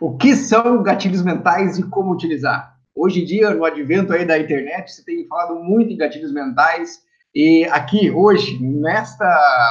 O 0.00 0.16
que 0.16 0.36
são 0.36 0.80
gatilhos 0.80 1.22
mentais 1.22 1.76
e 1.76 1.82
como 1.82 2.12
utilizar? 2.12 2.78
Hoje 2.94 3.20
em 3.20 3.24
dia, 3.24 3.50
no 3.50 3.64
advento 3.64 4.12
aí 4.12 4.24
da 4.24 4.38
internet, 4.38 4.92
você 4.92 5.04
tem 5.04 5.26
falado 5.26 5.56
muito 5.56 5.92
em 5.92 5.96
gatilhos 5.96 6.32
mentais 6.32 7.00
e 7.34 7.64
aqui, 7.64 8.08
hoje, 8.08 8.62
nesta 8.62 9.26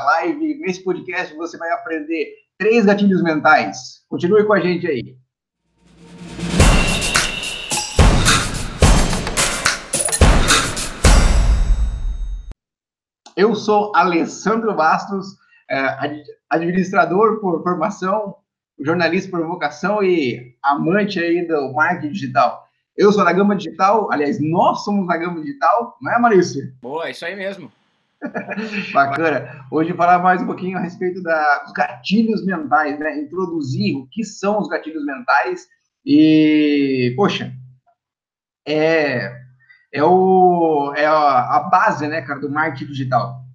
live, 0.06 0.60
nesse 0.60 0.84
podcast, 0.84 1.34
você 1.34 1.58
vai 1.58 1.72
aprender 1.72 2.28
três 2.58 2.84
gatilhos 2.84 3.24
mentais. 3.24 4.04
Continue 4.10 4.46
com 4.46 4.52
a 4.52 4.60
gente 4.60 4.86
aí. 4.86 5.16
Eu 13.34 13.56
sou 13.56 13.96
Alessandro 13.96 14.76
Bastos, 14.76 15.38
é, 15.72 16.26
administrador 16.50 17.40
por 17.40 17.64
formação, 17.64 18.36
jornalista 18.80 19.32
por 19.32 19.46
vocação 19.46 20.04
e 20.04 20.56
amante 20.64 21.20
aí 21.20 21.46
do 21.48 21.74
marketing 21.74 22.12
digital. 22.14 22.68
Eu 22.96 23.12
sou 23.12 23.24
da 23.24 23.32
Gama 23.32 23.56
Digital, 23.56 24.12
aliás, 24.12 24.40
nós 24.42 24.84
somos 24.84 25.08
da 25.08 25.18
Gama 25.18 25.40
Digital, 25.42 25.96
não 26.02 26.12
é, 26.12 26.20
Maurício? 26.20 26.74
Boa, 26.82 27.08
é 27.08 27.12
isso 27.12 27.26
aí 27.26 27.36
mesmo. 27.36 27.72
Bacana. 28.92 29.66
Hoje 29.70 29.94
falar 29.94 30.18
mais 30.20 30.42
um 30.42 30.48
pouquinho 30.48 30.78
a 30.78 30.82
respeito 30.82 31.22
da, 31.22 31.60
dos 31.60 31.74
gatilhos 31.74 32.44
mentais, 32.44 32.98
né? 33.00 33.20
Introduzir 33.20 33.96
o 33.96 34.08
que 34.08 34.24
são 34.24 34.60
os 34.60 34.68
gatilhos 34.68 35.06
mentais 35.06 35.68
e, 36.04 37.14
poxa, 37.16 37.54
é, 38.68 39.32
é, 39.94 40.04
o, 40.04 40.94
é 40.96 41.06
a, 41.06 41.58
a 41.58 41.60
base, 41.70 42.08
né, 42.08 42.22
cara, 42.22 42.40
do 42.40 42.50
marketing 42.50 42.86
digital. 42.86 43.47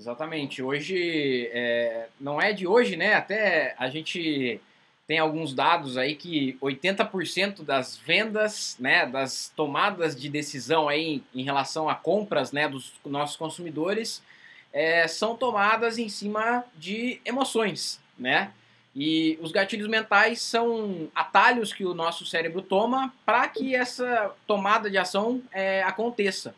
Exatamente. 0.00 0.62
Hoje, 0.62 1.50
é, 1.52 2.08
não 2.18 2.40
é 2.40 2.54
de 2.54 2.66
hoje, 2.66 2.96
né? 2.96 3.12
Até 3.12 3.74
a 3.78 3.90
gente 3.90 4.58
tem 5.06 5.18
alguns 5.18 5.52
dados 5.52 5.98
aí 5.98 6.14
que 6.14 6.56
80% 6.62 7.62
das 7.62 7.98
vendas, 7.98 8.78
né, 8.80 9.04
das 9.04 9.52
tomadas 9.54 10.18
de 10.18 10.30
decisão 10.30 10.88
aí 10.88 11.22
em 11.34 11.42
relação 11.42 11.86
a 11.86 11.94
compras, 11.94 12.50
né, 12.50 12.66
dos 12.66 12.94
nossos 13.04 13.36
consumidores, 13.36 14.22
é, 14.72 15.06
são 15.06 15.36
tomadas 15.36 15.98
em 15.98 16.08
cima 16.08 16.64
de 16.76 17.20
emoções, 17.22 18.00
né? 18.18 18.52
E 18.96 19.38
os 19.42 19.52
gatilhos 19.52 19.88
mentais 19.88 20.40
são 20.40 21.10
atalhos 21.14 21.74
que 21.74 21.84
o 21.84 21.92
nosso 21.92 22.24
cérebro 22.24 22.62
toma 22.62 23.12
para 23.26 23.46
que 23.48 23.74
essa 23.74 24.34
tomada 24.46 24.88
de 24.88 24.96
ação 24.96 25.42
é, 25.52 25.82
aconteça, 25.82 26.54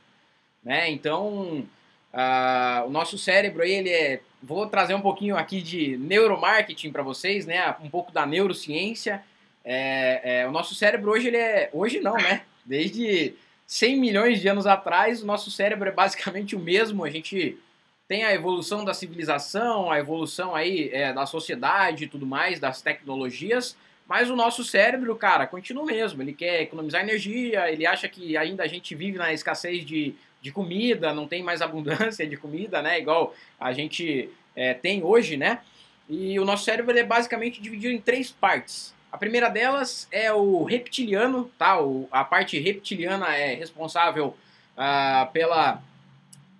né? 0.62 0.88
Então, 0.88 1.66
Uh, 2.12 2.86
o 2.86 2.90
nosso 2.90 3.16
cérebro, 3.16 3.62
ele 3.62 3.90
é. 3.90 4.20
Vou 4.42 4.66
trazer 4.66 4.94
um 4.94 5.00
pouquinho 5.00 5.36
aqui 5.36 5.62
de 5.62 5.96
neuromarketing 5.96 6.90
para 6.90 7.02
vocês, 7.02 7.46
né? 7.46 7.74
Um 7.80 7.88
pouco 7.88 8.12
da 8.12 8.26
neurociência. 8.26 9.22
É, 9.64 10.40
é, 10.40 10.46
o 10.46 10.50
nosso 10.50 10.74
cérebro 10.74 11.12
hoje, 11.12 11.28
ele 11.28 11.36
é. 11.36 11.70
Hoje 11.72 12.00
não, 12.00 12.14
né? 12.14 12.42
Desde 12.64 13.34
100 13.66 13.98
milhões 13.98 14.40
de 14.40 14.48
anos 14.48 14.66
atrás, 14.66 15.22
o 15.22 15.26
nosso 15.26 15.50
cérebro 15.50 15.88
é 15.88 15.92
basicamente 15.92 16.54
o 16.54 16.60
mesmo. 16.60 17.04
A 17.04 17.10
gente 17.10 17.58
tem 18.06 18.24
a 18.24 18.34
evolução 18.34 18.84
da 18.84 18.92
civilização, 18.92 19.90
a 19.90 19.98
evolução 19.98 20.54
aí 20.54 20.90
é, 20.92 21.12
da 21.12 21.24
sociedade 21.24 22.04
e 22.04 22.08
tudo 22.08 22.26
mais, 22.26 22.60
das 22.60 22.82
tecnologias. 22.82 23.74
Mas 24.06 24.28
o 24.28 24.36
nosso 24.36 24.62
cérebro, 24.62 25.16
cara, 25.16 25.46
continua 25.46 25.86
mesmo. 25.86 26.20
Ele 26.20 26.34
quer 26.34 26.60
economizar 26.60 27.00
energia, 27.00 27.70
ele 27.70 27.86
acha 27.86 28.06
que 28.08 28.36
ainda 28.36 28.64
a 28.64 28.66
gente 28.66 28.94
vive 28.94 29.16
na 29.16 29.32
escassez 29.32 29.86
de 29.86 30.14
de 30.42 30.50
comida, 30.50 31.14
não 31.14 31.26
tem 31.26 31.42
mais 31.42 31.62
abundância 31.62 32.26
de 32.26 32.36
comida, 32.36 32.82
né? 32.82 32.98
Igual 32.98 33.34
a 33.58 33.72
gente 33.72 34.28
é, 34.54 34.74
tem 34.74 35.02
hoje, 35.02 35.36
né? 35.36 35.60
E 36.08 36.38
o 36.38 36.44
nosso 36.44 36.64
cérebro 36.64 36.96
é 36.98 37.04
basicamente 37.04 37.62
dividido 37.62 37.94
em 37.94 38.00
três 38.00 38.30
partes. 38.30 38.92
A 39.10 39.16
primeira 39.16 39.48
delas 39.48 40.08
é 40.10 40.32
o 40.32 40.64
reptiliano, 40.64 41.50
tá? 41.58 41.80
O, 41.80 42.08
a 42.10 42.24
parte 42.24 42.58
reptiliana 42.58 43.34
é 43.34 43.54
responsável 43.54 44.36
ah, 44.76 45.28
pela, 45.32 45.82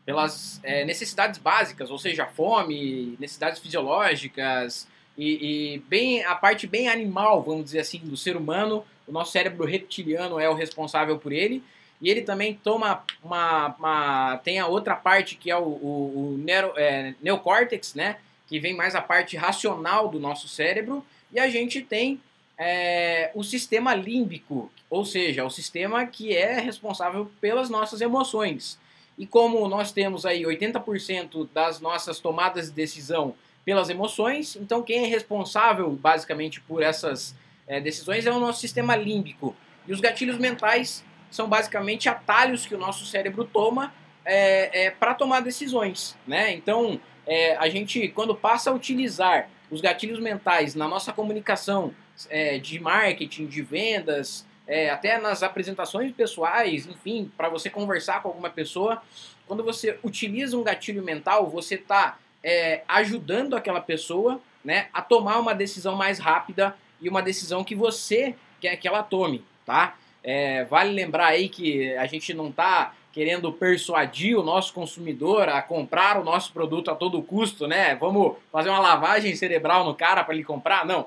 pelas 0.04 0.60
é, 0.62 0.84
necessidades 0.84 1.38
básicas, 1.38 1.90
ou 1.90 1.98
seja, 1.98 2.26
fome, 2.26 3.16
necessidades 3.18 3.58
fisiológicas 3.58 4.86
e, 5.16 5.74
e, 5.74 5.78
bem 5.88 6.24
a 6.24 6.34
parte 6.34 6.66
bem 6.66 6.88
animal, 6.88 7.42
vamos 7.42 7.64
dizer 7.64 7.80
assim, 7.80 7.98
do 7.98 8.16
ser 8.16 8.36
humano. 8.36 8.84
O 9.06 9.12
nosso 9.12 9.32
cérebro 9.32 9.66
reptiliano 9.66 10.38
é 10.38 10.48
o 10.48 10.54
responsável 10.54 11.18
por 11.18 11.32
ele. 11.32 11.62
E 12.02 12.10
ele 12.10 12.22
também 12.22 12.58
toma 12.62 13.04
uma, 13.22 13.76
uma 13.78 14.36
tem 14.38 14.58
a 14.58 14.66
outra 14.66 14.96
parte 14.96 15.36
que 15.36 15.48
é 15.48 15.56
o, 15.56 15.62
o, 15.62 16.34
o 16.34 16.38
neuro, 16.38 16.72
é, 16.76 17.14
neocórtex, 17.22 17.94
né? 17.94 18.16
Que 18.48 18.58
vem 18.58 18.74
mais 18.74 18.96
a 18.96 19.00
parte 19.00 19.36
racional 19.36 20.08
do 20.08 20.18
nosso 20.18 20.48
cérebro. 20.48 21.06
E 21.32 21.38
a 21.38 21.48
gente 21.48 21.80
tem 21.80 22.20
é, 22.58 23.30
o 23.34 23.44
sistema 23.44 23.94
límbico, 23.94 24.70
ou 24.90 25.04
seja, 25.04 25.44
o 25.44 25.50
sistema 25.50 26.04
que 26.04 26.36
é 26.36 26.58
responsável 26.58 27.30
pelas 27.40 27.70
nossas 27.70 28.00
emoções. 28.00 28.78
E 29.16 29.24
como 29.24 29.69
nós 29.69 29.92
temos 29.92 30.26
aí 30.26 30.42
80% 30.42 31.48
das 31.54 31.80
nossas 31.80 32.19
tomadas 32.19 32.66
de 32.66 32.72
decisão 32.72 33.34
pelas 33.64 33.88
emoções, 33.88 34.56
então 34.56 34.82
quem 34.82 35.04
é 35.04 35.06
responsável 35.06 35.88
basicamente 35.90 36.60
por 36.60 36.82
essas 36.82 37.32
é, 37.69 37.80
decisões 37.80 38.26
é 38.26 38.32
o 38.32 38.40
nosso 38.40 38.60
sistema 38.60 38.96
límbico. 38.96 39.54
E 39.86 39.92
os 39.92 40.00
gatilhos 40.00 40.38
mentais 40.38 41.04
são 41.32 41.48
basicamente 41.48 42.09
atalhos 42.09 42.66
que 42.66 42.75
o 42.75 42.78
nosso 42.78 43.04
cérebro 43.04 43.44
toma 43.44 43.93
é, 44.25 44.84
é, 44.84 44.91
para 44.91 45.15
tomar 45.15 45.41
decisões, 45.41 46.16
né? 46.26 46.53
Então, 46.53 47.00
é, 47.26 47.56
a 47.56 47.69
gente, 47.69 48.09
quando 48.09 48.34
passa 48.34 48.70
a 48.70 48.72
utilizar 48.72 49.48
os 49.70 49.81
gatilhos 49.81 50.20
mentais 50.20 50.75
na 50.75 50.87
nossa 50.87 51.12
comunicação 51.12 51.94
é, 52.28 52.59
de 52.59 52.78
marketing, 52.78 53.47
de 53.47 53.62
vendas, 53.62 54.47
é, 54.66 54.91
até 54.91 55.19
nas 55.19 55.43
apresentações 55.43 56.12
pessoais, 56.12 56.87
enfim, 56.87 57.32
para 57.37 57.49
você 57.49 57.70
conversar 57.70 58.22
com 58.22 58.28
alguma 58.28 58.50
pessoa, 58.50 59.03
quando 59.47 59.64
você 59.64 59.99
utiliza 60.04 60.56
um 60.56 60.62
gatilho 60.62 61.03
mental, 61.03 61.49
você 61.49 61.76
está 61.76 62.19
é, 62.44 62.82
ajudando 62.87 63.56
aquela 63.56 63.81
pessoa 63.81 64.41
né, 64.62 64.88
a 64.93 65.00
tomar 65.00 65.38
uma 65.38 65.54
decisão 65.54 65.97
mais 65.97 66.19
rápida 66.19 66.76
e 67.00 67.09
uma 67.09 67.22
decisão 67.22 67.64
que 67.64 67.75
você 67.75 68.34
quer 68.60 68.76
que 68.76 68.87
ela 68.87 69.03
tome, 69.03 69.44
tá? 69.66 69.97
É, 70.24 70.64
vale 70.64 70.92
lembrar 70.92 71.26
aí 71.28 71.48
que 71.48 71.92
a 71.94 72.06
gente 72.06 72.32
não 72.32 72.48
está 72.48 72.94
querendo 73.12 73.52
persuadir 73.52 74.38
o 74.38 74.42
nosso 74.42 74.72
consumidor 74.72 75.48
a 75.48 75.60
comprar 75.60 76.18
o 76.18 76.24
nosso 76.24 76.52
produto 76.52 76.90
a 76.90 76.94
todo 76.94 77.22
custo, 77.22 77.66
né? 77.66 77.94
Vamos 77.96 78.36
fazer 78.50 78.70
uma 78.70 78.78
lavagem 78.78 79.34
cerebral 79.36 79.84
no 79.84 79.94
cara 79.94 80.24
para 80.24 80.34
ele 80.34 80.44
comprar? 80.44 80.86
Não. 80.86 81.06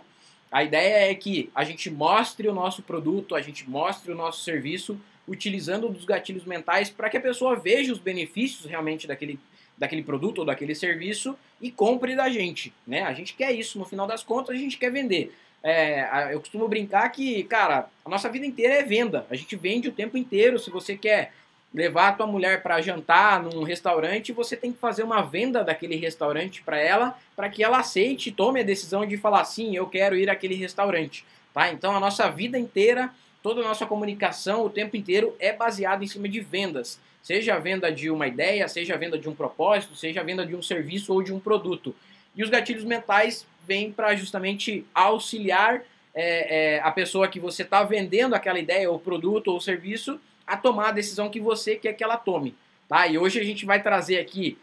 A 0.51 0.63
ideia 0.63 1.11
é 1.11 1.15
que 1.15 1.49
a 1.55 1.63
gente 1.63 1.89
mostre 1.89 2.47
o 2.47 2.53
nosso 2.53 2.83
produto, 2.83 3.35
a 3.35 3.41
gente 3.41 3.67
mostre 3.69 4.11
o 4.11 4.15
nosso 4.15 4.43
serviço 4.43 4.99
utilizando 5.27 5.89
dos 5.89 6.05
gatilhos 6.05 6.45
mentais 6.45 6.89
para 6.89 7.09
que 7.09 7.17
a 7.17 7.21
pessoa 7.21 7.55
veja 7.55 7.91
os 7.91 7.97
benefícios 7.97 8.65
realmente 8.69 9.07
daquele, 9.07 9.39
daquele 9.75 10.03
produto 10.03 10.39
ou 10.39 10.45
daquele 10.45 10.75
serviço 10.75 11.35
e 11.59 11.71
compre 11.71 12.15
da 12.15 12.29
gente, 12.29 12.71
né? 12.85 13.01
A 13.01 13.13
gente 13.13 13.33
quer 13.33 13.51
isso, 13.51 13.79
no 13.79 13.85
final 13.85 14.05
das 14.05 14.23
contas 14.23 14.55
a 14.55 14.59
gente 14.59 14.77
quer 14.77 14.91
vender. 14.91 15.35
É, 15.67 16.29
eu 16.31 16.39
costumo 16.39 16.67
brincar 16.67 17.09
que, 17.09 17.43
cara, 17.45 17.87
a 18.05 18.09
nossa 18.09 18.29
vida 18.29 18.45
inteira 18.45 18.75
é 18.75 18.83
venda. 18.83 19.25
A 19.31 19.35
gente 19.35 19.55
vende 19.55 19.89
o 19.89 19.91
tempo 19.91 20.15
inteiro. 20.15 20.59
Se 20.59 20.69
você 20.69 20.95
quer 20.95 21.33
levar 21.73 22.09
a 22.09 22.11
tua 22.11 22.27
mulher 22.27 22.61
para 22.61 22.79
jantar 22.81 23.41
num 23.41 23.63
restaurante, 23.63 24.31
você 24.31 24.55
tem 24.55 24.71
que 24.71 24.77
fazer 24.77 25.01
uma 25.01 25.23
venda 25.23 25.63
daquele 25.63 25.95
restaurante 25.95 26.61
para 26.61 26.77
ela, 26.77 27.17
para 27.35 27.49
que 27.49 27.63
ela 27.63 27.79
aceite 27.79 28.31
tome 28.31 28.59
a 28.59 28.63
decisão 28.63 29.07
de 29.07 29.17
falar 29.17 29.43
sim, 29.43 29.75
eu 29.75 29.87
quero 29.87 30.15
ir 30.15 30.29
àquele 30.29 30.53
restaurante. 30.53 31.25
Tá? 31.51 31.71
Então 31.71 31.95
a 31.95 31.99
nossa 31.99 32.29
vida 32.29 32.59
inteira, 32.59 33.09
toda 33.41 33.61
a 33.61 33.63
nossa 33.63 33.87
comunicação, 33.87 34.63
o 34.63 34.69
tempo 34.69 34.95
inteiro 34.95 35.35
é 35.39 35.51
baseada 35.51 36.03
em 36.03 36.07
cima 36.07 36.29
de 36.29 36.41
vendas. 36.41 36.99
Seja 37.23 37.55
a 37.55 37.59
venda 37.59 37.91
de 37.91 38.11
uma 38.11 38.27
ideia, 38.27 38.67
seja 38.67 38.93
a 38.93 38.97
venda 38.97 39.17
de 39.17 39.27
um 39.27 39.33
propósito, 39.33 39.95
seja 39.95 40.21
a 40.21 40.23
venda 40.23 40.45
de 40.45 40.55
um 40.55 40.61
serviço 40.61 41.11
ou 41.11 41.23
de 41.23 41.33
um 41.33 41.39
produto. 41.39 41.95
E 42.35 42.43
os 42.43 42.51
gatilhos 42.51 42.83
mentais 42.83 43.47
vêm 43.67 43.91
para 43.91 44.15
justamente 44.15 44.85
auxiliar 44.93 45.81
é, 46.13 46.75
é, 46.75 46.79
a 46.79 46.91
pessoa 46.91 47.27
que 47.27 47.39
você 47.39 47.63
está 47.63 47.83
vendendo 47.83 48.33
aquela 48.33 48.57
ideia, 48.57 48.89
ou 48.89 48.97
produto, 48.97 49.49
ou 49.49 49.59
serviço, 49.59 50.19
a 50.47 50.55
tomar 50.55 50.89
a 50.89 50.91
decisão 50.93 51.29
que 51.29 51.39
você 51.39 51.75
quer 51.75 51.93
que 51.93 52.03
ela 52.03 52.17
tome. 52.17 52.55
Tá? 52.87 53.05
E 53.07 53.17
hoje 53.17 53.39
a 53.39 53.43
gente 53.43 53.65
vai 53.65 53.81
trazer 53.81 54.19
aqui. 54.19 54.57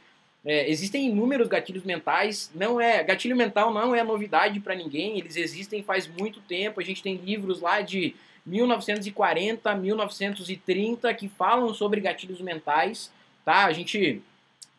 É, 0.45 0.69
existem 0.71 1.09
inúmeros 1.09 1.49
gatilhos 1.49 1.85
mentais. 1.85 2.51
Não 2.55 2.81
é 2.81 3.03
gatilho 3.03 3.37
mental 3.37 3.73
não 3.73 3.95
é 3.95 4.03
novidade 4.03 4.59
para 4.61 4.75
ninguém. 4.75 5.19
Eles 5.19 5.37
existem 5.37 5.83
faz 5.83 6.09
muito 6.09 6.41
tempo. 6.41 6.81
A 6.81 6.85
gente 6.85 7.03
tem 7.03 7.17
livros 7.17 7.61
lá 7.61 7.81
de 7.81 8.17
1940, 8.47 9.75
1930 9.75 11.15
que 11.15 11.29
falam 11.29 11.75
sobre 11.75 12.01
gatilhos 12.01 12.41
mentais. 12.41 13.13
Tá? 13.45 13.67
A 13.67 13.73
gente, 13.73 14.23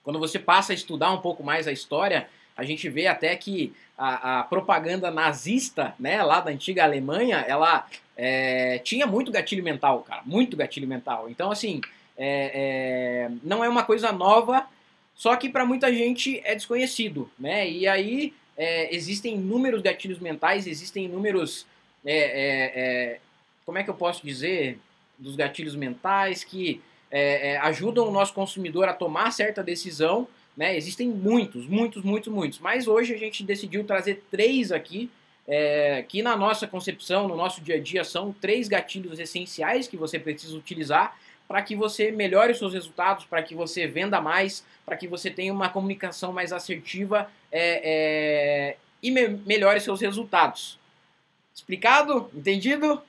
quando 0.04 0.20
você 0.20 0.40
passa 0.40 0.74
a 0.74 0.76
estudar 0.76 1.12
um 1.12 1.20
pouco 1.20 1.44
mais 1.44 1.68
a 1.68 1.72
história, 1.72 2.28
a 2.56 2.64
gente 2.64 2.90
vê 2.90 3.08
até 3.08 3.36
que 3.36 3.74
a, 3.98 4.40
a 4.40 4.44
propaganda 4.44 5.12
nazista, 5.12 5.94
né, 6.00 6.22
lá 6.24 6.40
da 6.40 6.52
antiga 6.52 6.84
Alemanha, 6.84 7.38
ela 7.48 7.88
é, 8.16 8.80
tinha 8.80 9.06
muito 9.06 9.32
gatilho 9.32 9.64
mental, 9.64 10.02
cara, 10.02 10.22
muito 10.26 10.58
gatilho 10.58 10.88
mental. 10.88 11.30
Então, 11.30 11.52
assim, 11.52 11.82
é, 12.18 12.52
é, 12.54 13.32
não 13.44 13.64
é 13.64 13.70
uma 13.70 13.84
coisa 13.84 14.12
nova, 14.12 14.68
só 15.16 15.36
que 15.36 15.50
para 15.50 15.66
muita 15.66 15.94
gente 15.94 16.42
é 16.44 16.56
desconhecido, 16.56 17.30
né? 17.38 17.70
E 17.70 17.88
aí 17.88 18.34
é, 18.58 18.94
existem 18.96 19.36
inúmeros 19.36 19.82
gatilhos 19.82 20.20
mentais, 20.20 20.68
existem 20.68 21.06
inúmeros. 21.06 21.66
É, 22.06 23.14
é, 23.16 23.20
como 23.66 23.78
é 23.78 23.84
que 23.84 23.90
eu 23.90 23.96
posso 23.96 24.26
dizer? 24.26 24.80
Dos 25.18 25.36
gatilhos 25.36 25.76
mentais 25.76 26.44
que 26.44 26.82
ajudam 27.62 28.08
o 28.08 28.12
nosso 28.12 28.34
consumidor 28.34 28.90
a 28.90 28.94
tomar 28.94 29.32
certa 29.32 29.64
decisão. 29.64 30.28
Né? 30.56 30.78
Existem 30.78 31.08
muitos, 31.08 31.68
muitos, 31.68 32.04
muitos, 32.04 32.32
muitos. 32.32 32.60
Mas 32.60 32.88
hoje 32.88 33.14
a 33.14 33.18
gente 33.18 33.44
decidiu 33.44 33.84
trazer 33.84 34.24
três 34.30 34.72
aqui, 34.72 35.10
que 36.08 36.22
na 36.22 36.38
nossa 36.38 36.66
concepção, 36.66 37.28
no 37.28 37.36
nosso 37.36 37.60
dia 37.60 37.76
a 37.76 37.80
dia, 37.80 38.04
são 38.04 38.32
três 38.32 38.70
gatilhos 38.70 39.20
essenciais 39.20 39.88
que 39.88 39.98
você 39.98 40.18
precisa 40.18 40.56
utilizar 40.56 41.18
para 41.48 41.62
que 41.62 41.76
você 41.76 42.12
melhore 42.12 42.52
os 42.52 42.58
seus 42.58 42.74
resultados, 42.74 43.26
para 43.26 43.44
que 43.44 43.54
você 43.54 43.86
venda 43.86 44.20
mais, 44.22 44.66
para 44.86 44.98
que 44.98 45.08
você 45.08 45.30
tenha 45.30 45.54
uma 45.54 45.70
comunicação 45.70 46.34
mais 46.34 46.52
assertiva 46.52 47.30
é, 47.52 47.82
é, 47.84 48.78
e 49.02 49.12
me 49.12 49.28
melhore 49.28 49.80
seus 49.80 50.02
resultados. 50.02 50.80
Explicado? 51.54 52.30
Entendido? 52.34 53.02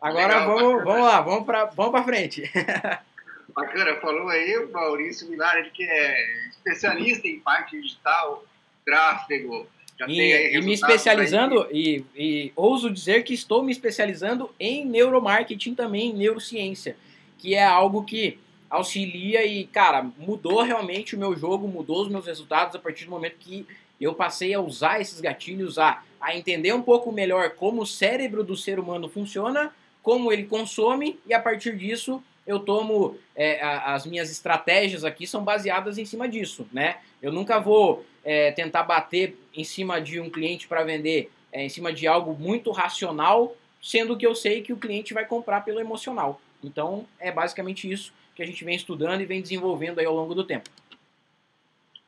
Agora 0.00 0.38
Legal, 0.38 0.46
vamos, 0.46 0.84
vamos 0.84 1.06
lá, 1.06 1.20
vamos 1.20 1.44
para 1.44 1.64
vamos 1.66 2.04
frente. 2.04 2.50
Bacana, 3.54 3.96
falou 3.96 4.28
aí 4.28 4.56
o 4.58 4.70
Maurício 4.70 5.28
Milari, 5.28 5.70
que 5.70 5.82
é 5.82 6.48
especialista 6.50 7.26
em 7.26 7.42
marketing 7.44 7.82
digital, 7.82 8.44
tráfego. 8.84 9.66
e, 10.06 10.56
e 10.56 10.60
me 10.60 10.74
especializando, 10.74 11.66
e, 11.72 12.04
e 12.14 12.52
ouso 12.54 12.90
dizer 12.90 13.24
que 13.24 13.34
estou 13.34 13.62
me 13.62 13.72
especializando 13.72 14.54
em 14.60 14.84
neuromarketing 14.84 15.74
também, 15.74 16.10
em 16.10 16.14
neurociência 16.14 16.96
que 17.38 17.54
é 17.54 17.64
algo 17.64 18.04
que 18.04 18.38
auxilia 18.68 19.46
e, 19.46 19.64
cara, 19.64 20.10
mudou 20.18 20.62
realmente 20.62 21.16
o 21.16 21.18
meu 21.18 21.34
jogo, 21.34 21.66
mudou 21.66 22.02
os 22.02 22.08
meus 22.08 22.26
resultados 22.26 22.74
a 22.74 22.78
partir 22.78 23.06
do 23.06 23.10
momento 23.10 23.36
que 23.38 23.66
eu 23.98 24.14
passei 24.14 24.52
a 24.52 24.60
usar 24.60 25.00
esses 25.00 25.20
gatilhos, 25.20 25.78
a, 25.78 26.02
a 26.20 26.36
entender 26.36 26.74
um 26.74 26.82
pouco 26.82 27.10
melhor 27.10 27.50
como 27.50 27.82
o 27.82 27.86
cérebro 27.86 28.44
do 28.44 28.56
ser 28.56 28.78
humano 28.78 29.08
funciona, 29.08 29.72
como 30.02 30.30
ele 30.32 30.44
consome, 30.44 31.18
e 31.26 31.32
a 31.32 31.40
partir 31.40 31.76
disso 31.76 32.22
eu 32.48 32.58
tomo 32.58 33.18
é, 33.36 33.60
a, 33.60 33.92
as 33.94 34.06
minhas 34.06 34.30
estratégias 34.30 35.04
aqui 35.04 35.26
são 35.26 35.44
baseadas 35.44 35.98
em 35.98 36.06
cima 36.06 36.26
disso, 36.26 36.66
né? 36.72 36.96
Eu 37.20 37.30
nunca 37.30 37.60
vou 37.60 38.06
é, 38.24 38.50
tentar 38.52 38.84
bater 38.84 39.36
em 39.54 39.62
cima 39.62 40.00
de 40.00 40.18
um 40.18 40.30
cliente 40.30 40.66
para 40.66 40.82
vender 40.82 41.30
é, 41.52 41.62
em 41.62 41.68
cima 41.68 41.92
de 41.92 42.06
algo 42.06 42.32
muito 42.32 42.70
racional, 42.70 43.54
sendo 43.82 44.16
que 44.16 44.26
eu 44.26 44.34
sei 44.34 44.62
que 44.62 44.72
o 44.72 44.78
cliente 44.78 45.12
vai 45.12 45.26
comprar 45.26 45.60
pelo 45.60 45.78
emocional. 45.78 46.40
Então, 46.64 47.06
é 47.20 47.30
basicamente 47.30 47.88
isso 47.88 48.14
que 48.34 48.42
a 48.42 48.46
gente 48.46 48.64
vem 48.64 48.74
estudando 48.74 49.20
e 49.20 49.26
vem 49.26 49.42
desenvolvendo 49.42 49.98
aí 49.98 50.06
ao 50.06 50.14
longo 50.14 50.34
do 50.34 50.42
tempo. 50.42 50.70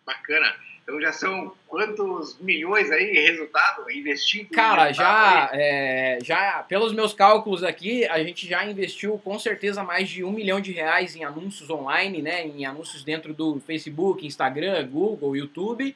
Bacana. 0.07 0.55
Então 0.91 1.01
já 1.01 1.13
são 1.13 1.53
quantos 1.69 2.37
milhões 2.41 2.91
aí 2.91 3.13
resultado 3.13 3.89
investido? 3.93 4.51
Cara, 4.51 4.93
já, 4.93 5.49
é, 5.53 6.19
já 6.21 6.65
pelos 6.69 6.93
meus 6.93 7.15
cálculos 7.15 7.63
aqui, 7.63 8.05
a 8.07 8.21
gente 8.25 8.49
já 8.49 8.67
investiu 8.67 9.17
com 9.23 9.39
certeza 9.39 9.85
mais 9.85 10.09
de 10.09 10.25
um 10.25 10.33
milhão 10.33 10.61
de 10.61 10.73
reais 10.73 11.15
em 11.15 11.23
anúncios 11.23 11.71
online, 11.71 12.21
né? 12.21 12.45
Em 12.45 12.67
anúncios 12.67 13.05
dentro 13.05 13.33
do 13.33 13.61
Facebook, 13.61 14.27
Instagram, 14.27 14.85
Google, 14.89 15.37
YouTube. 15.37 15.95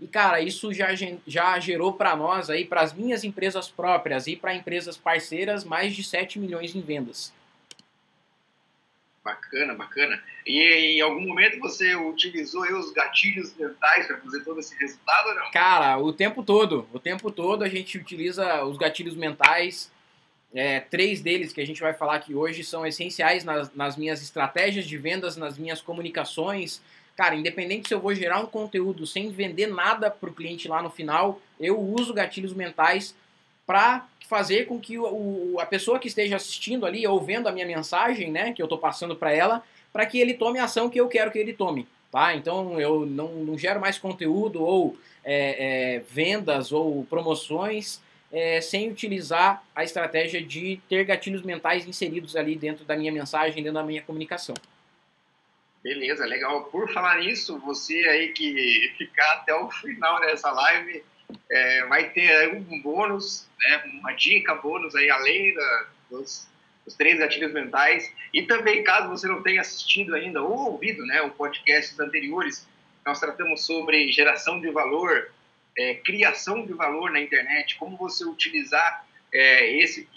E 0.00 0.06
cara, 0.06 0.40
isso 0.40 0.72
já, 0.72 0.88
já 1.26 1.60
gerou 1.60 1.92
para 1.92 2.16
nós 2.16 2.48
aí, 2.48 2.64
para 2.64 2.80
as 2.80 2.94
minhas 2.94 3.22
empresas 3.24 3.68
próprias 3.68 4.26
e 4.26 4.36
para 4.36 4.54
empresas 4.54 4.96
parceiras, 4.96 5.64
mais 5.64 5.94
de 5.94 6.02
7 6.02 6.38
milhões 6.38 6.74
em 6.74 6.80
vendas. 6.80 7.30
Bacana, 9.22 9.74
bacana. 9.74 10.22
E 10.46 10.96
em 10.96 11.00
algum 11.02 11.20
momento 11.20 11.58
você 11.60 11.94
utilizou 11.94 12.62
os 12.78 12.90
gatilhos 12.90 13.54
mentais 13.54 14.06
para 14.06 14.16
fazer 14.16 14.42
todo 14.42 14.60
esse 14.60 14.74
resultado 14.78 15.28
ou 15.28 15.34
não? 15.34 15.50
Cara, 15.50 15.98
o 15.98 16.10
tempo 16.10 16.42
todo. 16.42 16.88
O 16.90 16.98
tempo 16.98 17.30
todo 17.30 17.62
a 17.62 17.68
gente 17.68 17.98
utiliza 17.98 18.64
os 18.64 18.78
gatilhos 18.78 19.14
mentais. 19.14 19.92
É, 20.54 20.80
três 20.80 21.20
deles 21.20 21.52
que 21.52 21.60
a 21.60 21.66
gente 21.66 21.82
vai 21.82 21.92
falar 21.92 22.16
aqui 22.16 22.34
hoje 22.34 22.64
são 22.64 22.84
essenciais 22.86 23.44
nas, 23.44 23.72
nas 23.74 23.96
minhas 23.96 24.22
estratégias 24.22 24.86
de 24.86 24.96
vendas, 24.96 25.36
nas 25.36 25.58
minhas 25.58 25.82
comunicações. 25.82 26.80
Cara, 27.14 27.36
independente 27.36 27.88
se 27.88 27.94
eu 27.94 28.00
vou 28.00 28.14
gerar 28.14 28.40
um 28.40 28.46
conteúdo 28.46 29.06
sem 29.06 29.30
vender 29.30 29.66
nada 29.66 30.10
para 30.10 30.30
o 30.30 30.34
cliente 30.34 30.66
lá 30.66 30.82
no 30.82 30.90
final, 30.90 31.40
eu 31.60 31.78
uso 31.78 32.14
gatilhos 32.14 32.54
mentais 32.54 33.14
para 33.70 34.04
fazer 34.28 34.66
com 34.66 34.80
que 34.80 34.98
o, 34.98 35.56
a 35.60 35.64
pessoa 35.64 36.00
que 36.00 36.08
esteja 36.08 36.34
assistindo 36.34 36.84
ali 36.84 37.06
ou 37.06 37.20
vendo 37.20 37.46
a 37.46 37.52
minha 37.52 37.64
mensagem, 37.64 38.28
né, 38.28 38.52
que 38.52 38.60
eu 38.60 38.66
estou 38.66 38.78
passando 38.78 39.14
para 39.14 39.32
ela, 39.32 39.62
para 39.92 40.04
que 40.04 40.18
ele 40.18 40.34
tome 40.34 40.58
a 40.58 40.64
ação 40.64 40.90
que 40.90 41.00
eu 41.00 41.06
quero 41.06 41.30
que 41.30 41.38
ele 41.38 41.52
tome. 41.52 41.86
Tá? 42.10 42.34
Então 42.34 42.80
eu 42.80 43.06
não, 43.06 43.28
não 43.28 43.56
gero 43.56 43.80
mais 43.80 43.96
conteúdo 43.96 44.60
ou 44.60 44.98
é, 45.22 45.94
é, 45.94 45.98
vendas 46.00 46.72
ou 46.72 47.04
promoções 47.04 48.02
é, 48.32 48.60
sem 48.60 48.90
utilizar 48.90 49.62
a 49.72 49.84
estratégia 49.84 50.42
de 50.42 50.80
ter 50.88 51.04
gatilhos 51.04 51.42
mentais 51.42 51.86
inseridos 51.86 52.34
ali 52.34 52.56
dentro 52.56 52.84
da 52.84 52.96
minha 52.96 53.12
mensagem, 53.12 53.62
dentro 53.62 53.74
da 53.74 53.84
minha 53.84 54.02
comunicação. 54.02 54.56
Beleza, 55.80 56.26
legal. 56.26 56.64
Por 56.64 56.92
falar 56.92 57.20
nisso, 57.20 57.56
você 57.60 57.94
aí 58.08 58.32
que 58.32 58.92
ficar 58.98 59.34
até 59.34 59.54
o 59.54 59.70
final 59.70 60.20
dessa 60.22 60.50
live, 60.50 61.04
é, 61.50 61.84
vai 61.86 62.10
ter 62.10 62.54
um 62.54 62.80
bônus, 62.80 63.48
né, 63.58 63.82
uma 64.00 64.12
dica 64.12 64.54
bônus 64.54 64.94
aí, 64.94 65.10
além 65.10 65.54
da, 65.54 65.86
dos, 66.10 66.48
dos, 66.84 66.94
três 66.94 67.18
gatilhos 67.18 67.52
mentais. 67.52 68.12
E 68.32 68.42
também, 68.42 68.84
caso 68.84 69.08
você 69.08 69.26
não 69.26 69.42
tenha 69.42 69.60
assistido 69.60 70.14
ainda 70.14 70.42
ou 70.42 70.72
ouvido 70.72 71.04
né, 71.06 71.22
o 71.22 71.30
podcasts 71.30 71.98
anteriores, 71.98 72.66
nós 73.04 73.18
tratamos 73.18 73.64
sobre 73.64 74.10
geração 74.12 74.60
de 74.60 74.70
valor, 74.70 75.30
é, 75.76 75.94
criação 75.94 76.64
de 76.64 76.72
valor 76.72 77.10
na 77.10 77.20
internet, 77.20 77.76
como 77.76 77.96
você 77.96 78.24
utilizar 78.24 79.04
é, 79.32 79.78
esse, 79.78 80.08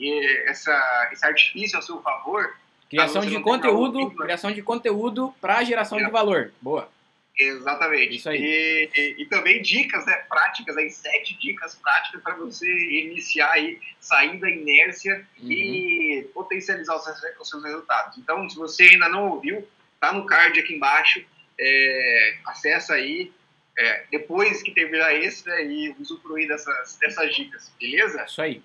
essa, 0.45 1.09
esse 1.11 1.25
artifício 1.25 1.77
a 1.77 1.81
seu 1.81 2.01
favor. 2.01 2.55
Criação 2.89 3.25
de 3.25 3.39
conteúdo, 3.39 4.11
criação 4.11 4.51
de 4.51 4.61
conteúdo 4.61 5.33
para 5.41 5.63
geração 5.63 5.97
de 5.97 6.09
valor. 6.11 6.51
Boa. 6.61 6.89
Exatamente. 7.37 8.15
Isso 8.15 8.29
aí. 8.29 8.39
E, 8.41 8.89
e, 8.95 9.21
e, 9.23 9.25
também 9.25 9.61
dicas 9.61 10.05
né, 10.05 10.13
práticas, 10.29 10.77
aí, 10.77 10.89
sete 10.89 11.37
dicas 11.39 11.75
práticas 11.75 12.21
para 12.21 12.35
você 12.35 12.67
iniciar 12.67 13.51
aí, 13.51 13.79
sair 13.99 14.39
da 14.39 14.49
inércia 14.49 15.25
uhum. 15.39 15.51
e 15.51 16.29
potencializar 16.33 16.95
os, 16.95 17.07
os, 17.39 17.49
seus 17.49 17.63
resultados. 17.63 18.17
Então, 18.17 18.47
se 18.49 18.55
você 18.55 18.83
ainda 18.83 19.09
não 19.09 19.29
ouviu, 19.29 19.67
tá 19.99 20.13
no 20.13 20.25
card 20.25 20.59
aqui 20.59 20.75
embaixo, 20.75 21.25
é, 21.59 22.37
acessa 22.45 22.93
aí, 22.93 23.31
é, 23.77 24.05
depois 24.11 24.61
que 24.61 24.71
terminar 24.71 25.13
esse, 25.15 25.47
né, 25.47 25.65
e 25.65 25.95
usufruir 25.99 26.47
dessas, 26.47 26.97
dessas 26.97 27.33
dicas, 27.35 27.71
beleza? 27.79 28.23
Isso 28.25 28.41
aí. 28.41 28.61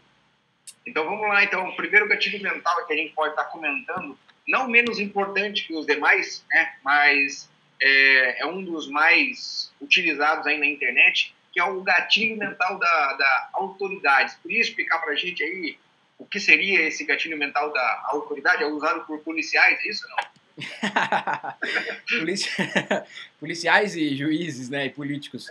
Então 0.86 1.04
vamos 1.04 1.26
lá, 1.26 1.42
então, 1.42 1.66
o 1.68 1.76
primeiro 1.76 2.06
gatilho 2.06 2.42
mental 2.42 2.86
que 2.86 2.92
a 2.92 2.96
gente 2.96 3.14
pode 3.14 3.30
estar 3.30 3.44
tá 3.44 3.50
comentando, 3.50 4.18
não 4.46 4.68
menos 4.68 4.98
importante 4.98 5.66
que 5.66 5.74
os 5.74 5.86
demais, 5.86 6.44
né, 6.50 6.74
mas 6.82 7.48
é, 7.80 8.42
é, 8.42 8.46
um 8.46 8.64
dos 8.64 8.88
mais 8.88 9.72
utilizados 9.80 10.46
aí 10.46 10.58
na 10.58 10.66
internet, 10.66 11.34
que 11.52 11.60
é 11.60 11.64
o 11.64 11.80
gatilho 11.82 12.36
mental 12.36 12.78
da, 12.78 13.12
da 13.14 13.50
autoridade. 13.52 14.36
Podia 14.42 14.60
explicar 14.60 14.98
para 14.98 15.12
a 15.12 15.16
gente 15.16 15.42
aí 15.42 15.78
o 16.18 16.26
que 16.26 16.40
seria 16.40 16.82
esse 16.82 17.04
gatilho 17.04 17.38
mental 17.38 17.72
da 17.72 18.02
autoridade? 18.06 18.62
É 18.62 18.66
usado 18.66 19.06
por 19.06 19.20
policiais, 19.20 19.84
isso 19.84 20.06
não? 20.08 20.16
policiais 23.38 23.94
e 23.94 24.16
juízes, 24.16 24.68
né, 24.68 24.86
e 24.86 24.90
políticos. 24.90 25.48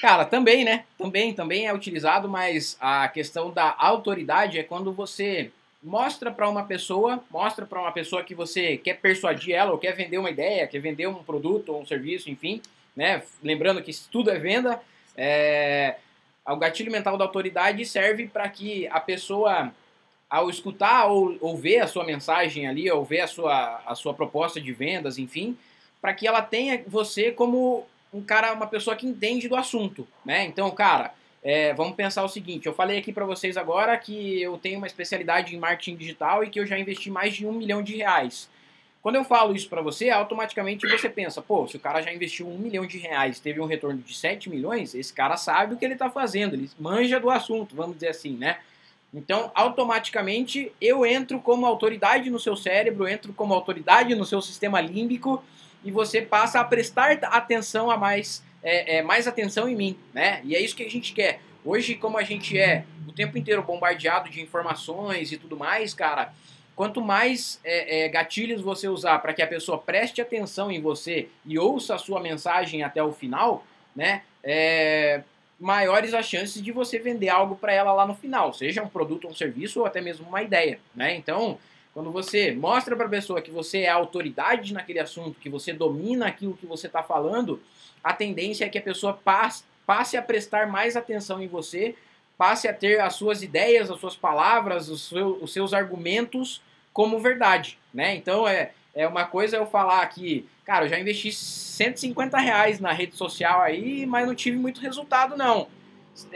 Cara, 0.00 0.24
também, 0.24 0.64
né? 0.64 0.84
Também, 0.98 1.32
também 1.32 1.66
é 1.66 1.72
utilizado, 1.72 2.28
mas 2.28 2.76
a 2.80 3.06
questão 3.08 3.52
da 3.52 3.74
autoridade 3.78 4.58
é 4.58 4.64
quando 4.64 4.92
você 4.92 5.52
mostra 5.82 6.30
para 6.30 6.48
uma 6.48 6.64
pessoa, 6.64 7.22
mostra 7.30 7.66
para 7.66 7.80
uma 7.80 7.92
pessoa 7.92 8.22
que 8.22 8.34
você 8.34 8.76
quer 8.76 8.94
persuadir 8.94 9.54
ela 9.54 9.72
ou 9.72 9.78
quer 9.78 9.92
vender 9.92 10.18
uma 10.18 10.30
ideia, 10.30 10.66
quer 10.66 10.78
vender 10.78 11.08
um 11.08 11.22
produto 11.24 11.70
ou 11.70 11.82
um 11.82 11.86
serviço, 11.86 12.30
enfim, 12.30 12.62
né? 12.94 13.22
Lembrando 13.42 13.82
que 13.82 13.92
tudo 14.10 14.30
é 14.30 14.38
venda. 14.38 14.80
É... 15.16 15.96
O 16.46 16.56
gatilho 16.56 16.90
mental 16.90 17.16
da 17.16 17.24
autoridade 17.24 17.84
serve 17.84 18.26
para 18.26 18.48
que 18.48 18.86
a 18.88 19.00
pessoa, 19.00 19.72
ao 20.28 20.50
escutar 20.50 21.06
ou, 21.06 21.36
ou 21.40 21.56
ver 21.56 21.80
a 21.80 21.86
sua 21.86 22.04
mensagem 22.04 22.66
ali, 22.66 22.90
ou 22.90 23.04
ver 23.04 23.20
a 23.20 23.26
sua, 23.26 23.82
a 23.86 23.94
sua 23.94 24.14
proposta 24.14 24.60
de 24.60 24.72
vendas, 24.72 25.18
enfim, 25.18 25.56
para 26.00 26.12
que 26.14 26.26
ela 26.26 26.42
tenha 26.42 26.82
você 26.86 27.30
como 27.30 27.86
um 28.12 28.20
cara, 28.20 28.52
uma 28.52 28.66
pessoa 28.66 28.96
que 28.96 29.06
entende 29.06 29.48
do 29.48 29.56
assunto, 29.56 30.06
né? 30.24 30.44
Então, 30.44 30.70
cara, 30.72 31.14
é, 31.42 31.74
vamos 31.74 31.96
pensar 31.96 32.22
o 32.22 32.28
seguinte: 32.28 32.66
eu 32.66 32.74
falei 32.74 32.98
aqui 32.98 33.12
para 33.12 33.24
vocês 33.24 33.56
agora 33.56 33.96
que 33.98 34.40
eu 34.40 34.56
tenho 34.58 34.78
uma 34.78 34.86
especialidade 34.86 35.54
em 35.54 35.58
marketing 35.58 35.96
digital 35.96 36.44
e 36.44 36.50
que 36.50 36.60
eu 36.60 36.66
já 36.66 36.78
investi 36.78 37.10
mais 37.10 37.34
de 37.34 37.46
um 37.46 37.52
milhão 37.52 37.82
de 37.82 37.96
reais. 37.96 38.48
Quando 39.02 39.16
eu 39.16 39.24
falo 39.24 39.52
isso 39.52 39.68
para 39.68 39.82
você, 39.82 40.10
automaticamente 40.10 40.88
você 40.88 41.08
pensa, 41.08 41.42
pô, 41.42 41.66
se 41.66 41.76
o 41.76 41.80
cara 41.80 42.00
já 42.00 42.12
investiu 42.12 42.46
um 42.48 42.56
milhão 42.56 42.86
de 42.86 42.98
reais, 42.98 43.40
teve 43.40 43.60
um 43.60 43.66
retorno 43.66 44.00
de 44.00 44.16
7 44.16 44.48
milhões, 44.48 44.94
esse 44.94 45.12
cara 45.12 45.36
sabe 45.36 45.74
o 45.74 45.76
que 45.76 45.84
ele 45.84 45.94
está 45.94 46.08
fazendo, 46.08 46.54
ele 46.54 46.70
manja 46.78 47.18
do 47.18 47.28
assunto, 47.28 47.74
vamos 47.74 47.94
dizer 47.94 48.10
assim, 48.10 48.36
né? 48.36 48.58
Então, 49.12 49.50
automaticamente 49.56 50.72
eu 50.80 51.04
entro 51.04 51.40
como 51.40 51.66
autoridade 51.66 52.30
no 52.30 52.38
seu 52.38 52.56
cérebro, 52.56 53.08
entro 53.08 53.32
como 53.32 53.52
autoridade 53.52 54.14
no 54.14 54.24
seu 54.24 54.40
sistema 54.40 54.80
límbico 54.80 55.42
e 55.84 55.90
você 55.90 56.22
passa 56.22 56.60
a 56.60 56.64
prestar 56.64 57.18
atenção 57.24 57.90
a 57.90 57.96
mais 57.96 58.42
é, 58.62 58.96
é, 58.96 59.02
mais 59.02 59.26
atenção 59.26 59.68
em 59.68 59.74
mim, 59.74 59.98
né? 60.12 60.40
E 60.44 60.54
é 60.54 60.60
isso 60.60 60.76
que 60.76 60.84
a 60.84 60.90
gente 60.90 61.12
quer. 61.12 61.40
Hoje, 61.64 61.94
como 61.94 62.18
a 62.18 62.22
gente 62.22 62.58
é 62.58 62.84
o 63.06 63.12
tempo 63.12 63.36
inteiro 63.36 63.62
bombardeado 63.62 64.30
de 64.30 64.40
informações 64.40 65.32
e 65.32 65.36
tudo 65.36 65.56
mais, 65.56 65.94
cara, 65.94 66.32
quanto 66.74 67.00
mais 67.00 67.60
é, 67.64 68.04
é, 68.04 68.08
gatilhos 68.08 68.60
você 68.60 68.88
usar 68.88 69.18
para 69.18 69.32
que 69.32 69.42
a 69.42 69.46
pessoa 69.46 69.78
preste 69.78 70.20
atenção 70.20 70.70
em 70.70 70.80
você 70.80 71.28
e 71.44 71.58
ouça 71.58 71.94
a 71.94 71.98
sua 71.98 72.20
mensagem 72.20 72.82
até 72.82 73.02
o 73.02 73.12
final, 73.12 73.64
né? 73.94 74.22
É, 74.42 75.22
maiores 75.60 76.12
as 76.14 76.26
chances 76.26 76.60
de 76.60 76.72
você 76.72 76.98
vender 76.98 77.28
algo 77.28 77.54
para 77.54 77.72
ela 77.72 77.92
lá 77.92 78.04
no 78.04 78.16
final, 78.16 78.52
seja 78.52 78.82
um 78.82 78.88
produto 78.88 79.28
um 79.28 79.34
serviço 79.34 79.80
ou 79.80 79.86
até 79.86 80.00
mesmo 80.00 80.28
uma 80.28 80.42
ideia, 80.42 80.80
né? 80.94 81.14
Então, 81.14 81.58
quando 81.94 82.10
você 82.10 82.52
mostra 82.52 82.96
para 82.96 83.06
a 83.06 83.10
pessoa 83.10 83.42
que 83.42 83.50
você 83.50 83.80
é 83.80 83.90
autoridade 83.90 84.72
naquele 84.72 84.98
assunto, 84.98 85.38
que 85.38 85.50
você 85.50 85.72
domina 85.72 86.26
aquilo 86.26 86.56
que 86.56 86.66
você 86.66 86.86
está 86.86 87.02
falando, 87.02 87.60
a 88.02 88.12
tendência 88.12 88.64
é 88.64 88.68
que 88.68 88.78
a 88.78 88.82
pessoa 88.82 89.12
passe, 89.12 90.16
a 90.16 90.22
prestar 90.22 90.66
mais 90.66 90.96
atenção 90.96 91.42
em 91.42 91.46
você, 91.46 91.94
passe 92.38 92.66
a 92.66 92.72
ter 92.72 93.00
as 93.00 93.14
suas 93.14 93.42
ideias, 93.42 93.90
as 93.90 94.00
suas 94.00 94.16
palavras, 94.16 94.88
os, 94.88 95.08
seu, 95.08 95.38
os 95.42 95.52
seus 95.52 95.74
argumentos 95.74 96.62
como 96.92 97.20
verdade, 97.20 97.78
né? 97.92 98.14
Então 98.14 98.48
é, 98.48 98.72
é 98.94 99.06
uma 99.06 99.24
coisa 99.24 99.56
eu 99.56 99.66
falar 99.66 100.06
que, 100.06 100.46
cara, 100.64 100.86
eu 100.86 100.88
já 100.88 100.98
investi 100.98 101.30
150 101.30 102.38
reais 102.38 102.80
na 102.80 102.92
rede 102.92 103.16
social 103.16 103.60
aí, 103.60 104.06
mas 104.06 104.26
não 104.26 104.34
tive 104.34 104.56
muito 104.56 104.80
resultado, 104.80 105.36
não. 105.36 105.68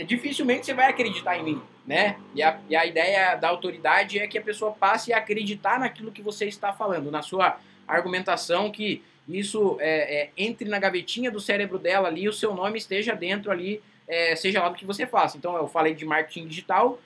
Dificilmente 0.06 0.66
você 0.66 0.74
vai 0.74 0.88
acreditar 0.88 1.36
em 1.38 1.42
mim, 1.42 1.62
né? 1.86 2.18
E 2.34 2.42
a, 2.42 2.58
e 2.68 2.74
a 2.74 2.84
ideia 2.84 3.36
da 3.36 3.48
autoridade 3.48 4.18
é 4.18 4.26
que 4.26 4.36
a 4.36 4.42
pessoa 4.42 4.72
passe 4.72 5.12
a 5.12 5.18
acreditar 5.18 5.78
naquilo 5.78 6.10
que 6.10 6.22
você 6.22 6.46
está 6.46 6.72
falando, 6.72 7.10
na 7.10 7.22
sua 7.22 7.58
argumentação, 7.86 8.70
que 8.70 9.02
isso 9.28 9.76
é, 9.80 10.22
é, 10.22 10.30
entre 10.36 10.68
na 10.68 10.78
gavetinha 10.78 11.30
do 11.30 11.40
cérebro 11.40 11.78
dela 11.78 12.08
ali, 12.08 12.28
o 12.28 12.32
seu 12.32 12.54
nome 12.54 12.78
esteja 12.78 13.14
dentro 13.14 13.50
ali, 13.50 13.80
é, 14.08 14.34
seja 14.34 14.60
lá 14.60 14.68
do 14.68 14.76
que 14.76 14.84
você 14.84 15.06
faça. 15.06 15.36
Então, 15.36 15.56
eu 15.56 15.68
falei 15.68 15.94
de 15.94 16.04
marketing 16.04 16.48
digital, 16.48 17.00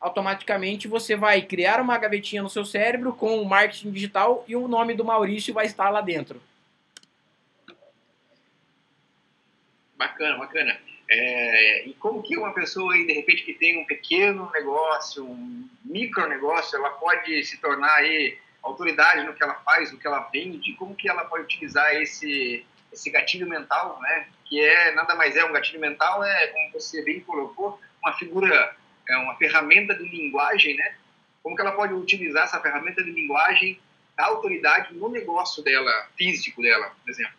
automaticamente 0.00 0.88
você 0.88 1.16
vai 1.16 1.42
criar 1.42 1.80
uma 1.80 1.98
gavetinha 1.98 2.42
no 2.42 2.48
seu 2.48 2.64
cérebro 2.64 3.12
com 3.12 3.40
o 3.40 3.44
marketing 3.44 3.92
digital 3.92 4.44
e 4.46 4.56
o 4.56 4.66
nome 4.66 4.94
do 4.94 5.04
Maurício 5.04 5.54
vai 5.54 5.66
estar 5.66 5.90
lá 5.90 6.00
dentro. 6.00 6.42
Bacana, 9.96 10.38
bacana. 10.38 10.91
É, 11.14 11.86
e 11.86 11.92
como 11.94 12.22
que 12.22 12.38
uma 12.38 12.54
pessoa 12.54 12.94
aí, 12.94 13.06
de 13.06 13.12
repente, 13.12 13.42
que 13.42 13.52
tem 13.52 13.78
um 13.78 13.84
pequeno 13.84 14.50
negócio, 14.50 15.22
um 15.22 15.68
micro 15.84 16.26
negócio, 16.26 16.74
ela 16.78 16.88
pode 16.88 17.44
se 17.44 17.58
tornar 17.58 17.96
aí 17.96 18.38
autoridade 18.62 19.22
no 19.26 19.34
que 19.34 19.42
ela 19.42 19.56
faz, 19.56 19.92
no 19.92 19.98
que 19.98 20.06
ela 20.06 20.20
vende, 20.32 20.72
como 20.72 20.94
que 20.94 21.10
ela 21.10 21.26
pode 21.26 21.44
utilizar 21.44 21.94
esse, 21.96 22.64
esse 22.90 23.10
gatilho 23.10 23.46
mental, 23.46 24.00
né? 24.00 24.26
Que 24.46 24.58
é, 24.58 24.94
nada 24.94 25.14
mais 25.14 25.36
é, 25.36 25.44
um 25.44 25.52
gatilho 25.52 25.80
mental 25.80 26.24
é, 26.24 26.46
como 26.46 26.72
você 26.72 27.02
bem 27.02 27.20
colocou, 27.20 27.78
uma 28.02 28.14
figura 28.14 28.74
é 29.06 29.16
uma 29.18 29.36
ferramenta 29.36 29.94
de 29.94 30.04
linguagem, 30.04 30.76
né? 30.76 30.94
Como 31.42 31.54
que 31.54 31.60
ela 31.60 31.72
pode 31.72 31.92
utilizar 31.92 32.44
essa 32.44 32.60
ferramenta 32.60 33.04
de 33.04 33.10
linguagem 33.10 33.78
da 34.16 34.24
autoridade 34.26 34.94
no 34.94 35.10
negócio 35.10 35.62
dela, 35.62 36.08
físico 36.16 36.62
dela, 36.62 36.90
por 37.04 37.10
exemplo? 37.10 37.34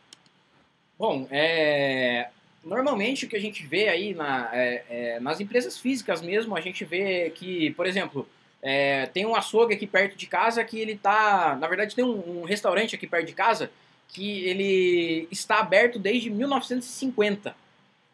Bom, 0.99 1.27
é, 1.31 2.29
normalmente 2.63 3.25
o 3.25 3.29
que 3.29 3.35
a 3.35 3.41
gente 3.41 3.65
vê 3.65 3.89
aí 3.89 4.13
na, 4.13 4.49
é, 4.53 4.83
é, 4.89 5.19
nas 5.19 5.39
empresas 5.39 5.77
físicas 5.77 6.21
mesmo, 6.21 6.55
a 6.55 6.61
gente 6.61 6.85
vê 6.85 7.29
que, 7.31 7.71
por 7.71 7.85
exemplo, 7.85 8.27
é, 8.61 9.07
tem 9.07 9.25
um 9.25 9.35
açougue 9.35 9.73
aqui 9.73 9.85
perto 9.85 10.15
de 10.15 10.25
casa 10.25 10.63
que 10.63 10.79
ele 10.79 10.95
tá. 10.95 11.57
Na 11.59 11.67
verdade, 11.67 11.95
tem 11.95 12.05
um, 12.05 12.41
um, 12.41 12.43
restaurante 12.45 12.95
aqui 12.95 13.05
perto 13.05 13.27
de 13.27 13.33
casa 13.33 13.69
que 14.07 14.45
ele 14.45 15.27
está 15.29 15.59
aberto 15.59 15.99
desde 15.99 16.29
1950. 16.29 17.55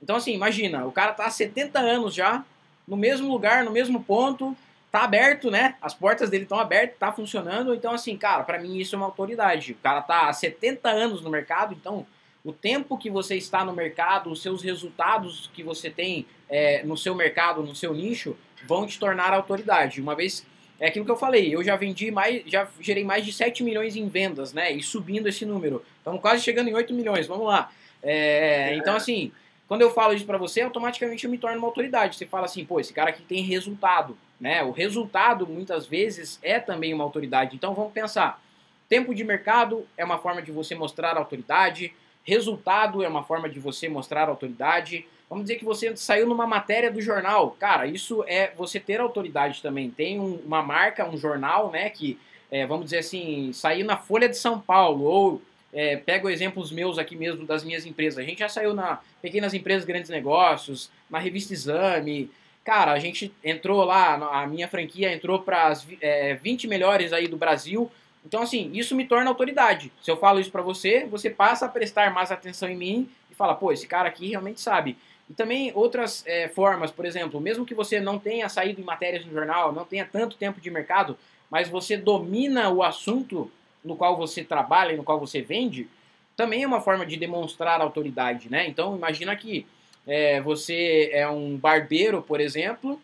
Então, 0.02 0.16
assim, 0.16 0.34
imagina, 0.34 0.86
o 0.86 0.92
cara 0.92 1.14
tá 1.14 1.26
há 1.26 1.30
70 1.30 1.80
anos 1.80 2.16
já 2.16 2.44
no 2.88 2.98
mesmo 2.98 3.32
lugar, 3.32 3.64
no 3.64 3.70
mesmo 3.70 4.04
ponto, 4.04 4.58
tá 4.92 5.04
aberto, 5.04 5.52
né? 5.52 5.76
As 5.80 5.94
portas 5.94 6.30
dele 6.30 6.44
estão 6.44 6.58
abertas, 6.58 6.98
tá 6.98 7.12
funcionando. 7.12 7.76
Então, 7.76 7.94
assim, 7.94 8.18
cara, 8.18 8.44
para 8.44 8.58
mim 8.60 8.78
isso 8.78 8.96
é 8.96 8.98
uma 8.98 9.06
autoridade. 9.06 9.74
O 9.74 9.84
cara 9.84 10.02
tá 10.02 10.30
há 10.30 10.34
70 10.34 10.90
anos 10.90 11.22
no 11.22 11.30
mercado, 11.30 11.76
então 11.76 12.08
o 12.50 12.54
tempo 12.54 12.98
que 12.98 13.10
você 13.10 13.36
está 13.36 13.64
no 13.64 13.74
mercado, 13.74 14.32
os 14.32 14.42
seus 14.42 14.62
resultados 14.62 15.50
que 15.54 15.64
você 15.64 15.90
tem 15.90 16.26
é, 16.50 16.84
no 16.84 16.98
seu 16.98 17.14
mercado, 17.16 17.62
no 17.62 17.76
seu 17.76 17.94
nicho, 17.94 18.36
vão 18.68 18.86
te 18.86 19.00
tornar 19.00 19.34
autoridade. 19.34 20.02
Uma 20.02 20.16
vez 20.16 20.46
é 20.80 20.88
aquilo 20.88 21.06
que 21.06 21.12
eu 21.12 21.18
falei, 21.18 21.54
eu 21.54 21.64
já 21.64 21.76
vendi 21.76 22.10
mais, 22.10 22.42
já 22.46 22.68
gerei 22.80 23.04
mais 23.04 23.26
de 23.26 23.34
7 23.34 23.64
milhões 23.64 23.96
em 23.96 24.08
vendas, 24.08 24.54
né? 24.54 24.72
E 24.72 24.82
subindo 24.82 25.28
esse 25.28 25.46
número. 25.46 25.84
Estamos 25.98 26.22
quase 26.22 26.42
chegando 26.42 26.70
em 26.70 26.74
8 26.74 26.94
milhões, 26.94 27.28
vamos 27.28 27.46
lá. 27.46 27.70
É, 28.02 28.76
então, 28.76 28.96
assim, 28.96 29.32
quando 29.68 29.82
eu 29.82 29.92
falo 29.92 30.14
isso 30.14 30.26
para 30.26 30.38
você, 30.38 30.62
automaticamente 30.62 31.26
eu 31.26 31.32
me 31.32 31.38
torno 31.38 31.58
uma 31.58 31.68
autoridade. 31.68 32.16
Você 32.16 32.26
fala 32.26 32.46
assim, 32.46 32.66
pô, 32.66 32.80
esse 32.80 32.94
cara 32.94 33.10
aqui 33.10 33.22
tem 33.22 33.44
resultado, 33.44 34.18
né? 34.40 34.64
O 34.64 34.72
resultado 34.72 35.46
muitas 35.46 35.86
vezes 35.86 36.40
é 36.42 36.60
também 36.60 36.94
uma 36.94 37.04
autoridade. 37.04 37.56
Então 37.56 37.74
vamos 37.76 37.94
pensar. 37.94 38.42
Tempo 38.88 39.14
de 39.14 39.24
mercado 39.24 39.86
é 39.96 40.04
uma 40.04 40.18
forma 40.18 40.42
de 40.42 40.52
você 40.52 40.74
mostrar 40.74 41.18
autoridade. 41.18 41.94
Resultado 42.24 43.04
é 43.04 43.08
uma 43.08 43.24
forma 43.24 43.50
de 43.50 43.60
você 43.60 43.90
mostrar 43.90 44.30
autoridade. 44.30 45.06
Vamos 45.30 45.46
dizer 45.46 45.58
que 45.58 45.66
você 45.66 45.96
saiu 45.96 46.28
numa 46.28 46.48
matéria 46.48 46.92
do 46.92 47.02
jornal. 47.02 47.56
Cara, 47.60 47.86
isso 47.88 48.24
é 48.28 48.52
você 48.58 48.80
ter 48.80 49.00
autoridade 49.00 49.62
também. 49.62 49.90
Tem 49.90 50.20
um, 50.20 50.36
uma 50.46 50.62
marca, 50.62 51.08
um 51.08 51.18
jornal, 51.18 51.72
né? 51.72 51.90
Que, 51.90 52.18
é, 52.52 52.66
vamos 52.66 52.86
dizer 52.86 53.00
assim, 53.00 53.52
saiu 53.54 53.86
na 53.86 53.98
Folha 53.98 54.28
de 54.28 54.38
São 54.38 54.60
Paulo 54.60 55.06
ou 55.06 55.42
é, 55.72 55.98
pego 55.98 56.30
exemplos 56.30 56.72
meus 56.72 56.98
aqui 56.98 57.16
mesmo 57.16 57.46
das 57.46 57.64
minhas 57.64 57.86
empresas. 57.86 58.20
A 58.20 58.28
gente 58.28 58.40
já 58.40 58.50
saiu 58.50 58.74
na 58.74 59.00
Pequenas 59.22 59.54
Empresas 59.54 59.86
Grandes 59.86 60.10
Negócios, 60.10 60.90
na 61.10 61.20
revista 61.20 61.54
Exame. 61.54 62.30
Cara, 62.64 62.92
a 62.92 63.00
gente 63.00 63.34
entrou 63.44 63.84
lá, 63.84 64.16
a 64.16 64.48
minha 64.48 64.68
franquia 64.68 65.14
entrou 65.14 65.40
para 65.40 65.68
as 65.68 65.88
é, 66.02 66.36
20 66.36 66.68
melhores 66.68 67.14
aí 67.14 67.28
do 67.28 67.38
Brasil. 67.38 67.90
Então, 68.26 68.42
assim, 68.42 68.72
isso 68.74 68.96
me 68.96 69.06
torna 69.06 69.30
autoridade. 69.30 69.92
Se 70.02 70.12
eu 70.12 70.18
falo 70.18 70.40
isso 70.40 70.52
para 70.52 70.62
você, 70.62 71.06
você 71.06 71.30
passa 71.30 71.66
a 71.66 71.70
prestar 71.70 72.14
mais 72.14 72.32
atenção 72.32 72.70
em 72.70 72.76
mim 72.76 73.10
e 73.32 73.36
fala, 73.36 73.56
pô, 73.56 73.72
esse 73.72 73.88
cara 73.88 74.10
aqui 74.10 74.30
realmente 74.30 74.60
sabe. 74.60 74.98
E 75.30 75.34
também 75.34 75.72
outras 75.76 76.24
é, 76.26 76.48
formas, 76.50 76.92
por 76.92 77.06
exemplo, 77.06 77.40
mesmo 77.40 77.66
que 77.66 77.76
você 77.76 78.00
não 78.00 78.18
tenha 78.18 78.50
saído 78.50 78.82
em 78.82 78.84
matérias 78.84 79.26
no 79.26 79.32
jornal, 79.32 79.72
não 79.72 79.86
tenha 79.86 80.06
tanto 80.06 80.36
tempo 80.36 80.60
de 80.60 80.70
mercado, 80.70 81.18
mas 81.50 81.70
você 81.70 81.96
domina 81.96 82.70
o 82.70 82.84
assunto 82.84 83.50
no 83.84 83.96
qual 83.96 84.18
você 84.18 84.44
trabalha 84.44 84.94
e 84.94 84.98
no 84.98 85.04
qual 85.04 85.20
você 85.20 85.42
vende, 85.42 85.88
também 86.36 86.64
é 86.64 86.68
uma 86.68 86.82
forma 86.82 87.06
de 87.06 87.16
demonstrar 87.16 87.82
autoridade, 87.82 88.50
né? 88.50 88.68
Então, 88.68 88.96
imagina 88.96 89.36
que 89.36 89.66
é, 90.08 90.42
você 90.42 91.10
é 91.14 91.30
um 91.30 91.56
barbeiro, 91.56 92.22
por 92.22 92.42
exemplo, 92.42 93.00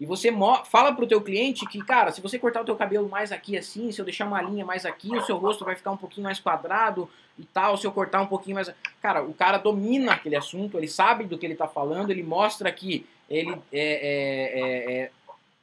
e 0.00 0.06
você 0.06 0.32
fala 0.64 0.94
para 0.94 1.04
o 1.04 1.06
teu 1.06 1.20
cliente 1.20 1.66
que, 1.66 1.78
cara, 1.84 2.10
se 2.10 2.22
você 2.22 2.38
cortar 2.38 2.62
o 2.62 2.64
teu 2.64 2.74
cabelo 2.74 3.06
mais 3.06 3.30
aqui 3.30 3.58
assim, 3.58 3.92
se 3.92 4.00
eu 4.00 4.04
deixar 4.04 4.26
uma 4.26 4.40
linha 4.40 4.64
mais 4.64 4.86
aqui, 4.86 5.14
o 5.14 5.22
seu 5.26 5.36
rosto 5.36 5.62
vai 5.62 5.76
ficar 5.76 5.90
um 5.90 5.96
pouquinho 5.96 6.24
mais 6.24 6.40
quadrado 6.40 7.08
e 7.38 7.44
tal, 7.44 7.76
se 7.76 7.86
eu 7.86 7.92
cortar 7.92 8.22
um 8.22 8.26
pouquinho 8.26 8.54
mais... 8.54 8.72
Cara, 9.02 9.22
o 9.22 9.34
cara 9.34 9.58
domina 9.58 10.12
aquele 10.12 10.36
assunto, 10.36 10.78
ele 10.78 10.88
sabe 10.88 11.24
do 11.24 11.36
que 11.36 11.44
ele 11.44 11.52
está 11.52 11.68
falando, 11.68 12.10
ele 12.10 12.22
mostra 12.22 12.72
que 12.72 13.06
ele 13.28 13.52
é, 13.52 13.58
é, 13.72 14.60
é, 14.60 15.02
é 15.02 15.10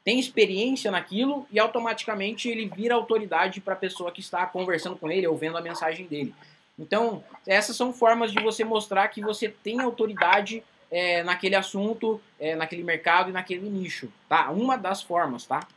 tem 0.04 0.20
experiência 0.20 0.92
naquilo 0.92 1.46
e 1.52 1.60
automaticamente 1.60 2.48
ele 2.48 2.70
vira 2.70 2.94
autoridade 2.94 3.60
para 3.60 3.74
a 3.74 3.78
pessoa 3.78 4.12
que 4.12 4.22
está 4.22 4.46
conversando 4.46 4.96
com 4.96 5.12
ele 5.12 5.28
ou 5.28 5.36
vendo 5.36 5.58
a 5.58 5.62
mensagem 5.62 6.06
dele. 6.06 6.34
Então, 6.80 7.24
essas 7.46 7.76
são 7.76 7.92
formas 7.92 8.32
de 8.32 8.42
você 8.42 8.64
mostrar 8.64 9.08
que 9.08 9.20
você 9.20 9.50
tem 9.50 9.82
autoridade 9.82 10.64
é, 10.92 11.24
naquele 11.24 11.56
assunto, 11.56 12.22
é, 12.40 12.56
naquele 12.56 12.84
mercado 12.84 13.30
e 13.30 13.34
naquele 13.34 13.70
nicho, 13.70 14.12
tá? 14.28 14.50
Uma 14.52 14.78
das 14.78 15.02
formas, 15.02 15.46
tá? 15.46 15.68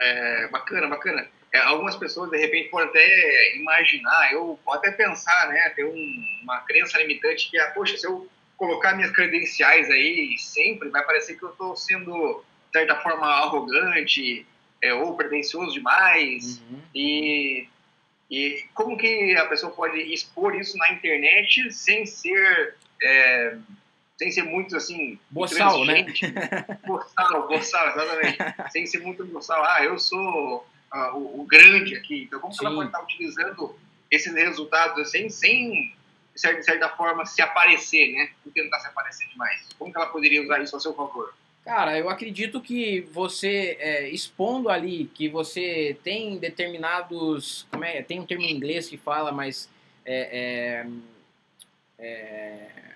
É, 0.00 0.48
bacana, 0.48 0.88
bacana. 0.88 1.26
É, 1.52 1.58
algumas 1.60 1.96
pessoas, 1.96 2.30
de 2.30 2.36
repente, 2.36 2.68
podem 2.68 2.88
até 2.88 3.56
imaginar, 3.56 4.32
eu 4.32 4.58
até 4.70 4.90
pensar, 4.90 5.48
né, 5.48 5.70
ter 5.70 5.84
um, 5.84 6.24
uma 6.42 6.60
crença 6.62 6.98
limitante 6.98 7.48
que, 7.48 7.58
ah, 7.60 7.70
poxa, 7.70 7.96
se 7.96 8.06
eu 8.06 8.28
colocar 8.56 8.94
minhas 8.94 9.12
credenciais 9.12 9.88
aí 9.90 10.36
sempre, 10.38 10.88
vai 10.88 11.04
parecer 11.04 11.36
que 11.36 11.44
eu 11.44 11.50
estou 11.50 11.76
sendo 11.76 12.44
certa 12.72 12.96
forma, 12.96 13.26
arrogante 13.26 14.44
é, 14.82 14.92
ou 14.92 15.16
pretencioso 15.16 15.72
demais. 15.72 16.58
Uhum. 16.58 16.80
E, 16.92 17.68
e 18.28 18.64
como 18.74 18.98
que 18.98 19.36
a 19.36 19.46
pessoa 19.46 19.72
pode 19.72 19.98
expor 20.12 20.56
isso 20.56 20.76
na 20.76 20.92
internet 20.92 21.72
sem 21.72 22.04
ser... 22.04 22.76
É, 23.04 23.56
sem 24.16 24.30
ser 24.30 24.44
muito 24.44 24.76
assim. 24.76 25.18
Boçal, 25.30 25.84
né? 25.84 26.06
Boçal, 26.86 27.48
boçal, 27.48 27.88
exatamente. 27.88 28.72
sem 28.72 28.86
ser 28.86 29.00
muito 29.00 29.24
boçal. 29.26 29.62
Ah, 29.64 29.84
eu 29.84 29.98
sou 29.98 30.66
uh, 30.92 31.16
o, 31.16 31.40
o, 31.40 31.44
grande 31.44 31.96
aqui. 31.96 32.22
Então, 32.22 32.40
como 32.40 32.56
que 32.56 32.64
ela 32.64 32.74
pode 32.74 32.88
estar 32.88 33.02
utilizando 33.02 33.76
esses 34.10 34.32
resultados 34.32 34.98
assim, 35.00 35.28
sem, 35.28 35.94
de 36.32 36.40
certa, 36.40 36.60
de 36.60 36.64
certa 36.64 36.88
forma, 36.90 37.26
se 37.26 37.42
aparecer, 37.42 38.12
né? 38.12 38.30
Não 38.44 38.52
tentar 38.52 38.80
se 38.80 38.86
aparecer 38.86 39.28
demais. 39.28 39.68
Como 39.78 39.92
que 39.92 39.98
ela 39.98 40.06
poderia 40.06 40.42
usar 40.42 40.62
isso 40.62 40.76
a 40.76 40.80
seu 40.80 40.94
favor? 40.94 41.34
Cara, 41.64 41.98
eu 41.98 42.10
acredito 42.10 42.60
que 42.60 43.00
você 43.12 43.76
é, 43.80 44.08
expondo 44.10 44.68
ali 44.68 45.10
que 45.14 45.28
você 45.28 45.96
tem 46.04 46.38
determinados. 46.38 47.66
Como 47.70 47.84
é? 47.84 48.02
Tem 48.02 48.20
um 48.20 48.26
termo 48.26 48.44
em 48.44 48.54
inglês 48.54 48.88
que 48.88 48.96
fala, 48.96 49.32
mas. 49.32 49.68
É, 50.06 50.84
é, 50.86 50.86
é, 51.98 52.93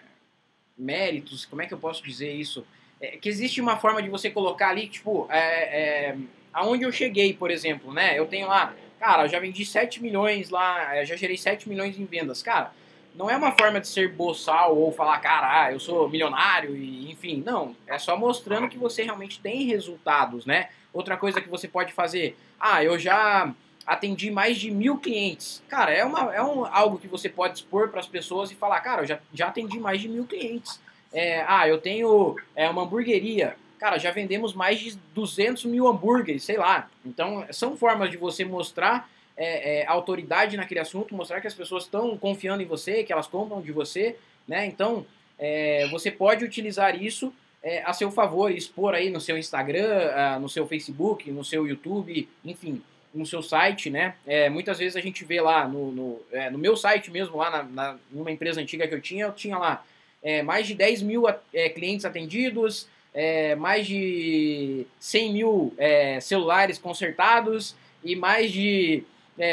méritos, 0.79 1.45
como 1.45 1.63
é 1.63 1.67
que 1.67 1.75
eu 1.75 1.79
posso 1.79 2.03
dizer 2.03 2.33
isso? 2.33 2.67
É, 3.01 3.17
que 3.17 3.29
existe 3.29 3.61
uma 3.61 3.77
forma 3.77 4.03
de 4.03 4.09
você 4.09 4.31
colocar 4.31 4.71
ali, 4.71 4.89
tipo, 4.89 5.27
é, 5.31 5.39
é, 5.39 6.17
aonde 6.53 6.85
eu 6.85 6.93
cheguei, 6.93 7.33
por 7.33 7.51
exemplo, 7.51 7.93
né? 7.93 8.19
Eu 8.19 8.27
tenho 8.27 8.47
lá, 8.49 8.75
cara, 8.99 9.25
eu 9.25 9.29
já 9.29 9.39
vendi 9.39 9.65
7 9.65 10.03
milhões 10.03 10.51
lá, 10.51 11.05
já 11.05 11.17
gerei 11.17 11.37
7 11.37 11.69
milhões 11.69 11.99
em 11.99 12.05
vendas. 12.05 12.43
Cara, 12.43 12.73
não 13.15 13.29
é 13.29 13.37
uma 13.37 13.53
forma 13.53 13.81
de 13.81 13.89
ser 13.89 14.13
boçal 14.13 14.77
ou 14.77 14.93
falar, 14.93 15.19
cara, 15.19 15.73
eu 15.73 15.81
sou 15.81 16.09
milionário 16.09 16.77
e 16.77 17.11
enfim, 17.11 17.43
não. 17.45 17.75
É 17.87 17.99
só 17.99 18.17
mostrando 18.17 18.69
que 18.69 18.79
você 18.79 19.03
realmente 19.03 19.41
tem 19.41 19.65
resultados, 19.65 20.47
né? 20.47 20.69
Outra 20.93 21.17
coisa 21.17 21.41
que 21.41 21.49
você 21.49 21.67
pode 21.67 21.93
fazer, 21.93 22.37
ah, 22.61 22.83
eu 22.83 22.99
já 22.99 23.53
atendi 23.89 24.31
mais 24.31 24.59
de 24.59 24.71
mil 24.71 24.99
clientes. 24.99 25.63
Cara, 25.67 25.91
é, 25.91 26.05
uma, 26.05 26.35
é 26.35 26.43
um, 26.43 26.67
algo 26.67 26.99
que 26.99 27.09
você 27.09 27.27
pode 27.29 27.59
expor 27.59 27.89
para 27.89 28.01
as 28.01 28.07
pessoas 28.07 28.51
e 28.51 28.55
falar, 28.55 28.79
cara, 28.81 29.03
eu 29.03 29.07
já, 29.07 29.19
já 29.33 29.49
atendi 29.49 29.81
mais 29.81 30.01
de 30.01 30.09
mil 30.09 30.27
clientes. 30.27 30.79
É, 31.11 31.43
ah, 31.49 31.67
eu 31.67 31.79
tenho 31.79 32.37
é, 32.55 32.69
uma 32.69 32.83
hamburgueria. 32.83 33.57
Cara, 33.79 33.97
já 33.97 34.11
vendemos 34.11 34.53
mais 34.53 34.79
de 34.79 34.99
200 35.15 35.65
mil 35.65 35.89
hambúrgueres, 35.89 36.45
sei 36.45 36.59
lá. 36.59 36.91
Então, 37.05 37.47
são 37.51 37.77
formas 37.77 38.11
de 38.11 38.19
você 38.19 38.45
mostrar 38.45 39.09
é, 39.35 39.81
é, 39.81 39.87
autoridade 39.87 40.57
naquele 40.59 40.81
assunto, 40.81 41.15
mostrar 41.15 41.41
que 41.41 41.47
as 41.47 41.55
pessoas 41.55 41.85
estão 41.85 42.19
confiando 42.19 42.63
em 42.63 42.67
você, 42.67 43.03
que 43.03 43.13
elas 43.13 43.27
compram 43.27 43.63
de 43.63 43.73
você, 43.73 44.17
né? 44.47 44.67
Então, 44.67 45.07
é, 45.39 45.87
você 45.89 46.11
pode 46.11 46.45
utilizar 46.45 47.01
isso 47.01 47.33
é, 47.63 47.83
a 47.85 47.95
seu 47.95 48.11
favor, 48.11 48.51
expor 48.51 48.95
aí 48.95 49.09
no 49.09 49.21
seu 49.21 49.39
Instagram, 49.39 50.11
uh, 50.37 50.41
no 50.41 50.49
seu 50.49 50.67
Facebook, 50.67 51.31
no 51.31 51.45
seu 51.45 51.67
YouTube, 51.67 52.29
enfim, 52.45 52.83
no 53.15 53.25
seu 53.27 53.43
site, 53.43 53.91
né? 53.91 54.15
É, 54.27 54.49
muitas 54.49 54.79
vezes 54.79 54.97
a 54.97 55.01
gente 55.01 55.25
vê 55.25 55.41
lá 55.41 55.67
no, 55.67 55.93
no, 55.93 56.23
é, 56.33 56.51
no 56.51 56.59
meu 56.59 56.77
site 56.77 57.11
mesmo, 57.11 57.37
lá 57.37 57.51
na, 57.51 57.63
na, 57.63 57.97
numa 58.11 58.31
empresa 58.31 58.61
antiga 58.61 58.87
que 58.87 58.95
eu 58.95 59.01
tinha, 59.01 59.27
eu 59.27 59.33
tinha 59.33 59.59
lá 59.59 59.85
é, 60.23 60.43
mais 60.43 60.67
de 60.67 60.75
10 60.75 61.03
mil 61.03 61.25
é, 61.29 61.69
clientes 61.69 62.05
atendidos, 62.05 62.89
é, 63.15 63.55
mais 63.55 63.87
de 63.87 64.87
100 65.01 65.33
mil 65.33 65.75
é, 65.79 66.21
celulares 66.21 66.79
consertados 66.79 67.75
e 68.05 68.15
mais 68.15 68.53
de 68.53 69.05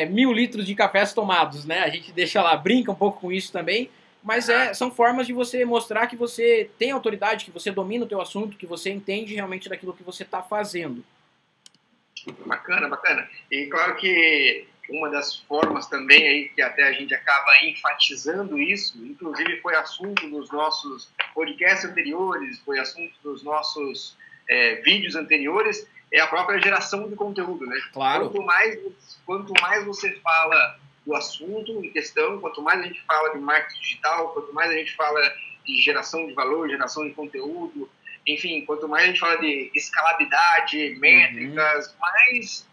mil 0.10 0.34
litros 0.34 0.66
de 0.66 0.74
cafés 0.74 1.14
tomados, 1.14 1.64
né? 1.64 1.84
A 1.84 1.90
gente 1.90 2.12
deixa 2.12 2.42
lá, 2.42 2.58
brinca 2.58 2.92
um 2.92 2.96
pouco 2.96 3.22
com 3.22 3.32
isso 3.32 3.52
também, 3.52 3.88
mas 4.24 4.50
é, 4.50 4.74
são 4.74 4.90
formas 4.90 5.28
de 5.28 5.34
você 5.34 5.64
mostrar 5.64 6.08
que 6.08 6.16
você 6.16 6.68
tem 6.80 6.90
autoridade, 6.90 7.46
que 7.46 7.52
você 7.52 7.70
domina 7.70 8.04
o 8.04 8.08
teu 8.08 8.20
assunto, 8.20 8.58
que 8.58 8.66
você 8.66 8.90
entende 8.90 9.36
realmente 9.36 9.70
daquilo 9.70 9.94
que 9.94 10.02
você 10.02 10.24
está 10.24 10.42
fazendo. 10.42 11.06
Bacana, 12.46 12.88
bacana. 12.88 13.30
E 13.52 13.68
claro 13.68 13.96
que 13.96 14.68
uma 14.90 15.10
das 15.10 15.36
formas 15.36 15.88
também 15.88 16.28
aí 16.28 16.50
que 16.50 16.62
até 16.62 16.84
a 16.84 16.92
gente 16.92 17.14
acaba 17.14 17.52
enfatizando 17.64 18.60
isso, 18.60 19.04
inclusive 19.04 19.60
foi 19.62 19.76
assunto 19.76 20.30
dos 20.30 20.52
nossos 20.52 21.12
podcasts 21.34 21.86
anteriores, 21.86 22.60
foi 22.60 22.80
assunto 22.80 23.14
dos 23.24 23.44
nossos 23.44 24.16
é, 24.48 24.76
vídeos 24.82 25.16
anteriores, 25.16 25.88
é 26.12 26.20
a 26.20 26.28
própria 26.28 26.60
geração 26.60 27.10
de 27.10 27.16
conteúdo, 27.16 27.66
né? 27.66 27.78
Claro. 27.92 28.30
Quanto 28.30 28.46
mais, 28.46 28.80
quanto 29.26 29.54
mais 29.62 29.86
você 29.86 30.12
fala 30.20 30.80
do 31.06 31.16
assunto 31.16 31.84
em 31.84 31.90
questão, 31.92 32.40
quanto 32.40 32.62
mais 32.62 32.80
a 32.80 32.84
gente 32.84 33.02
fala 33.04 33.30
de 33.30 33.40
marketing 33.40 33.82
digital, 33.82 34.30
quanto 34.30 34.54
mais 34.54 34.72
a 34.72 34.76
gente 34.76 34.96
fala 34.96 35.20
de 35.66 35.82
geração 35.82 36.26
de 36.28 36.34
valor, 36.34 36.70
geração 36.70 37.08
de 37.08 37.14
conteúdo, 37.14 37.90
enfim, 38.28 38.66
quanto 38.66 38.88
mais 38.88 39.04
a 39.04 39.08
gente 39.08 39.20
fala 39.20 39.38
de 39.38 39.72
escalabilidade, 39.76 40.96
métricas, 41.00 41.88
uhum. 41.88 41.94
mais 42.00 42.68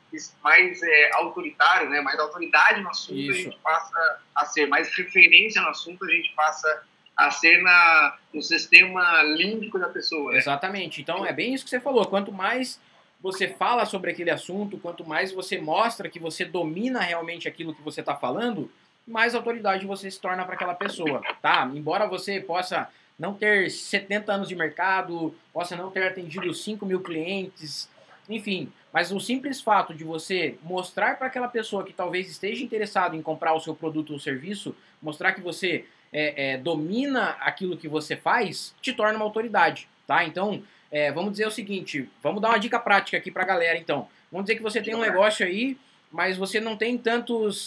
mais 0.44 0.82
é, 0.82 1.10
autoritário, 1.14 1.88
né? 1.88 2.02
mais 2.02 2.18
autoridade 2.18 2.82
no 2.82 2.90
assunto 2.90 3.18
Isso. 3.18 3.30
a 3.30 3.34
gente 3.34 3.58
passa 3.62 4.20
a 4.34 4.44
ser, 4.44 4.66
mais 4.66 4.94
referência 4.94 5.62
no 5.62 5.68
assunto 5.68 6.04
a 6.04 6.10
gente 6.10 6.34
passa 6.34 6.82
a 7.16 7.30
ser 7.30 7.62
na, 7.62 8.18
no 8.32 8.42
sistema 8.42 9.22
límbico 9.22 9.78
da 9.78 9.88
pessoa. 9.88 10.32
Né? 10.32 10.38
Exatamente. 10.38 11.00
Então 11.00 11.24
é 11.24 11.32
bem 11.32 11.54
isso 11.54 11.64
que 11.64 11.70
você 11.70 11.80
falou. 11.80 12.06
Quanto 12.06 12.32
mais 12.32 12.80
você 13.20 13.48
fala 13.48 13.84
sobre 13.84 14.10
aquele 14.10 14.30
assunto, 14.30 14.78
quanto 14.78 15.06
mais 15.06 15.32
você 15.32 15.58
mostra 15.58 16.08
que 16.08 16.18
você 16.18 16.44
domina 16.44 17.00
realmente 17.00 17.46
aquilo 17.46 17.74
que 17.74 17.82
você 17.82 18.00
está 18.00 18.16
falando, 18.16 18.70
mais 19.06 19.34
autoridade 19.34 19.86
você 19.86 20.10
se 20.10 20.20
torna 20.20 20.44
para 20.44 20.54
aquela 20.54 20.74
pessoa, 20.74 21.22
tá? 21.40 21.70
Embora 21.74 22.06
você 22.06 22.40
possa 22.40 22.88
não 23.18 23.34
ter 23.34 23.70
70 23.70 24.32
anos 24.32 24.48
de 24.48 24.54
mercado, 24.54 25.34
possa 25.52 25.76
não 25.76 25.90
ter 25.90 26.04
atendido 26.04 26.52
5 26.52 26.84
mil 26.84 27.00
clientes, 27.00 27.88
enfim, 28.28 28.72
mas 28.92 29.10
o 29.10 29.20
simples 29.20 29.60
fato 29.60 29.94
de 29.94 30.04
você 30.04 30.56
mostrar 30.62 31.16
para 31.16 31.26
aquela 31.26 31.48
pessoa 31.48 31.84
que 31.84 31.92
talvez 31.92 32.30
esteja 32.30 32.62
interessado 32.62 33.16
em 33.16 33.22
comprar 33.22 33.54
o 33.54 33.60
seu 33.60 33.74
produto 33.74 34.12
ou 34.12 34.18
serviço, 34.18 34.74
mostrar 35.00 35.32
que 35.32 35.40
você 35.40 35.84
é, 36.12 36.52
é, 36.52 36.58
domina 36.58 37.30
aquilo 37.40 37.76
que 37.76 37.88
você 37.88 38.16
faz, 38.16 38.74
te 38.82 38.92
torna 38.92 39.16
uma 39.16 39.24
autoridade, 39.24 39.88
tá? 40.06 40.24
Então, 40.24 40.62
é, 40.90 41.10
vamos 41.10 41.32
dizer 41.32 41.46
o 41.46 41.50
seguinte, 41.50 42.08
vamos 42.22 42.42
dar 42.42 42.50
uma 42.50 42.58
dica 42.58 42.78
prática 42.78 43.16
aqui 43.16 43.30
para 43.30 43.42
a 43.42 43.46
galera, 43.46 43.78
então. 43.78 44.08
Vamos 44.30 44.46
dizer 44.46 44.56
que 44.56 44.62
você 44.62 44.80
tem 44.82 44.94
um 44.94 45.00
negócio 45.00 45.44
aí, 45.44 45.76
mas 46.10 46.36
você 46.36 46.60
não 46.60 46.76
tem 46.76 46.98
tantos... 46.98 47.64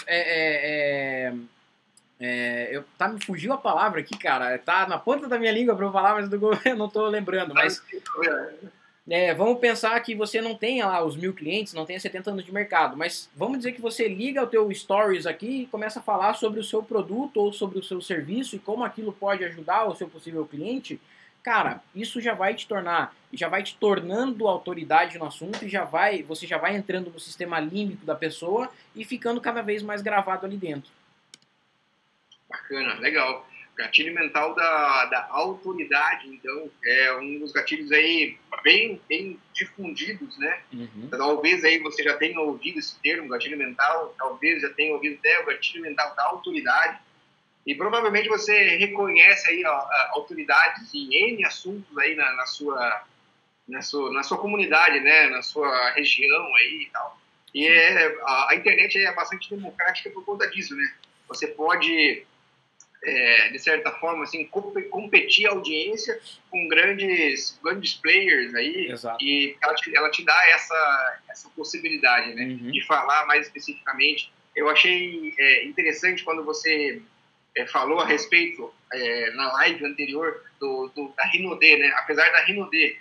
É, 2.19 2.69
eu, 2.71 2.83
tá, 2.97 3.07
me 3.07 3.23
fugiu 3.23 3.53
a 3.53 3.57
palavra 3.57 3.99
aqui, 3.99 4.17
cara. 4.17 4.57
Tá 4.57 4.87
na 4.87 4.97
ponta 4.97 5.27
da 5.27 5.37
minha 5.37 5.51
língua 5.51 5.75
para 5.75 5.85
eu 5.85 5.91
falar, 5.91 6.13
mas 6.13 6.31
eu 6.31 6.75
não 6.75 6.87
tô 6.89 7.07
lembrando. 7.07 7.53
Mas 7.53 7.81
é, 9.09 9.33
vamos 9.33 9.59
pensar 9.59 9.99
que 9.99 10.15
você 10.15 10.41
não 10.41 10.55
tenha 10.55 10.87
lá 10.87 11.03
os 11.03 11.15
mil 11.15 11.33
clientes, 11.33 11.73
não 11.73 11.85
tenha 11.85 11.99
70 11.99 12.31
anos 12.31 12.45
de 12.45 12.53
mercado, 12.53 12.97
mas 12.97 13.29
vamos 13.35 13.57
dizer 13.57 13.73
que 13.73 13.81
você 13.81 14.07
liga 14.07 14.43
o 14.43 14.47
teu 14.47 14.73
stories 14.73 15.25
aqui 15.25 15.63
e 15.63 15.67
começa 15.67 15.99
a 15.99 16.03
falar 16.03 16.33
sobre 16.33 16.59
o 16.59 16.63
seu 16.63 16.81
produto 16.81 17.37
ou 17.37 17.53
sobre 17.53 17.79
o 17.79 17.83
seu 17.83 18.01
serviço 18.01 18.55
e 18.55 18.59
como 18.59 18.83
aquilo 18.83 19.13
pode 19.13 19.43
ajudar 19.43 19.85
o 19.85 19.95
seu 19.95 20.07
possível 20.07 20.45
cliente 20.45 20.99
cara, 21.45 21.79
isso 21.93 22.19
já 22.19 22.33
vai 22.33 22.55
te 22.55 22.67
tornar, 22.67 23.15
já 23.31 23.47
vai 23.47 23.61
te 23.61 23.75
tornando 23.75 24.47
autoridade 24.47 25.19
no 25.19 25.25
assunto 25.25 25.63
e 25.63 25.69
já 25.69 25.83
vai, 25.83 26.23
você 26.23 26.47
já 26.47 26.57
vai 26.57 26.75
entrando 26.75 27.11
no 27.11 27.19
sistema 27.19 27.59
límbico 27.59 28.03
da 28.03 28.15
pessoa 28.15 28.67
e 28.95 29.05
ficando 29.05 29.39
cada 29.39 29.61
vez 29.61 29.83
mais 29.83 30.01
gravado 30.01 30.43
ali 30.47 30.57
dentro. 30.57 30.89
Bacana, 32.55 32.95
legal. 32.99 33.47
Gatilho 33.77 34.13
mental 34.13 34.55
da, 34.55 35.05
da 35.05 35.27
autoridade, 35.31 36.29
então, 36.29 36.71
é 36.85 37.13
um 37.17 37.39
dos 37.39 37.51
gatilhos 37.51 37.91
aí 37.91 38.37
bem, 38.63 39.01
bem 39.09 39.37
difundidos, 39.53 40.37
né? 40.37 40.61
Uhum. 40.71 41.09
Talvez 41.11 41.65
aí 41.65 41.79
você 41.79 42.01
já 42.01 42.15
tenha 42.15 42.39
ouvido 42.39 42.79
esse 42.79 42.97
termo, 43.01 43.27
gatilho 43.27 43.57
mental, 43.57 44.15
talvez 44.17 44.61
já 44.61 44.69
tenha 44.69 44.93
ouvido 44.93 45.17
até 45.19 45.41
o 45.41 45.45
gatilho 45.45 45.83
mental 45.83 46.15
da 46.15 46.23
autoridade 46.23 46.99
e 47.65 47.73
provavelmente 47.73 48.29
você 48.29 48.77
reconhece 48.77 49.49
aí 49.49 49.65
ó, 49.65 49.87
autoridades 50.11 50.93
em 50.93 51.33
N 51.33 51.45
assuntos 51.45 51.97
aí 51.97 52.15
na, 52.15 52.31
na, 52.33 52.45
sua, 52.45 53.03
na, 53.67 53.81
sua, 53.81 54.13
na 54.13 54.23
sua 54.23 54.37
comunidade, 54.37 54.99
né? 54.99 55.29
Na 55.29 55.41
sua 55.41 55.91
região 55.91 56.55
aí 56.55 56.83
e 56.83 56.89
tal. 56.91 57.19
E 57.53 57.67
é, 57.67 58.17
a, 58.21 58.51
a, 58.51 58.55
internet 58.55 58.97
é 58.99 59.11
bastante 59.13 59.49
democrática 59.49 60.09
por 60.11 60.23
conta 60.23 60.47
disso, 60.47 60.75
né? 60.75 60.93
Você 61.27 61.47
pode, 61.47 62.25
é, 63.05 63.49
de 63.49 63.59
certa 63.59 63.91
forma, 63.91 64.23
assim, 64.23 64.45
competir 64.89 65.47
a 65.47 65.51
audiência 65.51 66.19
com 66.49 66.67
grandes, 66.67 67.57
grandes 67.63 67.93
players 67.93 68.53
aí. 68.55 68.91
Exato. 68.91 69.23
E 69.23 69.55
ela 69.61 69.75
te, 69.75 69.95
ela 69.95 70.09
te 70.09 70.25
dá 70.25 70.49
essa, 70.49 71.19
essa 71.29 71.49
possibilidade, 71.49 72.33
né? 72.33 72.45
Uhum. 72.45 72.71
De 72.71 72.85
falar 72.85 73.25
mais 73.27 73.45
especificamente. 73.45 74.31
Eu 74.55 74.69
achei 74.69 75.33
é, 75.37 75.65
interessante 75.65 76.23
quando 76.23 76.43
você 76.43 77.01
é, 77.55 77.67
falou 77.67 77.99
a 77.99 78.05
respeito 78.05 78.73
é, 78.91 79.31
na 79.31 79.51
live 79.53 79.85
anterior 79.85 80.43
do, 80.59 80.91
do, 80.95 81.13
da 81.15 81.25
Rinode, 81.25 81.77
né? 81.77 81.93
Apesar 81.97 82.29
da 82.31 82.43
Rinode, 82.43 82.97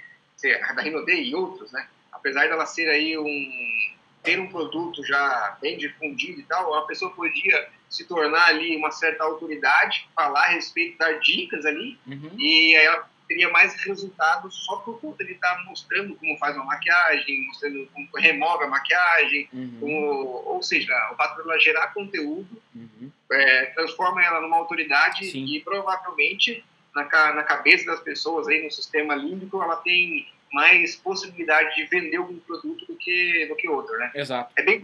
da 0.74 0.82
Rinode 0.82 1.12
e 1.12 1.34
outros, 1.34 1.72
né? 1.72 1.86
Apesar 2.12 2.48
dela 2.48 2.66
ser 2.66 2.88
aí 2.88 3.16
um 3.18 3.94
ter 4.22 4.40
um 4.40 4.48
produto 4.48 5.04
já 5.04 5.58
bem 5.60 5.76
difundido 5.76 6.40
e 6.40 6.44
tal, 6.44 6.74
a 6.74 6.86
pessoa 6.86 7.10
podia 7.10 7.68
se 7.94 8.04
tornar 8.04 8.48
ali 8.48 8.76
uma 8.76 8.90
certa 8.90 9.22
autoridade, 9.22 10.08
falar 10.16 10.44
a 10.44 10.48
respeito, 10.48 10.98
dar 10.98 11.20
dicas 11.20 11.64
ali, 11.64 11.96
uhum. 12.06 12.30
e 12.36 12.74
aí 12.74 12.84
ela 12.86 13.08
teria 13.28 13.48
mais 13.50 13.74
resultados 13.84 14.54
só 14.64 14.76
por 14.78 15.00
conta 15.00 15.24
de 15.24 15.32
estar 15.32 15.54
tá 15.54 15.62
mostrando 15.64 16.14
como 16.16 16.36
faz 16.36 16.56
uma 16.56 16.64
maquiagem, 16.64 17.46
mostrando 17.46 17.88
como 17.92 18.08
remove 18.16 18.64
a 18.64 18.66
maquiagem, 18.66 19.48
uhum. 19.52 19.76
como, 19.80 20.06
ou 20.44 20.62
seja, 20.62 20.92
o 21.12 21.16
fato 21.16 21.36
de 21.36 21.48
ela 21.48 21.58
gerar 21.58 21.94
conteúdo 21.94 22.60
uhum. 22.74 23.10
é, 23.30 23.66
transforma 23.66 24.22
ela 24.22 24.40
numa 24.40 24.56
autoridade 24.56 25.26
Sim. 25.26 25.46
e 25.46 25.60
provavelmente 25.60 26.64
na, 26.94 27.04
na 27.04 27.42
cabeça 27.44 27.86
das 27.86 28.00
pessoas 28.00 28.48
aí 28.48 28.62
no 28.62 28.70
sistema 28.70 29.14
límbico 29.14 29.62
ela 29.62 29.76
tem 29.76 30.26
mais 30.52 30.96
possibilidade 30.96 31.74
de 31.76 31.86
vender 31.86 32.16
algum 32.16 32.38
produto 32.40 32.86
do 32.86 32.96
que 32.96 33.46
do 33.46 33.56
que 33.56 33.68
outro, 33.68 33.96
né? 33.98 34.12
Exato. 34.14 34.52
É 34.56 34.62
bem 34.62 34.80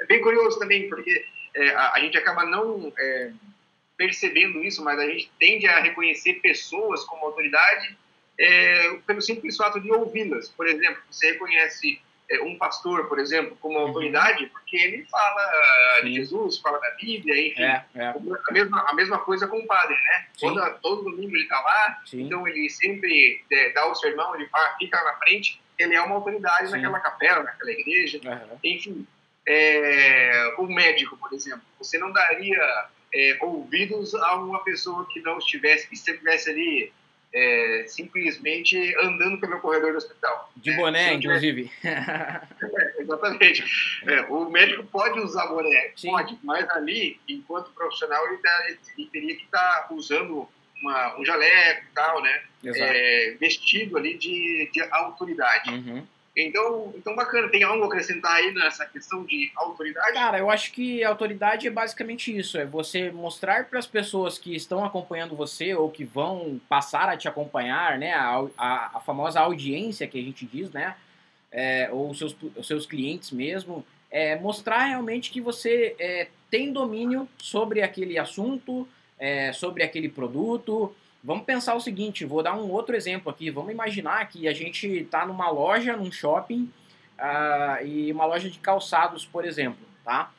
é 0.00 0.06
bem 0.06 0.20
curioso 0.20 0.58
também 0.58 0.88
porque 0.88 1.24
é, 1.54 1.70
a, 1.70 1.92
a, 1.92 2.00
gente 2.00 2.18
acaba 2.18 2.44
não 2.44 2.92
é, 2.98 3.30
percebendo 3.96 4.62
isso, 4.62 4.82
mas 4.82 4.98
a 4.98 5.06
gente 5.06 5.30
tende 5.38 5.66
a 5.66 5.80
reconhecer 5.80 6.34
pessoas 6.34 7.04
como 7.04 7.26
autoridade 7.26 7.96
é, 8.38 8.94
pelo 9.06 9.20
simples 9.20 9.56
fato 9.56 9.80
de 9.80 9.90
ouvi-las. 9.92 10.48
Por 10.48 10.66
exemplo, 10.66 11.00
você 11.10 11.32
reconhece 11.32 12.00
é, 12.30 12.40
um 12.42 12.56
pastor, 12.56 13.08
por 13.08 13.18
exemplo, 13.18 13.56
como 13.60 13.78
uhum. 13.78 13.86
autoridade, 13.86 14.46
porque 14.46 14.76
ele 14.76 15.04
fala 15.04 16.00
Sim. 16.00 16.06
de 16.06 16.14
Jesus, 16.14 16.58
fala 16.58 16.78
da 16.78 16.90
Bíblia, 16.92 17.48
enfim. 17.48 17.62
É, 17.62 17.84
é. 17.94 18.06
A, 18.06 18.52
mesma, 18.52 18.84
a 18.88 18.94
mesma 18.94 19.18
coisa 19.18 19.46
com 19.46 19.58
o 19.58 19.66
padre, 19.66 19.94
né? 19.94 20.26
Toda, 20.38 20.70
todo 20.82 21.04
domingo 21.04 21.34
ele 21.36 21.42
está 21.42 21.60
lá, 21.60 22.02
Sim. 22.04 22.22
então 22.22 22.46
ele 22.48 22.68
sempre 22.70 23.44
é, 23.50 23.70
dá 23.70 23.86
o 23.86 23.94
sermão, 23.94 24.34
ele 24.34 24.46
fala, 24.48 24.74
fica 24.78 25.02
na 25.04 25.14
frente, 25.14 25.60
ele 25.78 25.94
é 25.94 26.00
uma 26.00 26.16
autoridade 26.16 26.66
Sim. 26.66 26.72
naquela 26.72 27.00
capela, 27.00 27.42
naquela 27.42 27.70
igreja, 27.70 28.20
uhum. 28.24 28.58
enfim. 28.64 29.06
É, 29.46 30.54
o 30.58 30.66
médico, 30.66 31.16
por 31.16 31.32
exemplo, 31.32 31.62
você 31.78 31.98
não 31.98 32.10
daria 32.12 32.88
é, 33.14 33.38
ouvidos 33.42 34.14
a 34.14 34.36
uma 34.36 34.62
pessoa 34.64 35.06
que 35.10 35.20
não 35.20 35.38
estivesse, 35.38 35.86
que 35.88 35.94
estivesse 35.94 36.50
ali 36.50 36.92
é, 37.34 37.84
simplesmente 37.88 38.94
andando 39.02 39.38
pelo 39.38 39.60
corredor 39.60 39.92
do 39.92 39.98
hospital. 39.98 40.52
De 40.56 40.72
boné, 40.72 41.14
inclusive. 41.14 41.70
É, 41.84 43.02
exatamente. 43.02 43.64
É, 44.06 44.22
o 44.22 44.48
médico 44.48 44.84
pode 44.84 45.20
usar 45.20 45.46
boné, 45.48 45.92
Sim. 45.96 46.10
pode, 46.10 46.38
mas 46.42 46.68
ali, 46.70 47.20
enquanto 47.28 47.70
profissional, 47.72 48.26
ele, 48.28 48.38
tá, 48.38 48.66
ele 48.96 49.08
teria 49.08 49.36
que 49.36 49.44
estar 49.44 49.86
tá 49.88 49.94
usando 49.94 50.48
uma, 50.80 51.18
um 51.18 51.24
jaleco 51.24 51.82
e 51.82 51.94
tal, 51.94 52.22
né? 52.22 52.42
É, 52.64 53.36
vestido 53.38 53.98
ali 53.98 54.16
de, 54.16 54.70
de 54.72 54.80
autoridade. 54.90 55.70
Uhum. 55.70 56.06
Então, 56.36 56.92
então, 56.96 57.14
bacana. 57.14 57.48
Tem 57.48 57.62
algo 57.62 57.84
a 57.84 57.86
acrescentar 57.86 58.32
aí 58.32 58.52
nessa 58.52 58.84
questão 58.86 59.24
de 59.24 59.52
autoridade? 59.54 60.12
Cara, 60.12 60.38
eu 60.38 60.50
acho 60.50 60.72
que 60.72 61.04
autoridade 61.04 61.66
é 61.66 61.70
basicamente 61.70 62.36
isso. 62.36 62.58
É 62.58 62.64
você 62.64 63.10
mostrar 63.10 63.66
para 63.66 63.78
as 63.78 63.86
pessoas 63.86 64.36
que 64.36 64.54
estão 64.54 64.84
acompanhando 64.84 65.36
você 65.36 65.74
ou 65.74 65.90
que 65.90 66.04
vão 66.04 66.60
passar 66.68 67.08
a 67.08 67.16
te 67.16 67.28
acompanhar, 67.28 67.98
né? 67.98 68.14
A, 68.14 68.44
a, 68.58 68.98
a 68.98 69.00
famosa 69.00 69.40
audiência 69.40 70.08
que 70.08 70.18
a 70.18 70.22
gente 70.22 70.44
diz, 70.44 70.70
né? 70.72 70.96
É, 71.52 71.88
ou 71.92 72.10
os 72.10 72.66
seus, 72.66 72.84
clientes 72.84 73.30
mesmo. 73.30 73.86
É, 74.10 74.36
mostrar 74.36 74.84
realmente 74.86 75.30
que 75.30 75.40
você 75.40 75.94
é, 76.00 76.28
tem 76.50 76.72
domínio 76.72 77.28
sobre 77.38 77.80
aquele 77.80 78.18
assunto, 78.18 78.88
é, 79.18 79.52
sobre 79.52 79.84
aquele 79.84 80.08
produto, 80.08 80.94
Vamos 81.24 81.46
pensar 81.46 81.74
o 81.74 81.80
seguinte, 81.80 82.26
vou 82.26 82.42
dar 82.42 82.54
um 82.54 82.70
outro 82.70 82.94
exemplo 82.94 83.30
aqui. 83.30 83.50
Vamos 83.50 83.72
imaginar 83.72 84.28
que 84.28 84.46
a 84.46 84.52
gente 84.52 84.86
está 84.86 85.24
numa 85.24 85.48
loja, 85.48 85.96
num 85.96 86.12
shopping, 86.12 86.70
uh, 87.18 87.82
e 87.82 88.12
uma 88.12 88.26
loja 88.26 88.50
de 88.50 88.58
calçados, 88.58 89.24
por 89.24 89.46
exemplo, 89.46 89.86
tá? 90.04 90.30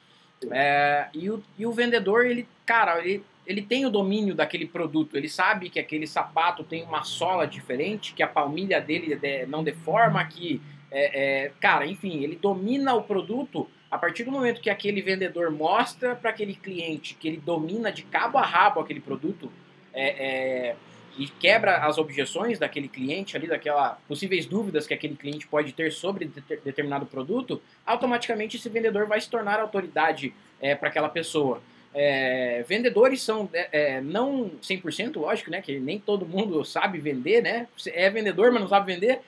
É, 0.52 1.08
e, 1.12 1.30
o, 1.32 1.44
e 1.58 1.66
o 1.66 1.72
vendedor, 1.72 2.28
ele, 2.28 2.48
cara, 2.68 3.00
ele, 3.00 3.24
ele 3.48 3.64
tem 3.64 3.84
o 3.86 3.90
domínio 3.90 4.36
daquele 4.36 4.68
produto, 4.68 5.18
ele 5.18 5.28
sabe 5.28 5.72
que 5.72 5.80
aquele 5.80 6.06
sapato 6.06 6.64
tem 6.64 6.84
uma 6.84 7.04
sola 7.04 7.48
diferente, 7.48 8.14
que 8.14 8.22
a 8.22 8.28
palmilha 8.28 8.80
dele 8.80 9.20
não 9.48 9.64
deforma, 9.64 10.24
que, 10.26 10.62
é, 10.92 11.46
é, 11.46 11.52
cara, 11.60 11.88
enfim, 11.88 12.24
ele 12.24 12.36
domina 12.36 12.94
o 12.94 13.02
produto 13.02 13.68
a 13.90 13.98
partir 13.98 14.24
do 14.24 14.32
momento 14.32 14.62
que 14.62 14.70
aquele 14.70 15.02
vendedor 15.02 15.50
mostra 15.50 16.16
para 16.16 16.30
aquele 16.30 16.54
cliente 16.54 17.16
que 17.16 17.28
ele 17.28 17.38
domina 17.38 17.92
de 17.92 18.04
cabo 18.04 18.38
a 18.38 18.46
rabo 18.46 18.82
aquele 18.82 19.00
produto, 19.00 19.52
é, 19.96 20.08
é, 20.08 20.76
e 21.18 21.28
quebra 21.28 21.78
as 21.78 21.98
objeções 21.98 22.60
daquele 22.60 22.90
cliente 22.90 23.38
ali, 23.38 23.48
daquela 23.48 23.98
possíveis 24.08 24.46
dúvidas 24.46 24.86
que 24.86 24.94
aquele 24.94 25.16
cliente 25.16 25.48
pode 25.48 25.72
ter 25.72 25.92
sobre 25.92 26.26
de, 26.26 26.42
determinado 26.64 27.06
produto, 27.06 27.62
automaticamente 27.86 28.58
esse 28.58 28.68
vendedor 28.68 29.08
vai 29.08 29.20
se 29.22 29.30
tornar 29.30 29.60
autoridade 29.60 30.34
é, 30.60 30.76
para 30.76 30.90
aquela 30.90 31.10
pessoa. 31.10 31.62
É, 31.94 32.66
vendedores 32.68 33.22
são 33.22 33.50
é, 33.54 33.96
é 33.96 34.02
não 34.02 34.52
100%, 34.62 35.16
lógico, 35.16 35.50
né? 35.50 35.62
Que 35.62 35.80
nem 35.80 35.98
todo 35.98 36.26
mundo 36.26 36.66
sabe 36.66 37.00
vender, 37.00 37.42
né? 37.42 37.68
É 37.88 38.10
vendedor, 38.10 38.52
mas 38.52 38.62
não 38.62 38.68
sabe 38.68 38.94
vender. 38.94 39.22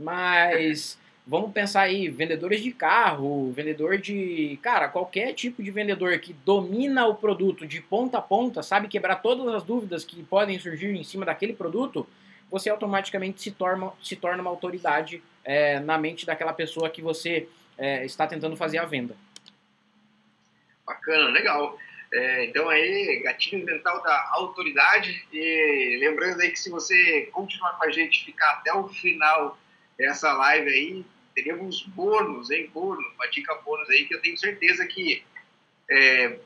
Mas 0.00 0.98
Vamos 1.26 1.52
pensar 1.52 1.82
aí, 1.82 2.10
vendedores 2.10 2.62
de 2.62 2.70
carro, 2.70 3.50
vendedor 3.52 3.96
de. 3.96 4.58
Cara, 4.62 4.88
qualquer 4.88 5.32
tipo 5.32 5.62
de 5.62 5.70
vendedor 5.70 6.18
que 6.18 6.34
domina 6.34 7.06
o 7.06 7.14
produto 7.14 7.66
de 7.66 7.80
ponta 7.80 8.18
a 8.18 8.22
ponta, 8.22 8.62
sabe 8.62 8.88
quebrar 8.88 9.16
todas 9.16 9.54
as 9.54 9.62
dúvidas 9.62 10.04
que 10.04 10.22
podem 10.22 10.58
surgir 10.58 10.94
em 10.94 11.02
cima 11.02 11.24
daquele 11.24 11.54
produto, 11.54 12.06
você 12.50 12.68
automaticamente 12.68 13.40
se 13.40 13.50
torna, 13.50 13.90
se 14.02 14.16
torna 14.16 14.42
uma 14.42 14.50
autoridade 14.50 15.22
é, 15.42 15.80
na 15.80 15.96
mente 15.96 16.26
daquela 16.26 16.52
pessoa 16.52 16.90
que 16.90 17.00
você 17.00 17.48
é, 17.78 18.04
está 18.04 18.26
tentando 18.26 18.54
fazer 18.54 18.76
a 18.76 18.84
venda. 18.84 19.16
Bacana, 20.86 21.30
legal. 21.30 21.78
É, 22.12 22.44
então 22.44 22.68
aí, 22.68 23.22
gatilho 23.24 23.64
mental 23.64 24.02
da 24.02 24.30
autoridade. 24.34 25.26
E 25.32 25.96
lembrando 26.00 26.42
aí 26.42 26.50
que 26.50 26.60
se 26.60 26.68
você 26.68 27.30
continuar 27.32 27.78
com 27.78 27.86
a 27.86 27.90
gente, 27.90 28.26
ficar 28.26 28.50
até 28.52 28.74
o 28.74 28.86
final 28.88 29.58
dessa 29.98 30.32
live 30.34 30.68
aí, 30.68 31.04
teríamos 31.34 31.82
bônus, 31.82 32.50
hein? 32.50 32.70
Bônus, 32.72 33.04
uma 33.14 33.26
dica 33.26 33.54
bônus 33.56 33.88
aí 33.90 34.04
que 34.06 34.14
eu 34.14 34.22
tenho 34.22 34.38
certeza 34.38 34.86
que, 34.86 35.24
é, 35.90 36.38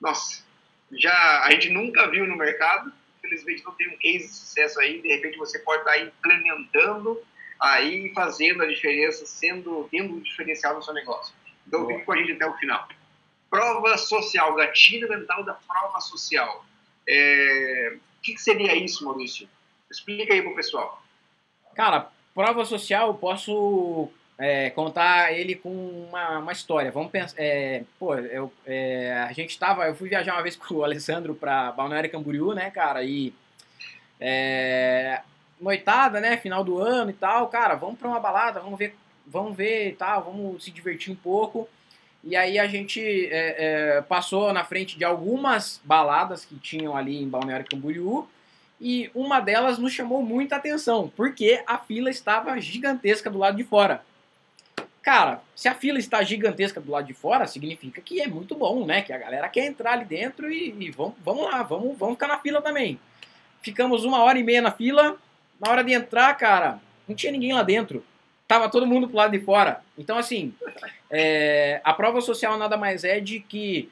nossa, 0.00 0.44
já 0.92 1.44
a 1.44 1.50
gente 1.50 1.70
nunca 1.70 2.08
viu 2.08 2.26
no 2.26 2.36
mercado. 2.36 2.92
Infelizmente 3.18 3.64
não 3.64 3.72
tem 3.72 3.88
um 3.88 3.98
case 3.98 4.26
de 4.26 4.34
sucesso 4.34 4.80
aí. 4.80 5.00
De 5.00 5.08
repente 5.08 5.36
você 5.36 5.58
pode 5.58 5.80
estar 5.80 5.98
implementando 5.98 7.20
aí, 7.60 8.12
fazendo 8.14 8.62
a 8.62 8.66
diferença, 8.66 9.26
sendo 9.26 9.88
tendo 9.90 10.14
um 10.14 10.20
diferencial 10.20 10.74
no 10.74 10.82
seu 10.82 10.94
negócio. 10.94 11.34
Então 11.66 11.86
fique 11.86 12.04
com 12.04 12.12
a 12.12 12.16
gente 12.16 12.32
até 12.32 12.46
o 12.46 12.56
final. 12.56 12.88
Prova 13.48 13.98
social, 13.98 14.54
gatilho 14.54 15.08
mental 15.08 15.44
da 15.44 15.54
prova 15.54 16.00
social. 16.00 16.64
É, 17.06 17.96
o 17.96 18.22
que, 18.22 18.34
que 18.34 18.40
seria 18.40 18.74
isso, 18.74 19.04
Maurício? 19.04 19.48
Explica 19.90 20.32
aí 20.32 20.42
pro 20.42 20.54
pessoal. 20.54 21.02
Cara, 21.74 22.10
prova 22.34 22.64
social 22.64 23.08
eu 23.08 23.14
posso 23.14 24.10
é, 24.40 24.70
contar 24.70 25.34
ele 25.34 25.54
com 25.54 25.68
uma, 26.08 26.38
uma 26.38 26.52
história. 26.52 26.90
Vamos 26.90 27.10
pensar. 27.10 27.34
É, 27.36 27.82
pô, 27.98 28.14
eu, 28.14 28.50
é, 28.64 29.12
a 29.28 29.32
gente 29.32 29.58
tava. 29.58 29.86
Eu 29.86 29.94
fui 29.94 30.08
viajar 30.08 30.32
uma 30.32 30.42
vez 30.42 30.56
com 30.56 30.76
o 30.76 30.84
Alessandro 30.84 31.34
pra 31.34 31.70
Balneário 31.72 32.10
Camboriú, 32.10 32.54
né, 32.54 32.70
cara? 32.70 33.04
E. 33.04 33.34
É, 34.18 35.20
noitada, 35.60 36.20
né? 36.20 36.38
Final 36.38 36.64
do 36.64 36.78
ano 36.78 37.10
e 37.10 37.14
tal. 37.14 37.48
Cara, 37.48 37.74
vamos 37.74 37.98
pra 37.98 38.08
uma 38.08 38.18
balada, 38.18 38.60
vamos 38.60 38.78
ver, 38.78 38.96
vamos 39.26 39.54
ver 39.54 39.90
e 39.90 39.92
tal, 39.92 40.24
vamos 40.24 40.64
se 40.64 40.70
divertir 40.70 41.12
um 41.12 41.16
pouco. 41.16 41.68
E 42.24 42.34
aí 42.34 42.58
a 42.58 42.66
gente 42.66 43.00
é, 43.26 43.98
é, 43.98 44.02
passou 44.02 44.52
na 44.54 44.64
frente 44.64 44.96
de 44.96 45.04
algumas 45.04 45.82
baladas 45.84 46.46
que 46.46 46.54
tinham 46.56 46.96
ali 46.96 47.22
em 47.22 47.28
Balneário 47.28 47.66
Camboriú. 47.70 48.26
E 48.80 49.10
uma 49.14 49.40
delas 49.40 49.78
nos 49.78 49.92
chamou 49.92 50.22
muita 50.22 50.56
atenção, 50.56 51.12
porque 51.14 51.62
a 51.66 51.76
fila 51.76 52.08
estava 52.08 52.58
gigantesca 52.58 53.28
do 53.28 53.38
lado 53.38 53.58
de 53.58 53.64
fora. 53.64 54.02
Cara, 55.02 55.40
se 55.54 55.66
a 55.66 55.74
fila 55.74 55.98
está 55.98 56.22
gigantesca 56.22 56.80
do 56.80 56.90
lado 56.90 57.06
de 57.06 57.14
fora, 57.14 57.46
significa 57.46 58.00
que 58.02 58.20
é 58.20 58.26
muito 58.26 58.54
bom, 58.54 58.84
né? 58.84 59.00
Que 59.00 59.12
a 59.12 59.18
galera 59.18 59.48
quer 59.48 59.64
entrar 59.64 59.92
ali 59.92 60.04
dentro 60.04 60.52
e, 60.52 60.74
e 60.78 60.90
vamos, 60.90 61.14
vamos 61.24 61.44
lá, 61.44 61.62
vamos, 61.62 61.96
vamos 61.96 62.14
ficar 62.14 62.28
na 62.28 62.38
fila 62.38 62.60
também. 62.60 63.00
Ficamos 63.62 64.04
uma 64.04 64.22
hora 64.22 64.38
e 64.38 64.42
meia 64.42 64.60
na 64.60 64.70
fila. 64.70 65.16
Na 65.58 65.70
hora 65.70 65.82
de 65.82 65.92
entrar, 65.92 66.34
cara, 66.36 66.80
não 67.08 67.14
tinha 67.14 67.32
ninguém 67.32 67.52
lá 67.52 67.62
dentro. 67.62 68.04
Tava 68.46 68.68
todo 68.68 68.86
mundo 68.86 69.08
pro 69.08 69.16
lado 69.16 69.30
de 69.30 69.44
fora. 69.44 69.82
Então, 69.96 70.18
assim, 70.18 70.52
é, 71.10 71.80
a 71.84 71.94
prova 71.94 72.20
social 72.20 72.58
nada 72.58 72.76
mais 72.76 73.04
é 73.04 73.20
de 73.20 73.40
que 73.40 73.90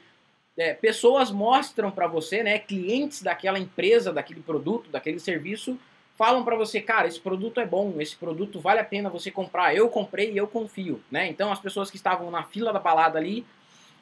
é, 0.57 0.73
pessoas 0.73 1.31
mostram 1.31 1.89
para 1.89 2.07
você, 2.07 2.43
né, 2.43 2.59
clientes 2.59 3.21
daquela 3.21 3.57
empresa, 3.57 4.11
daquele 4.11 4.41
produto, 4.41 4.89
daquele 4.89 5.19
serviço, 5.19 5.79
falam 6.19 6.43
para 6.43 6.57
você, 6.57 6.81
cara, 6.81 7.07
esse 7.07 7.17
produto 7.17 7.61
é 7.61 7.65
bom, 7.65 7.93
esse 7.97 8.13
produto 8.13 8.59
vale 8.59 8.81
a 8.81 8.83
pena 8.83 9.09
você 9.09 9.31
comprar. 9.31 9.73
Eu 9.73 9.87
comprei 9.87 10.33
e 10.33 10.37
eu 10.37 10.49
confio, 10.49 11.01
né? 11.09 11.29
Então 11.29 11.49
as 11.49 11.59
pessoas 11.59 11.89
que 11.89 11.95
estavam 11.95 12.29
na 12.29 12.43
fila 12.43 12.73
da 12.73 12.79
balada 12.79 13.17
ali 13.17 13.45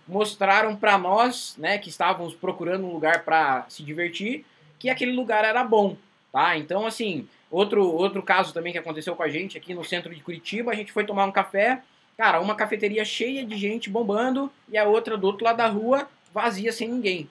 mostraram 0.08 0.76
para 0.76 0.98
nós, 0.98 1.54
né, 1.60 1.78
que 1.78 1.90
estávamos 1.90 2.34
procurando 2.34 2.88
um 2.88 2.92
lugar 2.92 3.24
para 3.24 3.68
se 3.70 3.84
divertir, 3.84 4.44
que 4.80 4.90
aquele 4.90 5.12
lugar 5.12 5.46
era 5.46 5.64
bom, 5.64 5.96
tá? 6.32 6.58
Então 6.58 6.88
assim, 6.88 7.28
outro 7.52 7.86
outro 7.86 8.24
caso 8.24 8.52
também 8.52 8.72
que 8.74 8.80
aconteceu 8.80 9.16
com 9.16 9.22
a 9.22 9.30
gente 9.30 9.56
aqui 9.56 9.76
no 9.76 9.84
centro 9.84 10.16
de 10.16 10.24
Curitiba, 10.24 10.72
a 10.72 10.76
gente 10.76 10.92
foi 10.92 11.06
tomar 11.06 11.26
um 11.26 11.32
café, 11.32 11.84
cara, 12.18 12.42
uma 12.42 12.56
cafeteria 12.56 13.06
cheia 13.06 13.46
de 13.46 13.56
gente 13.56 13.92
bombando 13.92 14.52
e 14.68 14.76
a 14.76 14.86
outra 14.86 15.16
do 15.16 15.28
outro 15.28 15.46
lado 15.46 15.58
da 15.58 15.68
rua 15.68 16.10
vazia 16.34 16.72
sem 16.72 16.88
ninguém. 16.88 17.30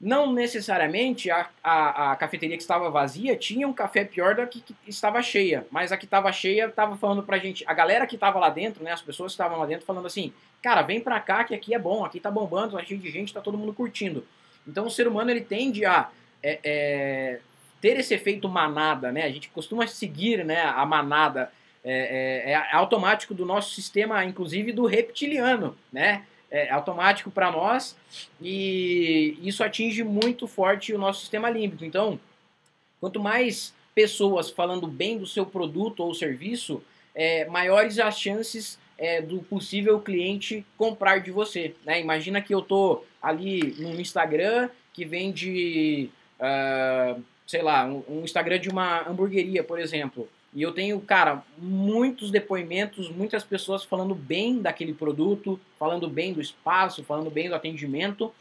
Não 0.00 0.32
necessariamente 0.32 1.30
a, 1.30 1.48
a, 1.62 2.12
a, 2.12 2.16
cafeteria 2.16 2.56
que 2.56 2.62
estava 2.62 2.90
vazia 2.90 3.36
tinha 3.36 3.66
um 3.66 3.72
café 3.72 4.04
pior 4.04 4.34
da 4.34 4.46
que, 4.46 4.60
que 4.60 4.76
estava 4.86 5.22
cheia, 5.22 5.66
mas 5.70 5.92
a 5.92 5.96
que 5.96 6.04
estava 6.04 6.30
cheia 6.32 6.66
estava 6.66 6.96
falando 6.96 7.22
pra 7.22 7.38
gente, 7.38 7.64
a 7.66 7.72
galera 7.72 8.06
que 8.06 8.16
estava 8.16 8.38
lá 8.38 8.50
dentro, 8.50 8.82
né, 8.82 8.92
as 8.92 9.00
pessoas 9.00 9.32
que 9.32 9.34
estavam 9.34 9.58
lá 9.58 9.66
dentro 9.66 9.86
falando 9.86 10.06
assim, 10.06 10.32
cara, 10.60 10.82
vem 10.82 11.00
pra 11.00 11.20
cá 11.20 11.44
que 11.44 11.54
aqui 11.54 11.74
é 11.74 11.78
bom, 11.78 12.04
aqui 12.04 12.20
tá 12.20 12.30
bombando, 12.30 12.76
tá 12.76 12.84
cheio 12.84 13.00
de 13.00 13.10
gente, 13.10 13.32
tá 13.32 13.40
todo 13.40 13.56
mundo 13.56 13.72
curtindo. 13.72 14.26
Então 14.66 14.86
o 14.86 14.90
ser 14.90 15.06
humano 15.06 15.30
ele 15.30 15.40
tende 15.40 15.86
a 15.86 16.10
é, 16.42 16.58
é, 16.62 17.40
ter 17.80 17.98
esse 17.98 18.12
efeito 18.12 18.48
manada, 18.48 19.10
né, 19.12 19.22
a 19.22 19.30
gente 19.30 19.48
costuma 19.48 19.86
seguir, 19.86 20.44
né, 20.44 20.62
a 20.62 20.84
manada, 20.84 21.50
é, 21.82 22.50
é, 22.50 22.52
é 22.52 22.74
automático 22.74 23.32
do 23.32 23.46
nosso 23.46 23.74
sistema, 23.74 24.24
inclusive 24.24 24.72
do 24.72 24.86
reptiliano, 24.86 25.76
né, 25.92 26.24
é, 26.54 26.70
automático 26.70 27.32
para 27.32 27.50
nós 27.50 27.96
e 28.40 29.36
isso 29.42 29.64
atinge 29.64 30.04
muito 30.04 30.46
forte 30.46 30.94
o 30.94 30.98
nosso 30.98 31.22
sistema 31.22 31.50
límbico. 31.50 31.84
Então, 31.84 32.20
quanto 33.00 33.18
mais 33.18 33.74
pessoas 33.92 34.50
falando 34.50 34.86
bem 34.86 35.18
do 35.18 35.26
seu 35.26 35.44
produto 35.44 36.04
ou 36.04 36.14
serviço, 36.14 36.80
é, 37.12 37.44
maiores 37.46 37.98
as 37.98 38.20
chances 38.20 38.78
é, 38.96 39.20
do 39.20 39.38
possível 39.40 40.00
cliente 40.00 40.64
comprar 40.78 41.18
de 41.18 41.32
você. 41.32 41.74
Né? 41.84 42.00
Imagina 42.00 42.40
que 42.40 42.54
eu 42.54 42.62
tô 42.62 43.02
ali 43.20 43.74
no 43.80 44.00
Instagram 44.00 44.70
que 44.92 45.04
vende, 45.04 46.08
uh, 46.38 47.20
sei 47.44 47.62
lá, 47.62 47.84
um, 47.84 48.04
um 48.08 48.20
Instagram 48.22 48.60
de 48.60 48.68
uma 48.68 49.08
hamburgueria, 49.08 49.64
por 49.64 49.80
exemplo. 49.80 50.28
E 50.54 50.62
eu 50.62 50.70
tenho, 50.70 51.00
cara, 51.00 51.42
muitos 51.58 52.30
depoimentos, 52.30 53.10
muitas 53.10 53.42
pessoas 53.42 53.82
falando 53.82 54.14
bem 54.14 54.62
daquele 54.62 54.94
produto, 54.94 55.60
falando 55.78 56.08
bem 56.08 56.32
do 56.32 56.40
espaço, 56.40 57.02
falando 57.02 57.28
bem 57.28 57.48
do 57.48 57.56
atendimento. 57.56 58.32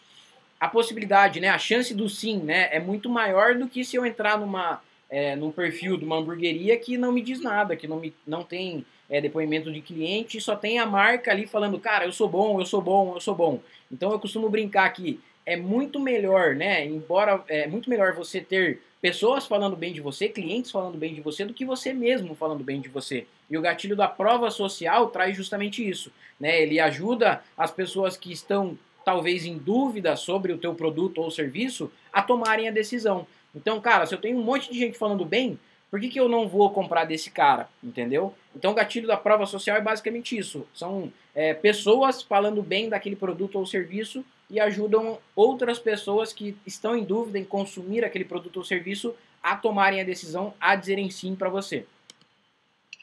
A 0.60 0.67
possibilidade, 0.67 1.39
né, 1.39 1.49
a 1.49 1.58
chance 1.58 1.93
do 1.93 2.08
sim, 2.08 2.38
né, 2.38 2.69
é 2.71 2.80
muito 2.80 3.10
maior 3.10 3.56
do 3.56 3.67
que 3.67 3.84
se 3.84 3.95
eu 3.95 4.06
entrar 4.06 4.38
numa, 4.38 4.80
é, 5.10 5.36
num 5.36 5.52
perfil 5.52 5.97
de 5.97 6.06
uma 6.06 6.17
hamburgueria 6.17 6.78
que 6.78 6.97
não 6.97 7.12
me 7.12 7.21
diz 7.21 7.41
nada, 7.41 7.76
que 7.76 7.88
não, 7.88 7.99
me, 7.99 8.13
não 8.28 8.43
tem 8.43 8.86
é, 9.10 9.19
depoimento 9.19 9.71
de 9.71 9.82
cliente, 9.82 10.39
só 10.39 10.56
tem 10.56 10.78
a 10.78 10.86
marca 10.86 11.32
ali 11.32 11.47
falando, 11.47 11.80
cara, 11.80 12.06
eu 12.06 12.12
sou 12.12 12.30
bom, 12.30 12.62
eu 12.62 12.65
sou 12.65 12.82
bom, 12.82 13.13
eu 13.15 13.21
sou 13.21 13.34
bom. 13.34 13.60
Então 13.91 14.12
eu 14.12 14.19
costumo 14.19 14.49
brincar 14.49 14.88
que 14.93 15.19
é 15.45 15.58
muito 15.58 15.99
melhor, 15.99 16.56
né, 16.56 16.86
embora 16.86 17.43
é 17.47 17.65
muito 17.65 17.89
melhor 17.89 18.13
você 18.13 18.39
ter 18.39 18.82
pessoas 19.04 19.46
falando 19.46 19.76
bem 19.76 19.92
de 19.92 20.00
você, 20.00 20.30
clientes 20.30 20.72
falando 20.72 20.98
bem 20.98 21.13
de 21.13 21.20
você, 21.20 21.44
do 21.44 21.54
que 21.54 21.66
você 21.66 21.92
mesmo 21.92 22.34
falando 22.36 22.63
bem 22.63 22.80
de 22.80 22.88
você. 22.88 23.28
E 23.50 23.58
o 23.58 23.62
gatilho 23.62 23.98
da 23.98 24.08
prova 24.08 24.50
social 24.50 25.10
traz 25.10 25.36
justamente 25.36 25.86
isso. 25.86 26.10
Né? 26.39 26.62
Ele 26.62 26.80
ajuda 26.80 27.44
as 27.58 27.70
pessoas 27.70 28.16
que 28.16 28.32
estão 28.32 28.80
talvez 29.04 29.46
em 29.46 29.58
dúvida 29.58 30.16
sobre 30.16 30.54
o 30.54 30.58
teu 30.58 30.74
produto 30.74 31.18
ou 31.18 31.30
serviço 31.30 31.92
a 32.13 32.22
tomarem 32.22 32.70
a 32.70 32.72
decisão. 32.72 33.28
Então, 33.54 33.82
cara, 33.82 34.06
se 34.06 34.16
eu 34.16 34.22
tenho 34.22 34.38
um 34.38 34.42
monte 34.42 34.72
de 34.72 34.80
gente 34.80 34.98
falando 34.98 35.26
bem, 35.26 35.60
por 35.92 36.00
que, 36.00 36.08
que 36.08 36.20
eu 36.20 36.30
não 36.30 36.48
vou 36.48 36.70
comprar 36.70 37.04
desse 37.04 37.30
cara? 37.30 37.68
Entendeu? 37.84 38.34
Então, 38.56 38.72
o 38.72 38.74
gatilho 38.74 39.06
da 39.06 39.18
prova 39.18 39.46
social 39.46 39.76
é 39.76 39.82
basicamente 39.82 40.38
isso. 40.38 40.66
São 40.74 41.12
é, 41.36 41.54
pessoas 41.54 42.22
falando 42.22 42.63
bem 42.63 42.88
daquele 42.88 43.18
produto 43.18 43.60
ou 43.60 43.66
serviço 43.66 44.24
e 44.54 44.60
ajudam 44.60 45.20
outras 45.36 45.80
pessoas 45.80 46.32
que 46.32 46.56
estão 46.63 46.96
em 46.96 47.04
dúvida 47.04 47.39
em 47.39 47.44
consumir 47.44 48.06
aquele 48.06 48.24
produto 48.24 48.58
ou 48.58 48.63
serviço 48.63 49.16
a 49.42 49.56
tomarem 49.56 50.00
a 50.00 50.04
decisão, 50.04 50.54
a 50.62 50.76
dizerem 50.76 51.10
sim 51.10 51.36
para 51.36 51.50
você. 51.50 51.88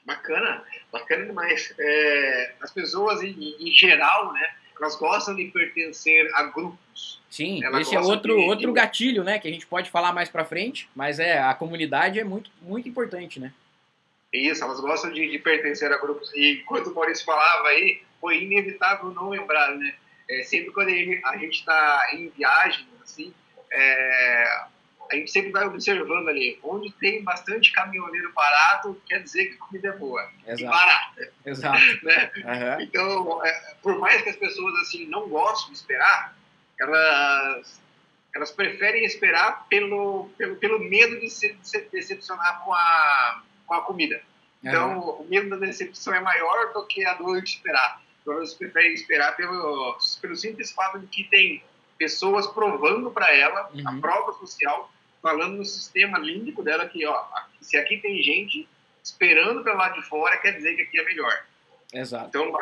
Bacana, 0.05 0.63
bacana 0.93 1.27
demais. 1.27 1.75
É, 1.77 2.55
as 2.61 2.73
pessoas, 2.73 3.21
em, 3.21 3.57
em, 3.59 3.73
geral, 3.73 4.33
né, 4.33 4.49
elas 4.79 4.95
gostam 4.95 5.35
de 5.35 5.47
pertencer 5.47 6.31
a 6.37 6.45
grupos. 6.45 7.21
Sim, 7.29 7.61
esse 7.81 7.97
é 7.97 8.01
outro, 8.01 8.37
de, 8.37 8.43
outro 8.49 8.73
gatilho, 8.73 9.25
né, 9.25 9.41
que 9.41 9.49
a 9.49 9.51
gente 9.51 9.67
pode 9.67 9.91
falar 9.91 10.13
mais 10.13 10.29
para 10.29 10.45
frente, 10.45 10.89
mas 10.95 11.19
é 11.19 11.41
a 11.41 11.53
comunidade 11.53 12.21
é 12.21 12.25
muito, 12.25 12.49
muito 12.63 12.89
importante, 12.89 13.41
né? 13.41 13.53
Isso, 14.33 14.63
elas 14.63 14.79
gostam 14.79 15.13
de, 15.13 15.29
de 15.29 15.39
pertencer 15.41 15.93
a 15.93 15.99
grupos. 15.99 16.33
E 16.33 16.63
quando 16.65 16.87
o 16.87 16.95
Maurício 16.95 17.25
falava 17.25 17.67
aí, 17.67 18.01
foi 18.21 18.45
inevitável 18.45 19.11
não 19.11 19.31
lembrar, 19.31 19.75
né? 19.77 19.93
É, 20.31 20.45
sempre 20.45 20.71
quando 20.71 20.89
a 20.89 21.37
gente 21.37 21.59
está 21.59 22.09
em 22.13 22.29
viagem, 22.29 22.87
assim, 23.03 23.35
é, 23.73 24.65
a 25.11 25.17
gente 25.17 25.31
sempre 25.31 25.51
vai 25.51 25.67
observando 25.67 26.29
ali. 26.29 26.59
Onde 26.63 26.93
tem 26.93 27.23
bastante 27.25 27.73
caminhoneiro 27.73 28.33
parado, 28.33 29.01
quer 29.07 29.23
dizer 29.23 29.47
que 29.47 29.55
a 29.55 29.59
comida 29.59 29.89
é 29.89 29.93
boa. 29.93 30.31
Exato. 30.47 30.63
E 30.63 30.65
barata. 30.67 31.33
Exato. 31.45 31.81
né? 32.07 32.31
Uhum. 32.37 32.81
Então, 32.81 33.45
é, 33.45 33.75
por 33.83 33.99
mais 33.99 34.23
que 34.23 34.31
as 34.31 34.37
pessoas 34.37 34.73
assim 34.83 35.07
não 35.07 35.29
gostem 35.29 35.73
de 35.73 35.79
esperar, 35.79 36.37
elas, 36.79 37.83
elas 38.33 38.51
preferem 38.53 39.05
esperar 39.05 39.67
pelo, 39.69 40.31
pelo, 40.39 40.57
pelo 40.57 40.79
medo 40.79 41.19
de 41.19 41.29
se, 41.29 41.55
de 41.55 41.69
se 41.69 41.81
decepcionar 41.93 42.63
com 42.65 42.73
a, 42.73 43.43
com 43.67 43.75
a 43.75 43.83
comida. 43.83 44.23
Então, 44.63 45.01
uhum. 45.01 45.23
o 45.23 45.29
medo 45.29 45.51
da 45.51 45.57
decepção 45.57 46.15
é 46.15 46.21
maior 46.21 46.73
do 46.73 46.87
que 46.87 47.05
a 47.05 47.15
dor 47.15 47.43
de 47.43 47.51
esperar. 47.51 48.01
Eles 48.39 48.55
preferem 48.55 48.95
esperar 48.95 49.37
pelo, 49.37 49.99
pelo 50.21 50.37
simples 50.37 50.73
fato 50.73 50.99
de 50.99 51.07
que 51.07 51.25
tem 51.25 51.63
pessoas 51.99 52.47
provando 52.47 53.11
para 53.11 53.35
ela 53.35 53.71
uhum. 53.75 53.89
a 53.89 54.01
prova 54.01 54.33
social, 54.33 54.91
falando 55.21 55.59
no 55.59 55.65
sistema 55.65 56.19
límbico 56.19 56.63
dela 56.63 56.89
que, 56.89 57.07
ó, 57.07 57.25
se 57.61 57.77
aqui 57.77 57.99
tem 57.99 58.23
gente 58.23 58.69
esperando 59.03 59.63
para 59.63 59.75
lá 59.75 59.89
de 59.91 60.03
fora, 60.03 60.39
quer 60.39 60.53
dizer 60.53 60.77
que 60.77 60.83
aqui 60.83 60.99
é 60.99 61.05
melhor. 61.05 61.45
Exato. 61.93 62.29
Então, 62.29 62.53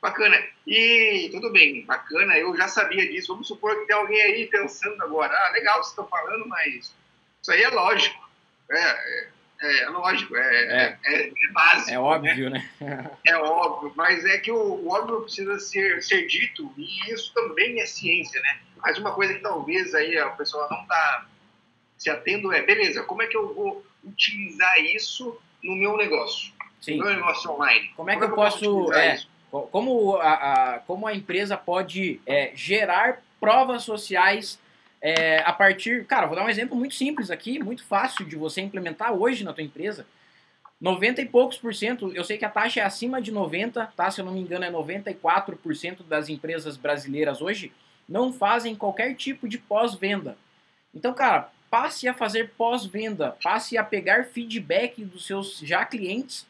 bacana. 0.00 0.40
E 0.66 1.28
tudo 1.32 1.50
bem, 1.50 1.84
bacana, 1.84 2.36
eu 2.38 2.56
já 2.56 2.68
sabia 2.68 3.08
disso. 3.10 3.32
Vamos 3.32 3.48
supor 3.48 3.78
que 3.80 3.86
tem 3.86 3.96
alguém 3.96 4.20
aí 4.20 4.46
pensando 4.46 5.02
agora, 5.02 5.34
ah, 5.34 5.50
legal, 5.52 5.76
vocês 5.76 5.88
estão 5.88 6.06
falando, 6.06 6.46
mas 6.46 6.94
isso 7.42 7.52
aí 7.52 7.62
é 7.62 7.70
lógico. 7.70 8.22
É, 8.70 8.78
é 8.78 9.28
é, 9.64 9.82
é 9.84 9.88
lógico, 9.88 10.36
é, 10.36 10.40
é. 10.42 10.98
é, 11.04 11.28
é 11.28 11.52
básico. 11.52 11.90
É 11.90 11.98
óbvio, 11.98 12.50
né? 12.50 12.70
né? 12.80 13.10
é 13.26 13.36
óbvio, 13.36 13.92
mas 13.96 14.24
é 14.24 14.38
que 14.38 14.52
o, 14.52 14.56
o, 14.56 14.88
óbvio 14.92 15.22
precisa 15.22 15.58
ser, 15.58 16.02
ser 16.02 16.26
dito, 16.26 16.72
e 16.76 17.12
isso 17.12 17.32
também 17.32 17.80
é 17.80 17.86
ciência, 17.86 18.40
né? 18.40 18.60
Mas 18.82 18.98
uma 18.98 19.12
coisa 19.12 19.34
que 19.34 19.40
talvez 19.40 19.94
aí 19.94 20.18
a 20.18 20.28
pessoa 20.30 20.68
não 20.70 20.82
está 20.82 21.26
se 21.96 22.10
atendo 22.10 22.52
é, 22.52 22.62
beleza, 22.62 23.02
como 23.04 23.22
é 23.22 23.26
que 23.26 23.36
eu 23.36 23.54
vou 23.54 23.84
utilizar 24.04 24.78
isso 24.80 25.38
no 25.62 25.74
meu 25.74 25.96
negócio? 25.96 26.52
Sim. 26.80 26.98
No 26.98 27.04
meu 27.04 27.14
negócio 27.14 27.50
online. 27.50 27.90
Como 27.96 28.10
é 28.10 28.14
que 28.14 28.20
como 28.20 28.32
eu 28.32 28.36
posso... 28.36 28.92
É, 28.92 29.18
como, 29.70 30.16
a, 30.16 30.32
a, 30.74 30.78
como 30.80 31.06
a 31.06 31.14
empresa 31.14 31.56
pode 31.56 32.20
é, 32.26 32.50
gerar 32.54 33.22
provas 33.40 33.84
sociais 33.84 34.58
é, 35.04 35.40
a 35.40 35.52
partir. 35.52 36.06
Cara, 36.06 36.26
vou 36.26 36.34
dar 36.34 36.46
um 36.46 36.48
exemplo 36.48 36.74
muito 36.74 36.94
simples 36.94 37.30
aqui, 37.30 37.62
muito 37.62 37.84
fácil 37.84 38.24
de 38.24 38.36
você 38.36 38.62
implementar 38.62 39.12
hoje 39.12 39.44
na 39.44 39.52
tua 39.52 39.62
empresa. 39.62 40.06
90 40.80 41.20
e 41.20 41.26
poucos 41.26 41.58
por 41.58 41.74
cento, 41.74 42.10
eu 42.14 42.24
sei 42.24 42.38
que 42.38 42.44
a 42.44 42.50
taxa 42.50 42.80
é 42.80 42.82
acima 42.82 43.20
de 43.20 43.30
90, 43.30 43.92
tá? 43.94 44.10
Se 44.10 44.22
eu 44.22 44.24
não 44.24 44.32
me 44.32 44.40
engano, 44.40 44.64
é 44.64 44.70
94% 44.70 46.02
das 46.08 46.30
empresas 46.30 46.78
brasileiras 46.78 47.42
hoje 47.42 47.70
não 48.08 48.32
fazem 48.32 48.74
qualquer 48.74 49.14
tipo 49.14 49.46
de 49.46 49.58
pós-venda. 49.58 50.38
Então, 50.94 51.12
cara, 51.12 51.50
passe 51.70 52.08
a 52.08 52.14
fazer 52.14 52.52
pós-venda, 52.56 53.36
passe 53.42 53.76
a 53.76 53.84
pegar 53.84 54.24
feedback 54.24 55.04
dos 55.04 55.26
seus 55.26 55.58
já 55.58 55.84
clientes. 55.84 56.46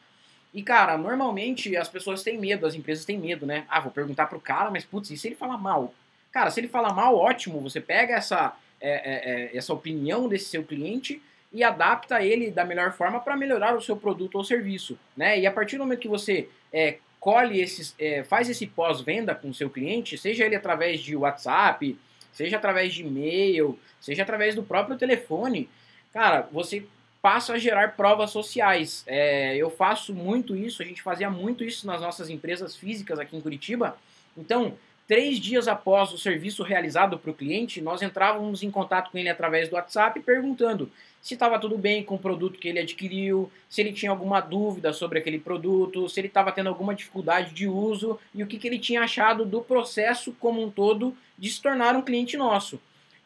E, 0.53 0.63
cara, 0.63 0.97
normalmente 0.97 1.75
as 1.75 1.89
pessoas 1.89 2.23
têm 2.23 2.37
medo, 2.37 2.65
as 2.65 2.73
empresas 2.73 3.03
têm 3.03 3.17
medo, 3.17 3.45
né? 3.45 3.65
Ah, 3.67 3.81
vou 3.81 3.91
perguntar 3.91 4.27
pro 4.27 4.39
cara, 4.39 4.71
mas 4.71 4.85
putz, 4.85 5.11
e 5.11 5.17
se 5.17 5.27
ele 5.27 5.35
falar 5.35 5.57
mal? 5.57 5.93
Cara, 6.35 6.51
se 6.51 6.59
ele 6.59 6.67
fala 6.67 6.91
mal, 6.91 7.15
ótimo, 7.15 7.61
você 7.61 7.79
pega 7.79 8.13
essa, 8.13 8.53
é, 8.81 8.89
é, 8.89 9.31
é, 9.53 9.57
essa 9.57 9.73
opinião 9.73 10.27
desse 10.27 10.49
seu 10.49 10.65
cliente 10.65 11.21
e 11.49 11.63
adapta 11.63 12.21
ele 12.21 12.51
da 12.51 12.65
melhor 12.65 12.91
forma 12.91 13.21
para 13.21 13.37
melhorar 13.37 13.73
o 13.73 13.81
seu 13.81 13.95
produto 13.95 14.35
ou 14.35 14.43
serviço, 14.43 14.99
né? 15.15 15.39
E 15.39 15.47
a 15.47 15.51
partir 15.51 15.77
do 15.77 15.85
momento 15.85 16.01
que 16.01 16.09
você 16.09 16.49
é, 16.73 16.97
colhe 17.21 17.61
esses, 17.61 17.95
é, 17.97 18.21
faz 18.23 18.49
esse 18.49 18.67
pós-venda 18.67 19.33
com 19.33 19.47
o 19.47 19.53
seu 19.53 19.69
cliente, 19.69 20.17
seja 20.17 20.45
ele 20.45 20.57
através 20.57 20.99
de 20.99 21.15
WhatsApp, 21.15 21.97
seja 22.33 22.57
através 22.57 22.93
de 22.93 23.03
e-mail, 23.03 23.79
seja 24.01 24.23
através 24.23 24.55
do 24.55 24.61
próprio 24.61 24.97
telefone, 24.97 25.69
cara, 26.11 26.49
você 26.51 26.85
passa 27.21 27.53
a 27.53 27.57
gerar 27.57 27.95
provas 27.95 28.31
sociais. 28.31 29.05
É, 29.07 29.55
eu 29.55 29.69
faço 29.69 30.13
muito 30.13 30.53
isso, 30.53 30.81
a 30.81 30.85
gente 30.85 31.01
fazia 31.01 31.29
muito 31.29 31.63
isso 31.63 31.87
nas 31.87 32.01
nossas 32.01 32.29
empresas 32.29 32.75
físicas 32.75 33.19
aqui 33.19 33.37
em 33.37 33.41
Curitiba. 33.41 33.97
Então, 34.37 34.77
Três 35.07 35.39
dias 35.39 35.67
após 35.67 36.11
o 36.11 36.17
serviço 36.17 36.63
realizado 36.63 37.19
para 37.19 37.29
o 37.29 37.33
cliente, 37.33 37.79
nós 37.79 38.01
entrávamos 38.01 38.63
em 38.63 38.71
contato 38.71 39.11
com 39.11 39.17
ele 39.19 39.29
através 39.29 39.69
do 39.69 39.75
WhatsApp 39.75 40.19
perguntando 40.21 40.89
se 41.21 41.35
estava 41.35 41.59
tudo 41.59 41.77
bem 41.77 42.03
com 42.03 42.15
o 42.15 42.19
produto 42.19 42.59
que 42.59 42.67
ele 42.67 42.79
adquiriu, 42.79 43.51
se 43.69 43.81
ele 43.81 43.91
tinha 43.91 44.11
alguma 44.11 44.39
dúvida 44.39 44.93
sobre 44.93 45.19
aquele 45.19 45.39
produto, 45.39 46.09
se 46.09 46.19
ele 46.19 46.27
estava 46.27 46.51
tendo 46.51 46.69
alguma 46.69 46.93
dificuldade 46.93 47.53
de 47.53 47.67
uso 47.67 48.19
e 48.33 48.43
o 48.43 48.47
que, 48.47 48.57
que 48.57 48.67
ele 48.67 48.79
tinha 48.79 49.01
achado 49.01 49.45
do 49.45 49.61
processo 49.61 50.35
como 50.39 50.63
um 50.63 50.71
todo 50.71 51.15
de 51.37 51.49
se 51.49 51.61
tornar 51.61 51.95
um 51.95 52.01
cliente 52.01 52.35
nosso. 52.35 52.79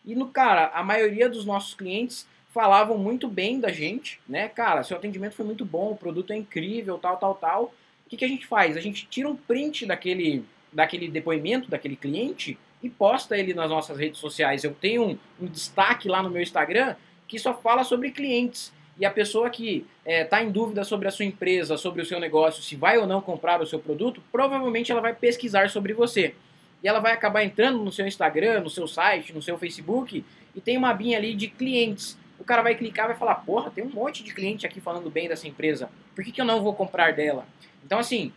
E 0.06 0.16
no 0.16 0.28
cara, 0.28 0.72
a 0.74 0.84
maioria 0.84 1.30
dos 1.30 1.46
nossos 1.46 1.74
clientes 1.74 2.28
falavam 2.50 2.98
muito 2.98 3.28
bem 3.28 3.60
da 3.60 3.72
gente, 3.72 4.20
né? 4.28 4.50
Cara, 4.50 4.84
seu 4.84 4.98
atendimento 4.98 5.36
foi 5.36 5.46
muito 5.46 5.64
bom, 5.64 5.92
o 5.92 5.98
produto 5.98 6.32
é 6.32 6.36
incrível, 6.36 6.98
tal, 6.98 7.18
tal, 7.18 7.36
tal. 7.36 7.64
O 8.06 8.10
que, 8.10 8.18
que 8.18 8.26
a 8.26 8.30
gente 8.30 8.48
faz? 8.48 8.76
A 8.76 8.82
gente 8.82 9.08
tira 9.08 9.30
um 9.30 9.36
print 9.36 9.86
daquele 9.86 10.44
daquele 10.72 11.08
depoimento 11.08 11.70
daquele 11.70 11.96
cliente 11.96 12.58
e 12.82 12.90
posta 12.90 13.38
ele 13.38 13.54
nas 13.54 13.70
nossas 13.70 13.98
redes 13.98 14.20
sociais. 14.20 14.64
Eu 14.64 14.74
tenho 14.74 15.04
um, 15.04 15.18
um 15.42 15.46
destaque 15.48 16.08
lá 16.08 16.24
no 16.24 16.30
meu 16.30 16.42
Instagram 16.42 16.96
que 17.28 17.38
só 17.38 17.54
fala 17.54 17.84
sobre 17.84 18.12
clientes. 18.12 18.72
E 18.98 19.06
a 19.06 19.12
pessoa 19.12 19.50
que 19.50 19.86
está 20.00 20.12
é, 20.12 20.24
tá 20.26 20.44
em 20.44 20.52
dúvida 20.52 20.84
sobre 20.84 21.08
a 21.08 21.12
sua 21.12 21.24
empresa, 21.24 21.78
sobre 21.78 22.02
o 22.02 22.06
seu 22.06 22.20
negócio, 22.20 22.62
se 22.62 22.76
vai 22.76 22.98
ou 22.98 23.08
não 23.08 23.22
comprar 23.22 23.62
o 23.62 23.66
seu 23.66 23.80
produto, 23.80 24.22
provavelmente 24.32 24.92
ela 24.92 25.00
vai 25.00 25.14
pesquisar 25.14 25.70
sobre 25.70 25.94
você. 25.94 26.36
E 26.84 26.88
ela 26.88 27.00
vai 27.00 27.14
acabar 27.14 27.44
entrando 27.44 27.78
no 27.80 27.92
seu 27.92 28.06
Instagram, 28.06 28.62
no 28.62 28.70
seu 28.70 28.88
site, 28.88 29.34
no 29.34 29.42
seu 29.42 29.58
Facebook, 29.58 30.24
e 30.54 30.62
tem 30.62 30.78
uma 30.78 30.90
abinha 30.90 31.18
ali 31.18 31.34
de 31.34 31.48
clientes. 31.48 32.18
O 32.38 32.44
cara 32.44 32.62
vai 32.62 32.76
clicar 32.76 33.08
vai 33.08 33.16
falar, 33.16 33.36
porra, 33.36 33.72
tem 33.72 33.84
um 33.84 33.90
monte 33.90 34.24
de 34.24 34.34
cliente 34.34 34.66
aqui 34.66 34.82
falando 34.82 35.10
bem 35.10 35.30
dessa 35.30 35.48
empresa. 35.48 35.90
Por 36.16 36.24
que, 36.24 36.32
que 36.32 36.42
eu 36.42 36.46
não 36.46 36.62
vou 36.62 36.74
comprar 36.74 37.14
dela? 37.14 37.46
Então, 37.86 38.00
assim, 38.00 38.34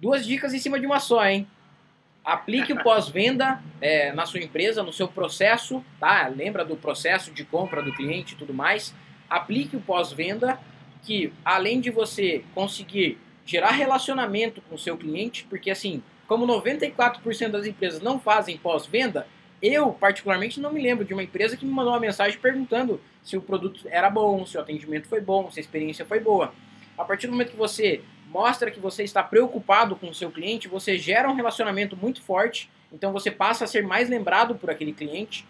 Duas 0.00 0.24
dicas 0.24 0.54
em 0.54 0.60
cima 0.60 0.78
de 0.78 0.86
uma 0.86 1.00
só, 1.00 1.26
hein? 1.26 1.46
Aplique 2.24 2.72
o 2.72 2.82
pós-venda 2.82 3.60
é, 3.80 4.12
na 4.12 4.26
sua 4.26 4.38
empresa, 4.38 4.82
no 4.82 4.92
seu 4.92 5.08
processo, 5.08 5.84
tá? 5.98 6.28
Lembra 6.28 6.64
do 6.64 6.76
processo 6.76 7.32
de 7.32 7.44
compra 7.44 7.82
do 7.82 7.92
cliente 7.92 8.34
e 8.34 8.36
tudo 8.36 8.54
mais. 8.54 8.94
Aplique 9.28 9.76
o 9.76 9.80
pós-venda, 9.80 10.60
que 11.02 11.32
além 11.44 11.80
de 11.80 11.90
você 11.90 12.44
conseguir 12.54 13.18
gerar 13.44 13.70
relacionamento 13.70 14.60
com 14.68 14.76
o 14.76 14.78
seu 14.78 14.96
cliente, 14.96 15.44
porque 15.50 15.70
assim, 15.70 16.00
como 16.28 16.46
94% 16.46 17.48
das 17.48 17.66
empresas 17.66 18.00
não 18.00 18.20
fazem 18.20 18.56
pós-venda, 18.56 19.26
eu, 19.60 19.92
particularmente, 19.92 20.60
não 20.60 20.72
me 20.72 20.80
lembro 20.80 21.04
de 21.04 21.12
uma 21.12 21.22
empresa 21.24 21.56
que 21.56 21.66
me 21.66 21.72
mandou 21.72 21.92
uma 21.92 21.98
mensagem 21.98 22.38
perguntando 22.38 23.00
se 23.24 23.36
o 23.36 23.42
produto 23.42 23.80
era 23.88 24.08
bom, 24.08 24.46
se 24.46 24.56
o 24.56 24.60
atendimento 24.60 25.08
foi 25.08 25.20
bom, 25.20 25.50
se 25.50 25.58
a 25.58 25.62
experiência 25.62 26.04
foi 26.04 26.20
boa. 26.20 26.54
A 26.96 27.04
partir 27.04 27.26
do 27.26 27.32
momento 27.32 27.50
que 27.50 27.56
você 27.56 28.00
mostra 28.30 28.70
que 28.70 28.80
você 28.80 29.02
está 29.02 29.22
preocupado 29.22 29.96
com 29.96 30.08
o 30.08 30.14
seu 30.14 30.30
cliente, 30.30 30.68
você 30.68 30.98
gera 30.98 31.28
um 31.28 31.34
relacionamento 31.34 31.96
muito 31.96 32.22
forte, 32.22 32.70
então 32.92 33.12
você 33.12 33.30
passa 33.30 33.64
a 33.64 33.66
ser 33.66 33.82
mais 33.82 34.08
lembrado 34.08 34.54
por 34.54 34.70
aquele 34.70 34.92
cliente. 34.92 35.46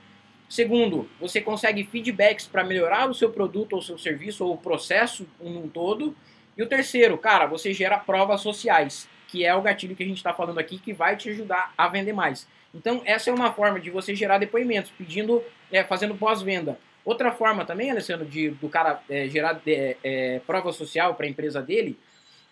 Segundo, 0.49 1.09
você 1.21 1.41
consegue 1.41 1.85
feedbacks 1.85 2.47
para 2.47 2.65
melhorar 2.65 3.09
o 3.09 3.15
seu 3.15 3.31
produto 3.31 3.75
ou 3.75 3.83
seu 3.83 3.99
serviço 3.99 4.45
ou 4.45 4.55
o 4.55 4.59
processo 4.59 5.29
um 5.41 5.69
todo. 5.69 6.17
E 6.57 6.63
o 6.63 6.67
terceiro, 6.67 7.19
cara, 7.19 7.47
você 7.47 7.73
gera 7.73 7.99
provas 7.99 8.41
sociais, 8.41 9.09
que 9.29 9.45
é 9.45 9.55
o 9.55 9.61
gatilho 9.61 9.95
que 9.95 10.03
a 10.03 10.07
gente 10.07 10.17
está 10.17 10.33
falando 10.33 10.59
aqui, 10.59 10.79
que 10.79 10.93
vai 10.93 11.17
te 11.17 11.29
ajudar 11.29 11.73
a 11.77 11.87
vender 11.87 12.15
mais. 12.15 12.49
Então, 12.75 13.03
essa 13.05 13.31
é 13.31 13.33
uma 13.33 13.53
forma 13.53 13.79
de 13.79 13.91
você 13.91 14.15
gerar 14.15 14.39
depoimentos, 14.39 14.91
pedindo, 14.97 15.43
é, 15.71 15.85
fazendo 15.85 16.15
pós-venda. 16.15 16.79
Outra 17.05 17.31
forma 17.31 17.65
também, 17.65 17.91
Alessandro, 17.91 18.27
de, 18.27 18.51
do 18.51 18.69
cara 18.69 19.01
é, 19.09 19.29
gerar 19.29 19.61
é, 19.67 19.97
é 20.03 20.41
prova 20.47 20.73
social 20.73 21.15
para 21.15 21.27
a 21.27 21.29
empresa 21.29 21.63
dele, 21.63 21.99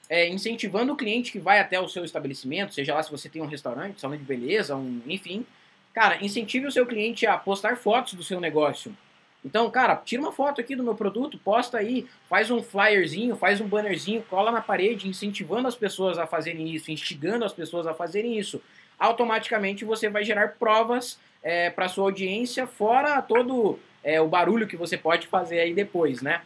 é 0.09 0.29
incentivando 0.29 0.93
o 0.93 0.97
cliente 0.97 1.33
que 1.33 1.39
vai 1.39 1.59
até 1.59 1.81
o 1.81 1.89
seu 1.89 2.05
estabelecimento, 2.05 2.75
seja 2.75 2.95
lá 2.95 3.03
se 3.03 3.11
você 3.11 3.29
tem 3.29 3.43
um 3.43 3.47
restaurante, 3.47 4.01
salão 4.01 4.17
de 4.17 4.23
beleza, 4.23 4.77
um, 4.77 5.01
enfim. 5.07 5.45
Cara, 5.93 6.25
incentive 6.25 6.67
o 6.67 6.73
seu 6.73 6.87
cliente 6.87 7.27
a 7.27 7.37
postar 7.37 7.77
fotos 7.77 8.15
do 8.15 8.23
seu 8.23 8.41
negócio. 8.41 8.97
Então, 9.45 9.71
cara, 9.71 9.97
tira 9.97 10.21
uma 10.21 10.33
foto 10.33 10.61
aqui 10.61 10.75
do 10.75 10.83
meu 10.83 10.95
produto, 10.95 11.39
posta 11.39 11.79
aí, 11.79 12.07
faz 12.29 12.51
um 12.51 12.63
flyerzinho, 12.63 13.37
faz 13.37 13.61
um 13.61 13.67
bannerzinho, 13.67 14.23
cola 14.29 14.51
na 14.51 14.61
parede, 14.61 15.09
incentivando 15.09 15.69
as 15.69 15.77
pessoas 15.77 16.19
a 16.19 16.27
fazerem 16.27 16.69
isso, 16.69 16.91
instigando 16.91 17.45
as 17.45 17.53
pessoas 17.53 17.87
a 17.87 17.95
fazerem 17.95 18.39
isso 18.39 18.61
automaticamente 18.99 19.85
você 19.85 20.09
vai 20.09 20.25
gerar 20.25 20.57
provas 20.59 21.19
é, 21.43 21.71
para 21.71 21.89
sua 21.89 22.05
audiência, 22.05 22.67
fora 22.67 23.21
todo 23.23 23.79
é, 24.03 24.21
o 24.21 24.29
barulho 24.29 24.67
que 24.67 24.77
você 24.77 24.97
pode 24.97 25.27
fazer 25.27 25.61
aí 25.61 25.75
depois, 25.75 26.23
né? 26.23 26.43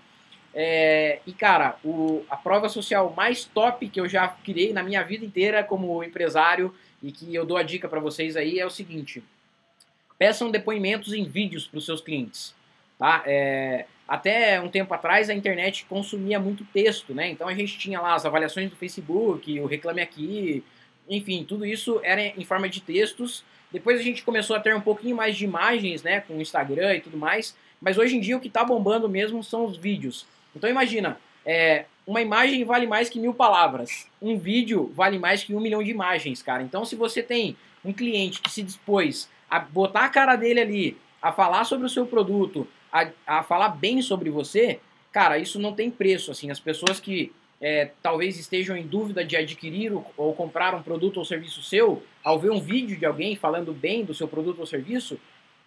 É, 0.53 1.21
e 1.27 1.33
cara, 1.33 1.77
o, 1.85 2.25
a 2.29 2.37
prova 2.37 2.69
social 2.69 3.13
mais 3.17 3.45
top 3.45 3.89
que 3.89 4.01
eu 4.01 4.09
já 4.09 4.27
criei 4.29 4.73
na 4.73 4.83
minha 4.83 5.03
vida 5.03 5.25
inteira 5.25 5.63
como 5.63 6.03
empresário 6.03 6.75
e 7.03 7.13
que 7.13 7.33
eu 7.35 7.47
dou 7.47 7.57
a 7.57 7.63
dica 7.63 7.89
para 7.89 8.01
vocês 8.01 8.37
aí 8.37 8.59
é 8.59 8.67
o 8.67 8.71
seguinte: 8.71 9.23
peçam 10.19 10.51
depoimentos 10.51 11.13
em 11.13 11.25
vídeos 11.25 11.67
para 11.67 11.79
os 11.79 11.87
seus 11.87 12.01
clientes, 12.01 12.55
tá? 12.99 13.23
É, 13.27 13.87
até 14.09 14.61
um 14.61 14.69
tempo 14.69 14.93
atrás 14.93 15.31
a 15.31 15.35
internet 15.35 15.87
consumia 15.89 16.41
muito 16.41 16.65
texto, 16.65 17.15
né? 17.15 17.31
Então 17.31 17.47
a 17.47 17.55
gente 17.55 17.79
tinha 17.79 18.01
lá 18.01 18.15
as 18.15 18.27
avaliações 18.27 18.69
do 18.69 18.75
Facebook, 18.75 19.61
o 19.61 19.67
Reclame 19.67 20.03
Aqui, 20.03 20.65
enfim, 21.09 21.45
tudo 21.45 21.65
isso 21.65 22.01
era 22.03 22.21
em 22.21 22.45
forma 22.45 22.69
de 22.69 22.81
textos. 22.81 23.45
Depois 23.71 24.01
a 24.01 24.03
gente 24.03 24.25
começou 24.25 24.57
a 24.57 24.61
ter 24.61 24.75
um 24.75 24.81
pouquinho 24.81 25.15
mais 25.15 25.37
de 25.37 25.45
imagens, 25.45 26.03
né, 26.03 26.21
com 26.23 26.37
o 26.37 26.43
Instagram 26.43 26.97
e 26.97 27.01
tudo 27.01 27.17
mais. 27.17 27.57
Mas 27.81 27.99
hoje 27.99 28.17
em 28.17 28.21
dia 28.21 28.37
o 28.37 28.41
que 28.41 28.49
está 28.49 28.65
bombando 28.65 29.09
mesmo 29.09 29.45
são 29.45 29.65
os 29.65 29.77
vídeos. 29.77 30.27
Então 30.55 30.69
imagina, 30.69 31.19
é, 31.45 31.87
uma 32.07 32.21
imagem 32.21 32.65
vale 32.65 32.87
mais 32.87 33.09
que 33.09 33.19
mil 33.19 33.35
palavras. 33.35 34.07
Um 34.21 34.39
vídeo 34.39 34.91
vale 34.95 35.19
mais 35.19 35.45
que 35.45 35.55
um 35.55 35.61
milhão 35.61 35.83
de 35.83 35.91
imagens, 35.91 36.43
cara. 36.43 36.63
Então 36.63 36.85
se 36.85 36.97
você 36.97 37.23
tem 37.23 37.57
um 37.85 37.93
cliente 37.93 38.41
que 38.41 38.51
se 38.51 38.63
dispôs 38.63 39.29
a 39.49 39.59
botar 39.59 40.05
a 40.05 40.09
cara 40.09 40.37
dele 40.37 40.61
ali, 40.61 40.97
a 41.21 41.33
falar 41.33 41.65
sobre 41.65 41.87
o 41.87 41.91
seu 41.91 42.07
produto, 42.07 42.67
a, 42.93 43.09
a 43.27 43.43
falar 43.43 43.71
bem 43.71 44.03
sobre 44.03 44.31
você, 44.31 44.81
cara, 45.13 45.39
isso 45.39 45.59
não 45.59 45.73
tem 45.73 45.91
preço. 45.91 46.31
Assim, 46.31 46.51
as 46.51 46.61
pessoas 46.61 47.01
que 47.01 47.33
é, 47.61 47.91
talvez 48.03 48.39
estejam 48.39 48.77
em 48.77 48.87
dúvida 48.87 49.25
de 49.25 49.37
adquirir 49.37 49.93
ou 50.17 50.35
comprar 50.35 50.75
um 50.75 50.83
produto 50.83 51.19
ou 51.19 51.25
serviço 51.25 51.63
seu, 51.63 52.03
ao 52.25 52.39
ver 52.39 52.51
um 52.51 52.61
vídeo 52.61 52.97
de 52.97 53.05
alguém 53.05 53.37
falando 53.37 53.73
bem 53.73 54.05
do 54.05 54.15
seu 54.15 54.27
produto 54.27 54.61
ou 54.61 54.67
serviço, 54.67 55.19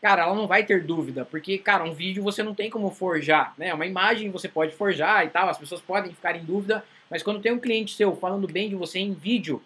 cara, 0.04 0.24
ela 0.24 0.36
não 0.36 0.48
vai 0.48 0.66
ter 0.66 0.84
dúvida, 0.84 1.24
porque, 1.24 1.58
cara, 1.58 1.86
um 1.86 1.94
vídeo 1.94 2.22
você 2.22 2.44
não 2.44 2.54
tem 2.54 2.70
como 2.70 2.92
forjar, 2.92 3.54
né? 3.58 3.74
Uma 3.74 3.86
imagem 3.86 4.30
você 4.30 4.50
pode 4.50 4.76
forjar 4.76 5.26
e 5.26 5.30
tal, 5.30 5.48
as 5.48 5.58
pessoas 5.58 5.80
podem 5.80 6.12
ficar 6.12 6.36
em 6.36 6.44
dúvida, 6.44 6.84
mas 7.10 7.24
quando 7.24 7.40
tem 7.40 7.54
um 7.54 7.60
cliente 7.60 7.96
seu 7.96 8.14
falando 8.14 8.46
bem 8.46 8.68
de 8.68 8.76
você 8.76 9.00
em 9.00 9.14
vídeo, 9.14 9.64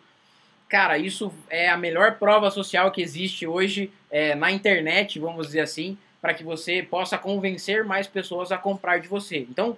cara, 0.69 0.95
isso 0.95 1.33
é 1.49 1.69
a 1.69 1.75
melhor 1.75 2.19
prova 2.19 2.51
social 2.51 2.91
que 2.91 3.01
existe 3.01 3.47
hoje 3.47 3.91
é, 4.11 4.35
na 4.35 4.51
internet, 4.51 5.17
vamos 5.17 5.47
dizer 5.47 5.61
assim, 5.61 5.97
para 6.21 6.35
que 6.35 6.43
você 6.43 6.83
possa 6.83 7.17
convencer 7.17 7.83
mais 7.83 8.05
pessoas 8.05 8.51
a 8.51 8.59
comprar 8.59 8.99
de 8.99 9.07
você. 9.07 9.39
Então, 9.49 9.75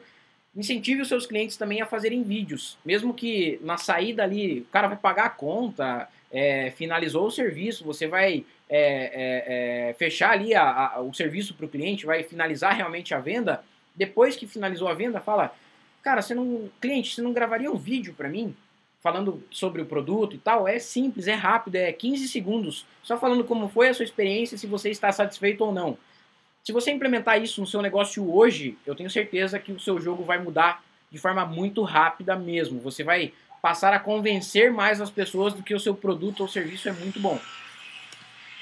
incentive 0.53 1.03
os 1.03 1.07
seus 1.07 1.25
clientes 1.25 1.55
também 1.55 1.81
a 1.81 1.85
fazerem 1.85 2.21
vídeos. 2.21 2.77
Mesmo 2.83 3.13
que 3.13 3.57
na 3.63 3.77
saída 3.77 4.23
ali, 4.23 4.59
o 4.59 4.65
cara 4.65 4.89
vai 4.89 4.97
pagar 4.97 5.27
a 5.27 5.29
conta, 5.29 6.09
é, 6.29 6.71
finalizou 6.71 7.27
o 7.27 7.31
serviço, 7.31 7.85
você 7.85 8.07
vai 8.07 8.43
é, 8.69 9.87
é, 9.87 9.89
é 9.89 9.93
fechar 9.93 10.31
ali 10.31 10.53
a, 10.53 10.93
a, 10.95 11.01
o 11.01 11.13
serviço 11.13 11.53
para 11.53 11.65
o 11.65 11.69
cliente, 11.69 12.05
vai 12.05 12.23
finalizar 12.23 12.75
realmente 12.75 13.13
a 13.13 13.19
venda. 13.19 13.63
Depois 13.95 14.35
que 14.35 14.47
finalizou 14.47 14.87
a 14.87 14.93
venda, 14.93 15.19
fala, 15.19 15.53
cara, 16.03 16.21
você 16.21 16.33
não, 16.33 16.69
cliente, 16.79 17.15
você 17.15 17.21
não 17.21 17.33
gravaria 17.33 17.71
um 17.71 17.77
vídeo 17.77 18.13
para 18.13 18.29
mim? 18.29 18.55
Falando 19.01 19.43
sobre 19.49 19.81
o 19.81 19.85
produto 19.85 20.35
e 20.35 20.39
tal, 20.39 20.67
é 20.67 20.77
simples, 20.77 21.27
é 21.27 21.33
rápido, 21.33 21.75
é 21.75 21.91
15 21.91 22.27
segundos, 22.27 22.85
só 23.01 23.17
falando 23.17 23.43
como 23.43 23.69
foi 23.69 23.87
a 23.87 23.93
sua 23.93 24.03
experiência, 24.03 24.57
se 24.57 24.67
você 24.67 24.89
está 24.89 25.11
satisfeito 25.11 25.63
ou 25.63 25.73
não. 25.73 25.97
Se 26.63 26.73
você 26.73 26.91
implementar 26.91 27.41
isso 27.41 27.61
no 27.61 27.67
seu 27.67 27.81
negócio 27.81 28.31
hoje, 28.31 28.77
eu 28.85 28.93
tenho 28.93 29.09
certeza 29.09 29.57
que 29.57 29.71
o 29.71 29.79
seu 29.79 29.99
jogo 29.99 30.23
vai 30.23 30.37
mudar 30.37 30.83
de 31.09 31.17
forma 31.17 31.45
muito 31.45 31.81
rápida 31.81 32.35
mesmo. 32.35 32.79
Você 32.81 33.03
vai 33.03 33.33
passar 33.61 33.93
a 33.93 33.99
convencer 33.99 34.71
mais 34.71 35.01
as 35.01 35.09
pessoas 35.09 35.53
do 35.53 35.63
que 35.63 35.73
o 35.73 35.79
seu 35.79 35.95
produto 35.95 36.41
ou 36.41 36.47
serviço 36.47 36.87
é 36.89 36.91
muito 36.91 37.19
bom. 37.19 37.39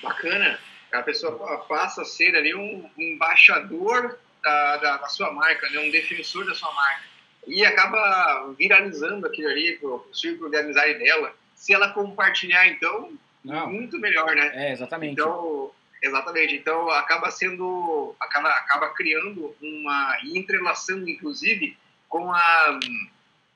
Bacana. 0.01 0.59
A 0.93 1.01
pessoa 1.03 1.57
passa 1.67 2.01
a 2.01 2.05
ser 2.05 2.35
ali 2.35 2.55
um, 2.55 2.89
embaixador 2.97 4.17
da, 4.41 4.77
da, 4.77 4.97
da, 4.97 5.07
sua 5.07 5.31
marca, 5.31 5.69
né? 5.69 5.79
um 5.79 5.91
defensor 5.91 6.45
da 6.45 6.55
sua 6.55 6.73
marca. 6.73 7.03
E 7.45 7.65
acaba 7.65 8.53
viralizando 8.57 9.27
aquilo 9.27 9.49
ali, 9.49 9.77
o 9.81 10.05
círculo 10.13 10.49
de 10.49 10.57
amizade 10.57 10.95
dela. 10.95 11.33
Se 11.55 11.73
ela 11.73 11.91
compartilhar, 11.91 12.67
então, 12.67 13.11
Não. 13.43 13.69
muito 13.69 13.99
melhor, 13.99 14.35
né? 14.35 14.51
É, 14.53 14.71
exatamente. 14.71 15.13
Então, 15.13 15.71
Exatamente. 16.01 16.55
Então 16.55 16.89
acaba 16.91 17.31
sendo, 17.31 18.15
acaba, 18.19 18.49
acaba 18.49 18.89
criando 18.89 19.55
uma 19.61 20.19
e 20.23 20.37
entrelaçando, 20.37 21.09
inclusive, 21.09 21.77
com 22.07 22.31
a 22.31 22.79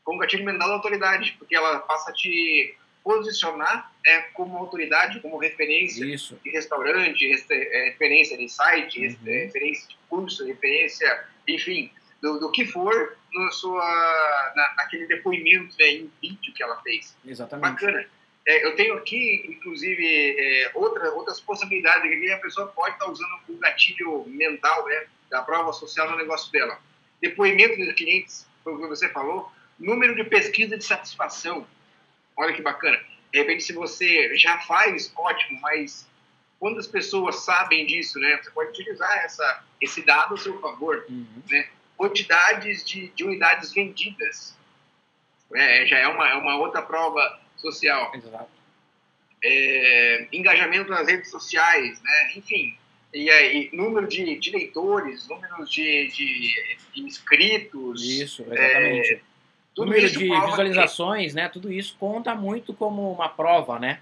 com 0.04 0.16
o 0.16 0.18
gatilho 0.18 0.44
mental 0.44 0.68
da 0.68 0.74
autoridade, 0.74 1.36
porque 1.38 1.56
ela 1.56 1.80
passa 1.80 2.10
a 2.10 2.14
te 2.14 2.76
posicionar 3.04 3.91
é, 4.06 4.22
como 4.34 4.58
autoridade, 4.58 5.20
como 5.20 5.38
referência 5.38 6.04
Isso. 6.06 6.40
de 6.44 6.50
restaurante, 6.50 7.26
é, 7.50 7.90
referência 7.90 8.38
de 8.38 8.50
site, 8.50 9.00
uhum. 9.00 9.18
referência 9.24 9.88
de 9.90 9.98
curso, 10.10 10.46
referência, 10.46 11.26
enfim, 11.48 11.92
do, 12.22 12.40
do 12.40 12.52
que 12.52 12.66
for 12.66 13.18
no 13.34 13.52
sua, 13.52 14.54
na, 14.56 14.74
naquele 14.78 15.08
depoimento 15.08 15.76
né, 15.80 15.88
em 15.88 16.12
vídeo 16.22 16.54
que 16.54 16.64
ela 16.64 16.82
fez. 16.82 17.16
Exatamente. 17.26 17.72
Bacana. 17.72 18.06
É, 18.48 18.66
eu 18.66 18.76
tenho 18.76 18.96
aqui, 18.96 19.46
inclusive, 19.48 20.36
é, 20.38 20.72
outra, 20.74 21.12
outras 21.12 21.40
possibilidades 21.40 22.02
que 22.02 22.32
a 22.32 22.40
pessoa 22.40 22.68
pode 22.68 22.94
estar 22.96 23.10
usando 23.10 23.40
o 23.48 23.54
gatilho 23.58 24.26
mental 24.28 24.86
né, 24.86 25.06
da 25.30 25.44
prova 25.44 25.72
social 25.74 26.10
no 26.10 26.18
negócio 26.18 26.52
dela. 26.52 26.80
Depoimento 27.22 27.78
de 27.78 27.94
clientes, 27.94 28.48
como 28.64 28.88
você 28.88 29.10
falou, 29.10 29.52
número 29.80 30.16
de 30.16 30.24
pesquisa 30.24 30.76
de 30.76 30.84
satisfação. 30.84 31.68
Olha 32.36 32.54
que 32.54 32.62
bacana. 32.62 33.00
De 33.32 33.40
repente, 33.40 33.64
se 33.64 33.74
você 33.74 34.36
já 34.38 34.60
faz, 34.60 35.12
ótimo, 35.16 35.60
mas 35.62 36.08
quantas 36.60 36.88
pessoas 36.88 37.44
sabem 37.44 37.86
disso, 37.86 38.20
né? 38.20 38.38
Você 38.38 38.52
pode 38.52 38.70
utilizar 38.70 39.18
essa, 39.24 39.64
esse 39.80 40.02
dado 40.04 40.36
a 40.36 40.38
seu 40.38 40.60
favor. 40.60 41.06
Uhum. 41.10 41.44
Né? 41.50 41.68
Quantidades 41.98 42.84
de, 42.84 43.08
de 43.10 43.24
unidades 43.24 43.74
vendidas. 43.74 44.58
É, 45.54 45.86
já 45.86 45.98
é 45.98 46.08
uma, 46.08 46.30
é 46.30 46.36
uma 46.36 46.58
outra 46.58 46.82
prova 46.82 47.40
social. 47.58 48.12
Exato. 48.16 48.50
É, 49.44 50.28
engajamento 50.32 50.90
nas 50.90 51.08
redes 51.08 51.32
sociais, 51.32 52.02
né? 52.02 52.34
Enfim, 52.36 52.78
e 53.14 53.30
aí, 53.30 53.70
número 53.74 54.08
de, 54.08 54.38
de 54.38 54.52
leitores, 54.52 55.28
número 55.28 55.66
de, 55.66 56.08
de, 56.08 56.56
de 56.94 57.02
inscritos. 57.02 58.04
Isso, 58.04 58.44
exatamente. 58.44 59.14
É, 59.14 59.22
número 59.78 60.10
de 60.10 60.18
visualizações, 60.18 61.32
que... 61.32 61.36
né? 61.36 61.50
Tudo 61.50 61.72
isso 61.72 61.96
conta 62.00 62.36
muito 62.36 62.74
como 62.74 63.12
uma 63.12 63.30
prova, 63.30 63.80
né? 63.80 64.00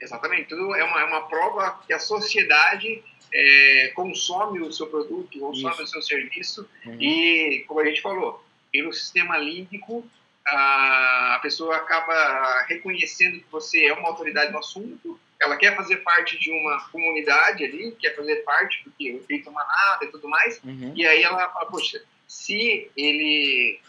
Exatamente, 0.00 0.48
tudo 0.48 0.74
é 0.74 0.84
uma, 0.84 1.00
é 1.00 1.04
uma 1.04 1.22
prova 1.22 1.80
que 1.86 1.92
a 1.92 1.98
sociedade 1.98 3.02
é, 3.32 3.92
consome 3.94 4.60
o 4.60 4.72
seu 4.72 4.88
produto, 4.88 5.38
consome 5.38 5.74
isso. 5.74 5.82
o 5.84 5.86
seu 5.86 6.02
serviço 6.02 6.68
uhum. 6.84 7.00
e, 7.00 7.64
como 7.68 7.80
a 7.80 7.84
gente 7.84 8.02
falou, 8.02 8.44
pelo 8.72 8.92
sistema 8.92 9.38
límbico 9.38 10.04
a 10.44 11.38
pessoa 11.42 11.76
acaba 11.76 12.64
reconhecendo 12.68 13.38
que 13.38 13.50
você 13.50 13.86
é 13.86 13.92
uma 13.92 14.08
autoridade 14.08 14.52
no 14.52 14.58
assunto, 14.58 15.18
ela 15.40 15.56
quer 15.56 15.76
fazer 15.76 15.98
parte 15.98 16.38
de 16.38 16.50
uma 16.50 16.80
comunidade 16.90 17.64
ali, 17.64 17.92
quer 17.92 18.14
fazer 18.14 18.36
parte 18.36 18.82
do 18.84 18.90
que 18.92 19.12
o 19.12 19.16
efeito 19.18 19.50
manada 19.50 20.04
e 20.04 20.08
tudo 20.08 20.28
mais, 20.28 20.60
uhum. 20.64 20.92
e 20.96 21.06
aí 21.06 21.22
ela 21.22 21.48
fala, 21.48 21.66
poxa, 21.66 22.02
se 22.26 22.90
ele, 22.96 23.80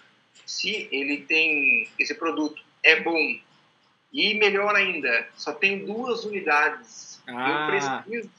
se 0.45 0.87
ele 0.91 1.17
tem 1.17 1.89
esse 1.97 2.13
produto 2.15 2.61
é 2.81 2.99
bom. 2.99 3.17
E 4.11 4.35
melhor 4.35 4.75
ainda, 4.75 5.27
só 5.35 5.53
tem 5.53 5.85
duas 5.85 6.23
unidades. 6.23 7.21
Ah. 7.27 7.49
Eu, 7.49 7.67
preciso, 7.67 8.31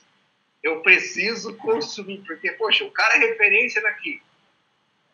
eu 0.62 0.80
preciso 0.82 1.57
consumir, 1.57 2.22
porque, 2.26 2.53
poxa, 2.53 2.84
o 2.84 2.90
cara 2.90 3.16
é 3.16 3.18
referência 3.18 3.82
daqui. 3.82 4.22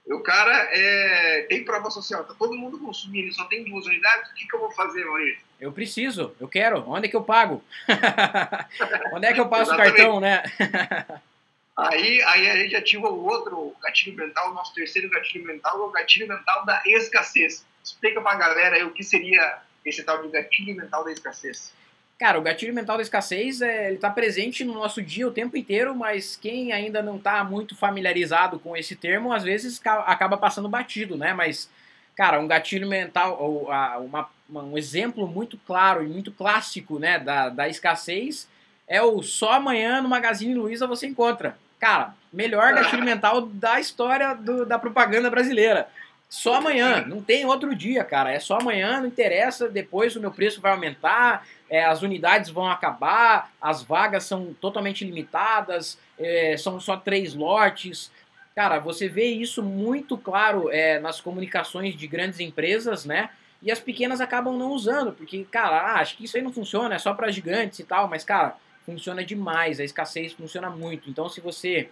O 0.06 0.20
cara 0.20 0.68
é, 0.72 1.46
tem 1.48 1.64
prova 1.64 1.88
social, 1.90 2.24
tá 2.24 2.34
todo 2.34 2.56
mundo 2.56 2.78
consumindo, 2.78 3.32
só 3.32 3.44
tem 3.44 3.64
duas 3.64 3.86
unidades, 3.86 4.30
o 4.30 4.34
que, 4.34 4.46
que 4.46 4.56
eu 4.56 4.60
vou 4.60 4.70
fazer, 4.72 5.04
Maurício? 5.04 5.40
Eu 5.60 5.72
preciso, 5.72 6.34
eu 6.40 6.48
quero. 6.48 6.82
Onde 6.88 7.06
é 7.06 7.10
que 7.10 7.16
eu 7.16 7.22
pago? 7.22 7.62
Onde 9.14 9.26
é 9.26 9.32
que 9.32 9.40
eu 9.40 9.48
passo 9.48 9.72
o 9.72 9.76
cartão, 9.76 10.18
né? 10.18 10.42
aí, 11.76 12.22
aí 12.22 12.50
a 12.50 12.56
gente 12.56 12.76
ativa 12.76 13.08
o 13.08 13.24
outro 13.24 13.74
gatilho 13.82 14.16
mental, 14.16 14.50
o 14.50 14.54
nosso 14.54 14.74
terceiro 14.74 15.08
gatilho 15.10 15.46
mental, 15.46 15.80
é 15.80 15.86
o 15.86 15.90
gatilho 15.90 16.28
mental 16.28 16.64
da 16.64 16.82
escassez. 16.86 17.64
Explica 17.82 18.20
pra 18.20 18.34
galera 18.34 18.76
aí 18.76 18.84
o 18.84 18.92
que 18.92 19.02
seria 19.02 19.58
esse 19.84 20.02
tal 20.02 20.22
de 20.22 20.28
gatilho 20.28 20.76
mental 20.76 21.04
da 21.04 21.12
escassez. 21.12 21.72
Cara, 22.18 22.38
o 22.38 22.42
gatilho 22.42 22.74
mental 22.74 22.96
da 22.96 23.02
escassez 23.02 23.62
é, 23.62 23.86
ele 23.86 23.94
está 23.94 24.10
presente 24.10 24.62
no 24.62 24.74
nosso 24.74 25.00
dia 25.00 25.26
o 25.26 25.32
tempo 25.32 25.56
inteiro, 25.56 25.94
mas 25.94 26.36
quem 26.36 26.70
ainda 26.70 27.02
não 27.02 27.16
está 27.16 27.42
muito 27.42 27.74
familiarizado 27.74 28.58
com 28.58 28.76
esse 28.76 28.94
termo, 28.94 29.32
às 29.32 29.42
vezes 29.42 29.80
acaba 29.84 30.36
passando 30.36 30.68
batido, 30.68 31.16
né? 31.16 31.32
Mas, 31.32 31.70
cara, 32.14 32.38
um 32.38 32.46
gatilho 32.46 32.86
mental, 32.86 33.42
ou 33.42 33.70
uma, 34.04 34.28
um 34.50 34.76
exemplo 34.76 35.26
muito 35.26 35.56
claro 35.66 36.04
e 36.04 36.08
muito 36.08 36.30
clássico, 36.30 36.98
né, 36.98 37.18
da, 37.18 37.48
da 37.48 37.68
escassez 37.70 38.46
é 38.90 39.00
o 39.00 39.22
só 39.22 39.52
amanhã 39.52 40.02
no 40.02 40.08
Magazine 40.08 40.52
Luiza 40.52 40.84
você 40.84 41.06
encontra. 41.06 41.56
Cara, 41.78 42.12
melhor 42.32 42.74
gatilho 42.74 43.04
mental 43.04 43.42
da 43.42 43.78
história 43.78 44.34
do, 44.34 44.66
da 44.66 44.80
propaganda 44.80 45.30
brasileira. 45.30 45.88
Só 46.28 46.56
amanhã, 46.56 47.04
não 47.06 47.22
tem 47.22 47.44
outro 47.44 47.74
dia, 47.74 48.02
cara. 48.02 48.32
É 48.32 48.40
só 48.40 48.58
amanhã, 48.58 49.00
não 49.00 49.06
interessa. 49.06 49.68
Depois 49.68 50.16
o 50.16 50.20
meu 50.20 50.32
preço 50.32 50.60
vai 50.60 50.72
aumentar, 50.72 51.46
é, 51.68 51.84
as 51.84 52.02
unidades 52.02 52.50
vão 52.50 52.68
acabar, 52.68 53.52
as 53.60 53.80
vagas 53.80 54.24
são 54.24 54.52
totalmente 54.60 55.04
limitadas, 55.04 55.96
é, 56.18 56.56
são 56.56 56.80
só 56.80 56.96
três 56.96 57.32
lotes. 57.32 58.10
Cara, 58.56 58.80
você 58.80 59.08
vê 59.08 59.26
isso 59.26 59.62
muito 59.62 60.18
claro 60.18 60.68
é, 60.70 60.98
nas 60.98 61.20
comunicações 61.20 61.94
de 61.94 62.06
grandes 62.08 62.40
empresas, 62.40 63.04
né? 63.04 63.30
E 63.62 63.70
as 63.70 63.78
pequenas 63.78 64.20
acabam 64.20 64.56
não 64.56 64.72
usando, 64.72 65.12
porque, 65.12 65.44
cara, 65.44 65.76
ah, 65.80 66.00
acho 66.00 66.16
que 66.16 66.24
isso 66.24 66.36
aí 66.36 66.42
não 66.42 66.52
funciona, 66.52 66.94
é 66.94 66.98
só 66.98 67.14
para 67.14 67.30
gigantes 67.30 67.78
e 67.78 67.84
tal, 67.84 68.08
mas, 68.08 68.24
cara, 68.24 68.56
funciona 68.90 69.24
demais, 69.24 69.78
a 69.78 69.84
escassez 69.84 70.32
funciona 70.32 70.68
muito. 70.68 71.08
Então, 71.08 71.28
se 71.28 71.40
você 71.40 71.88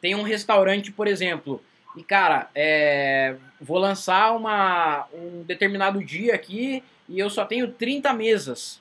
tem 0.00 0.14
um 0.14 0.22
restaurante, 0.22 0.92
por 0.92 1.06
exemplo, 1.06 1.62
e, 1.96 2.02
cara, 2.02 2.50
é, 2.54 3.36
vou 3.60 3.78
lançar 3.78 4.36
uma, 4.36 5.06
um 5.14 5.42
determinado 5.42 6.04
dia 6.04 6.34
aqui 6.34 6.82
e 7.08 7.18
eu 7.18 7.30
só 7.30 7.44
tenho 7.44 7.72
30 7.72 8.12
mesas. 8.12 8.80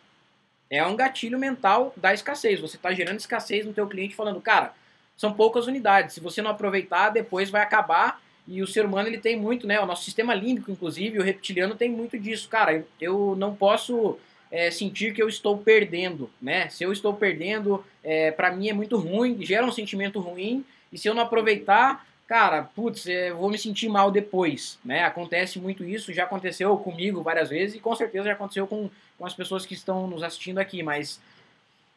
É 0.70 0.86
um 0.86 0.96
gatilho 0.96 1.40
mental 1.40 1.94
da 1.96 2.14
escassez. 2.14 2.60
Você 2.60 2.76
está 2.76 2.94
gerando 2.94 3.20
escassez 3.20 3.66
no 3.66 3.74
teu 3.74 3.88
cliente 3.88 4.16
falando, 4.16 4.42
cara, 4.42 4.74
são 5.16 5.34
poucas 5.34 5.68
unidades. 5.68 6.16
Se 6.16 6.20
você 6.20 6.42
não 6.42 6.52
aproveitar, 6.52 7.10
depois 7.10 7.50
vai 7.50 7.62
acabar. 7.62 8.22
E 8.48 8.62
o 8.62 8.68
ser 8.68 8.86
humano 8.86 9.08
ele 9.08 9.20
tem 9.20 9.40
muito, 9.40 9.68
né? 9.68 9.80
O 9.80 9.86
nosso 9.86 10.04
sistema 10.04 10.34
límbico, 10.34 10.72
inclusive, 10.72 11.20
o 11.20 11.24
reptiliano 11.24 11.76
tem 11.76 11.90
muito 11.90 12.18
disso. 12.18 12.50
Cara, 12.50 12.86
eu 13.00 13.36
não 13.38 13.56
posso 13.56 14.18
é, 14.52 14.70
sentir 14.70 15.14
que 15.14 15.24
eu 15.24 15.30
estou 15.30 15.58
perdendo, 15.58 16.30
né? 16.42 16.68
Se 16.70 16.84
eu 16.84 16.92
estou 16.92 17.14
perdendo, 17.14 17.84
é, 18.04 18.32
para 18.32 18.52
mim 18.52 18.68
é 18.68 18.74
muito 18.74 18.98
ruim, 18.98 19.44
gera 19.44 19.66
um 19.66 19.72
sentimento 19.72 20.20
ruim. 20.20 20.66
E 20.92 20.98
se 20.98 21.08
eu 21.08 21.14
não 21.14 21.24
aproveitar, 21.24 22.06
cara, 22.28 22.64
putz, 22.64 23.08
é, 23.08 23.32
vou 23.32 23.50
me 23.50 23.58
sentir 23.58 23.88
mal 23.88 24.12
depois, 24.12 24.78
né? 24.84 25.06
Acontece 25.06 25.58
muito 25.58 25.86
isso, 25.86 26.14
já 26.14 26.26
aconteceu 26.26 26.76
comigo 26.78 27.24
várias 27.24 27.50
vezes 27.50 27.76
e 27.76 27.80
com 27.80 27.96
certeza 27.96 28.26
já 28.26 28.34
aconteceu 28.34 28.68
com, 28.68 28.90
com 29.18 29.26
as 29.26 29.34
pessoas 29.34 29.66
que 29.66 29.74
estão 29.74 30.06
nos 30.06 30.22
assistindo 30.22 30.58
aqui, 30.58 30.84
mas 30.84 31.22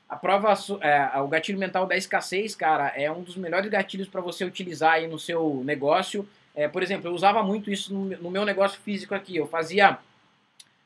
a 0.08 0.14
prova, 0.14 0.54
é, 0.80 1.20
o 1.20 1.26
gatilho 1.26 1.58
mental 1.58 1.86
da 1.86 1.96
escassez, 1.96 2.54
cara, 2.54 2.88
é 2.94 3.10
um 3.10 3.22
dos 3.22 3.36
melhores 3.36 3.68
gatilhos 3.68 4.06
para 4.06 4.20
você 4.20 4.44
utilizar 4.44 4.92
aí 4.92 5.08
no 5.08 5.18
seu 5.18 5.62
negócio. 5.64 6.28
É, 6.54 6.68
por 6.68 6.84
exemplo, 6.84 7.08
eu 7.08 7.14
usava 7.14 7.42
muito 7.42 7.68
isso 7.68 7.92
no, 7.92 8.16
no 8.18 8.30
meu 8.30 8.44
negócio 8.44 8.78
físico 8.80 9.12
aqui, 9.12 9.36
eu 9.36 9.46
fazia 9.48 9.98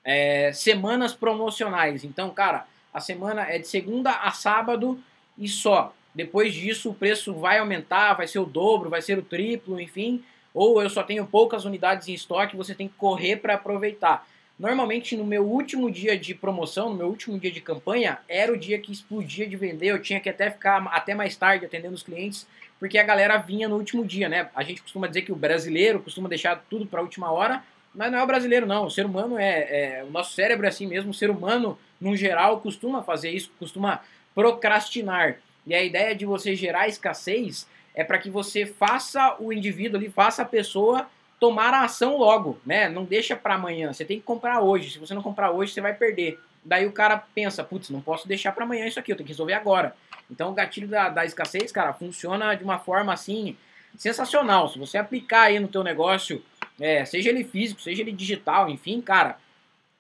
é, 0.08 0.50
semanas 0.54 1.12
promocionais. 1.12 2.02
Então, 2.02 2.30
cara, 2.30 2.66
a 2.94 2.98
semana 2.98 3.42
é 3.42 3.58
de 3.58 3.68
segunda 3.68 4.10
a 4.10 4.30
sábado 4.30 4.98
e 5.36 5.46
só. 5.46 5.92
Depois 6.14 6.54
disso, 6.54 6.88
o 6.88 6.94
preço 6.94 7.34
vai 7.34 7.58
aumentar, 7.58 8.14
vai 8.14 8.26
ser 8.26 8.38
o 8.38 8.46
dobro, 8.46 8.88
vai 8.88 9.02
ser 9.02 9.18
o 9.18 9.22
triplo, 9.22 9.78
enfim. 9.78 10.24
Ou 10.54 10.80
eu 10.80 10.88
só 10.88 11.02
tenho 11.02 11.26
poucas 11.26 11.66
unidades 11.66 12.08
em 12.08 12.14
estoque, 12.14 12.56
você 12.56 12.74
tem 12.74 12.88
que 12.88 12.94
correr 12.94 13.36
para 13.36 13.54
aproveitar. 13.54 14.26
Normalmente, 14.58 15.14
no 15.14 15.26
meu 15.26 15.44
último 15.44 15.90
dia 15.90 16.18
de 16.18 16.34
promoção, 16.34 16.88
no 16.88 16.96
meu 16.96 17.06
último 17.08 17.38
dia 17.38 17.50
de 17.50 17.60
campanha, 17.60 18.18
era 18.26 18.50
o 18.50 18.56
dia 18.56 18.78
que 18.78 18.90
explodia 18.90 19.46
de 19.46 19.56
vender. 19.56 19.88
Eu 19.88 20.00
tinha 20.00 20.18
que 20.20 20.30
até 20.30 20.50
ficar 20.50 20.82
até 20.86 21.14
mais 21.14 21.36
tarde 21.36 21.66
atendendo 21.66 21.94
os 21.94 22.02
clientes, 22.02 22.46
porque 22.80 22.96
a 22.96 23.04
galera 23.04 23.36
vinha 23.36 23.68
no 23.68 23.76
último 23.76 24.06
dia, 24.06 24.26
né? 24.26 24.48
A 24.54 24.62
gente 24.62 24.80
costuma 24.80 25.06
dizer 25.06 25.20
que 25.20 25.32
o 25.32 25.36
brasileiro 25.36 26.00
costuma 26.00 26.30
deixar 26.30 26.64
tudo 26.70 26.86
para 26.86 27.00
a 27.00 27.02
última 27.02 27.30
hora, 27.30 27.62
mas 27.94 28.12
não 28.12 28.18
é 28.18 28.22
o 28.22 28.26
brasileiro, 28.26 28.66
não. 28.66 28.86
O 28.86 28.90
ser 28.90 29.06
humano 29.06 29.38
é, 29.38 29.98
é. 29.98 30.04
O 30.04 30.10
nosso 30.10 30.34
cérebro 30.34 30.66
é 30.66 30.68
assim 30.68 30.86
mesmo. 30.86 31.10
O 31.10 31.14
ser 31.14 31.30
humano, 31.30 31.78
no 32.00 32.16
geral, 32.16 32.60
costuma 32.60 33.02
fazer 33.02 33.30
isso, 33.30 33.50
costuma 33.58 34.00
procrastinar. 34.34 35.38
E 35.66 35.74
a 35.74 35.82
ideia 35.82 36.14
de 36.14 36.24
você 36.24 36.54
gerar 36.54 36.88
escassez 36.88 37.66
é 37.94 38.04
para 38.04 38.18
que 38.18 38.30
você 38.30 38.64
faça 38.64 39.36
o 39.40 39.52
indivíduo 39.52 39.98
ali, 39.98 40.08
faça 40.08 40.42
a 40.42 40.44
pessoa 40.44 41.08
tomar 41.40 41.74
a 41.74 41.84
ação 41.84 42.16
logo, 42.16 42.58
né? 42.64 42.88
Não 42.88 43.04
deixa 43.04 43.36
para 43.36 43.54
amanhã. 43.54 43.92
Você 43.92 44.04
tem 44.04 44.18
que 44.18 44.24
comprar 44.24 44.60
hoje. 44.60 44.90
Se 44.90 44.98
você 44.98 45.14
não 45.14 45.22
comprar 45.22 45.50
hoje, 45.50 45.72
você 45.72 45.80
vai 45.80 45.94
perder. 45.94 46.38
Daí 46.64 46.86
o 46.86 46.92
cara 46.92 47.16
pensa, 47.34 47.64
putz, 47.64 47.90
não 47.90 48.00
posso 48.00 48.26
deixar 48.26 48.52
para 48.52 48.64
amanhã 48.64 48.86
isso 48.86 48.98
aqui, 48.98 49.12
eu 49.12 49.16
tenho 49.16 49.26
que 49.26 49.32
resolver 49.32 49.54
agora. 49.54 49.94
Então 50.30 50.50
o 50.50 50.54
gatilho 50.54 50.88
da, 50.88 51.08
da 51.08 51.24
escassez, 51.24 51.72
cara, 51.72 51.92
funciona 51.92 52.54
de 52.54 52.62
uma 52.62 52.78
forma 52.78 53.12
assim 53.12 53.56
sensacional. 53.96 54.68
Se 54.68 54.78
você 54.78 54.98
aplicar 54.98 55.42
aí 55.42 55.58
no 55.58 55.68
teu 55.68 55.82
negócio, 55.82 56.42
é, 56.80 57.04
seja 57.04 57.30
ele 57.30 57.44
físico, 57.44 57.80
seja 57.80 58.02
ele 58.02 58.12
digital, 58.12 58.68
enfim, 58.68 59.00
cara, 59.00 59.38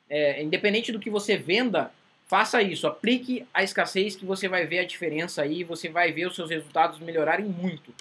é, 0.08 0.42
independente 0.42 0.92
do 0.92 1.00
que 1.00 1.10
você 1.10 1.36
venda, 1.36 1.92
Faça 2.28 2.60
isso, 2.60 2.86
aplique 2.86 3.46
a 3.54 3.64
escassez 3.64 4.14
que 4.14 4.26
você 4.26 4.48
vai 4.48 4.66
ver 4.66 4.80
a 4.80 4.84
diferença 4.84 5.40
aí, 5.40 5.64
você 5.64 5.88
vai 5.88 6.12
ver 6.12 6.26
os 6.26 6.36
seus 6.36 6.50
resultados 6.50 6.98
melhorarem 6.98 7.46
muito. 7.46 7.92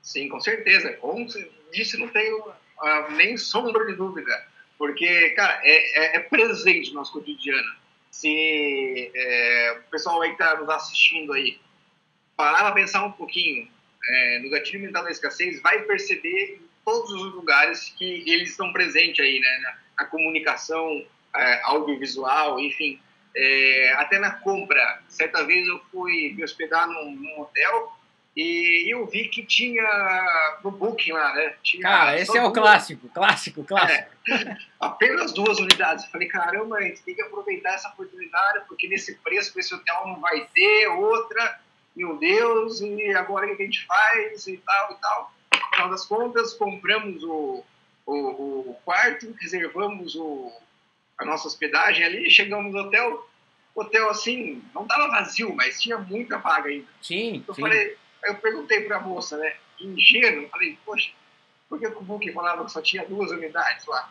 Sim, 0.00 0.28
com 0.28 0.40
certeza. 0.40 0.92
Como 0.94 1.28
você 1.28 1.50
disse, 1.72 1.98
não 1.98 2.06
tenho 2.08 2.38
uh, 2.38 3.10
nem 3.16 3.36
sombra 3.36 3.84
de 3.86 3.96
dúvida. 3.96 4.30
Porque, 4.78 5.30
cara, 5.30 5.60
é, 5.64 6.14
é, 6.14 6.16
é 6.16 6.20
presente 6.20 6.90
no 6.90 7.00
nosso 7.00 7.12
cotidiano. 7.12 7.74
Se 8.08 9.10
é, 9.12 9.80
o 9.80 9.90
pessoal 9.90 10.22
aí 10.22 10.28
que 10.36 10.40
está 10.40 10.56
nos 10.60 10.68
assistindo 10.68 11.32
aí 11.32 11.58
parar 12.36 12.60
para 12.60 12.72
pensar 12.72 13.04
um 13.04 13.10
pouquinho 13.10 13.68
é, 14.08 14.38
no 14.44 14.50
gatilho 14.50 14.80
mental 14.80 15.02
da 15.02 15.10
escassez, 15.10 15.60
vai 15.60 15.82
perceber 15.82 16.60
todos 16.84 17.10
os 17.12 17.34
lugares 17.34 17.94
que 17.96 18.30
eles 18.30 18.50
estão 18.50 18.72
presentes 18.72 19.24
aí, 19.24 19.40
né? 19.40 19.58
Na, 19.62 19.76
na 20.04 20.10
comunicação 20.10 21.04
é, 21.36 21.60
audiovisual, 21.64 22.60
enfim 22.60 23.00
é, 23.36 23.92
até 23.96 24.18
na 24.18 24.30
compra. 24.30 25.02
Certa 25.08 25.44
vez 25.44 25.66
eu 25.66 25.80
fui 25.90 26.32
me 26.36 26.44
hospedar 26.44 26.86
num, 26.86 27.12
num, 27.12 27.40
hotel 27.40 27.92
e 28.36 28.92
eu 28.92 29.06
vi 29.06 29.28
que 29.28 29.44
tinha 29.44 29.84
no 30.62 30.70
Booking 30.70 31.12
lá, 31.12 31.34
né? 31.34 31.54
Tinha 31.62 31.82
Cara, 31.82 32.18
esse 32.18 32.36
é 32.36 32.40
o 32.40 32.50
duas, 32.50 32.54
clássico, 32.54 33.08
clássico, 33.08 33.64
clássico. 33.64 34.10
É, 34.28 34.56
apenas 34.80 35.32
duas 35.32 35.58
unidades. 35.58 36.06
falei, 36.06 36.28
caramba, 36.28 36.78
a 36.78 36.82
gente 36.82 37.02
tem 37.02 37.14
que 37.14 37.22
aproveitar 37.22 37.74
essa 37.74 37.88
oportunidade, 37.88 38.64
porque 38.68 38.88
nesse 38.88 39.16
preço, 39.16 39.58
esse 39.58 39.74
hotel 39.74 40.06
não 40.06 40.20
vai 40.20 40.46
ter 40.54 40.86
outra. 40.88 41.60
Meu 41.94 42.16
Deus, 42.16 42.80
e 42.80 43.14
agora 43.14 43.46
o 43.46 43.56
que 43.56 43.62
a 43.62 43.66
gente 43.66 43.86
faz 43.86 44.46
e 44.48 44.56
tal 44.56 44.92
e 44.92 45.00
tal. 45.00 45.32
Final 45.84 45.90
das 45.90 46.06
contas, 46.06 46.54
compramos 46.54 47.22
o, 47.24 47.62
o, 48.06 48.70
o 48.70 48.76
quarto, 48.84 49.34
reservamos 49.40 50.14
o, 50.14 50.50
a 51.18 51.24
nossa 51.26 51.46
hospedagem 51.46 52.04
ali, 52.04 52.30
chegamos 52.30 52.72
no 52.72 52.80
hotel, 52.80 53.28
hotel 53.74 54.08
assim, 54.08 54.62
não 54.74 54.82
estava 54.82 55.08
vazio, 55.08 55.54
mas 55.54 55.80
tinha 55.80 55.98
muita 55.98 56.38
vaga 56.38 56.70
ainda. 56.70 56.86
Sim, 57.02 57.44
eu 57.46 57.54
sim. 57.54 57.60
falei, 57.60 57.96
eu 58.24 58.34
perguntei 58.36 58.80
para 58.82 58.96
a 58.96 59.00
moça, 59.00 59.36
né, 59.36 59.54
ingênuo, 59.78 60.48
falei, 60.48 60.78
poxa, 60.86 61.10
por 61.68 61.78
que 61.78 61.86
o 61.86 62.00
Booking 62.00 62.32
falava 62.32 62.64
que 62.64 62.72
só 62.72 62.80
tinha 62.80 63.04
duas 63.04 63.30
unidades 63.30 63.84
lá? 63.86 64.10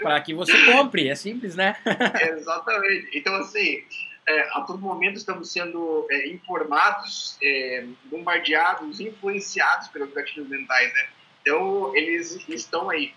para 0.00 0.20
que 0.20 0.34
você 0.34 0.64
compre, 0.64 1.08
é 1.08 1.14
simples, 1.14 1.56
né? 1.56 1.76
exatamente. 2.36 3.18
Então, 3.18 3.34
assim, 3.36 3.84
é, 4.28 4.40
a 4.52 4.60
todo 4.60 4.78
momento 4.78 5.16
estamos 5.16 5.50
sendo 5.50 6.06
é, 6.10 6.28
informados, 6.28 7.38
é, 7.42 7.86
bombardeados, 8.04 9.00
influenciados 9.00 9.88
pelos 9.88 10.12
gatilhos 10.12 10.48
mentais, 10.48 10.92
né? 10.92 11.08
Então, 11.40 11.96
eles 11.96 12.46
estão 12.46 12.90
aí. 12.90 13.14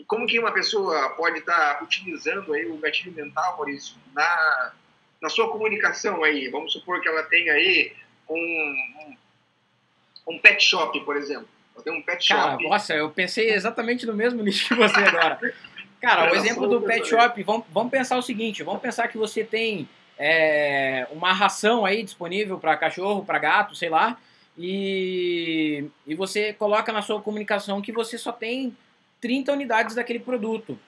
E 0.00 0.04
como 0.04 0.26
que 0.26 0.40
uma 0.40 0.50
pessoa 0.50 1.10
pode 1.10 1.38
estar 1.38 1.76
tá 1.76 1.84
utilizando 1.84 2.52
aí 2.52 2.66
o 2.66 2.76
gatilho 2.78 3.12
mental, 3.12 3.56
Maurício, 3.56 3.94
na, 4.12 4.72
na 5.20 5.28
sua 5.28 5.48
comunicação 5.48 6.24
aí? 6.24 6.48
Vamos 6.48 6.72
supor 6.72 7.00
que 7.00 7.08
ela 7.08 7.22
tenha 7.22 7.52
aí 7.52 7.92
um, 8.28 8.34
um, 8.34 9.16
um 10.34 10.38
pet 10.40 10.64
shop, 10.64 10.98
por 11.04 11.16
exemplo. 11.16 11.48
Ela 11.76 11.84
tem 11.84 11.92
um 11.92 12.02
pet 12.02 12.26
Cara, 12.26 12.52
shop. 12.52 12.68
Nossa, 12.68 12.94
eu 12.94 13.10
pensei 13.10 13.50
exatamente 13.50 14.04
no 14.06 14.14
mesmo 14.14 14.38
nicho 14.42 14.66
que 14.66 14.74
você 14.74 14.98
agora. 14.98 15.38
Cara, 16.00 16.32
o 16.32 16.34
exemplo 16.34 16.66
do 16.66 16.82
pet 16.82 17.08
shop, 17.08 17.40
vamos, 17.44 17.64
vamos 17.70 17.92
pensar 17.92 18.18
o 18.18 18.22
seguinte, 18.22 18.64
vamos 18.64 18.82
pensar 18.82 19.06
que 19.06 19.16
você 19.16 19.44
tem 19.44 19.88
é, 20.24 21.08
uma 21.10 21.32
ração 21.32 21.84
aí 21.84 22.04
disponível 22.04 22.56
para 22.56 22.76
cachorro, 22.76 23.24
para 23.24 23.40
gato, 23.40 23.74
sei 23.74 23.88
lá, 23.88 24.16
e, 24.56 25.86
e 26.06 26.14
você 26.14 26.52
coloca 26.52 26.92
na 26.92 27.02
sua 27.02 27.20
comunicação 27.20 27.82
que 27.82 27.90
você 27.90 28.16
só 28.16 28.30
tem 28.30 28.76
30 29.20 29.52
unidades 29.52 29.96
daquele 29.96 30.20
produto. 30.20 30.78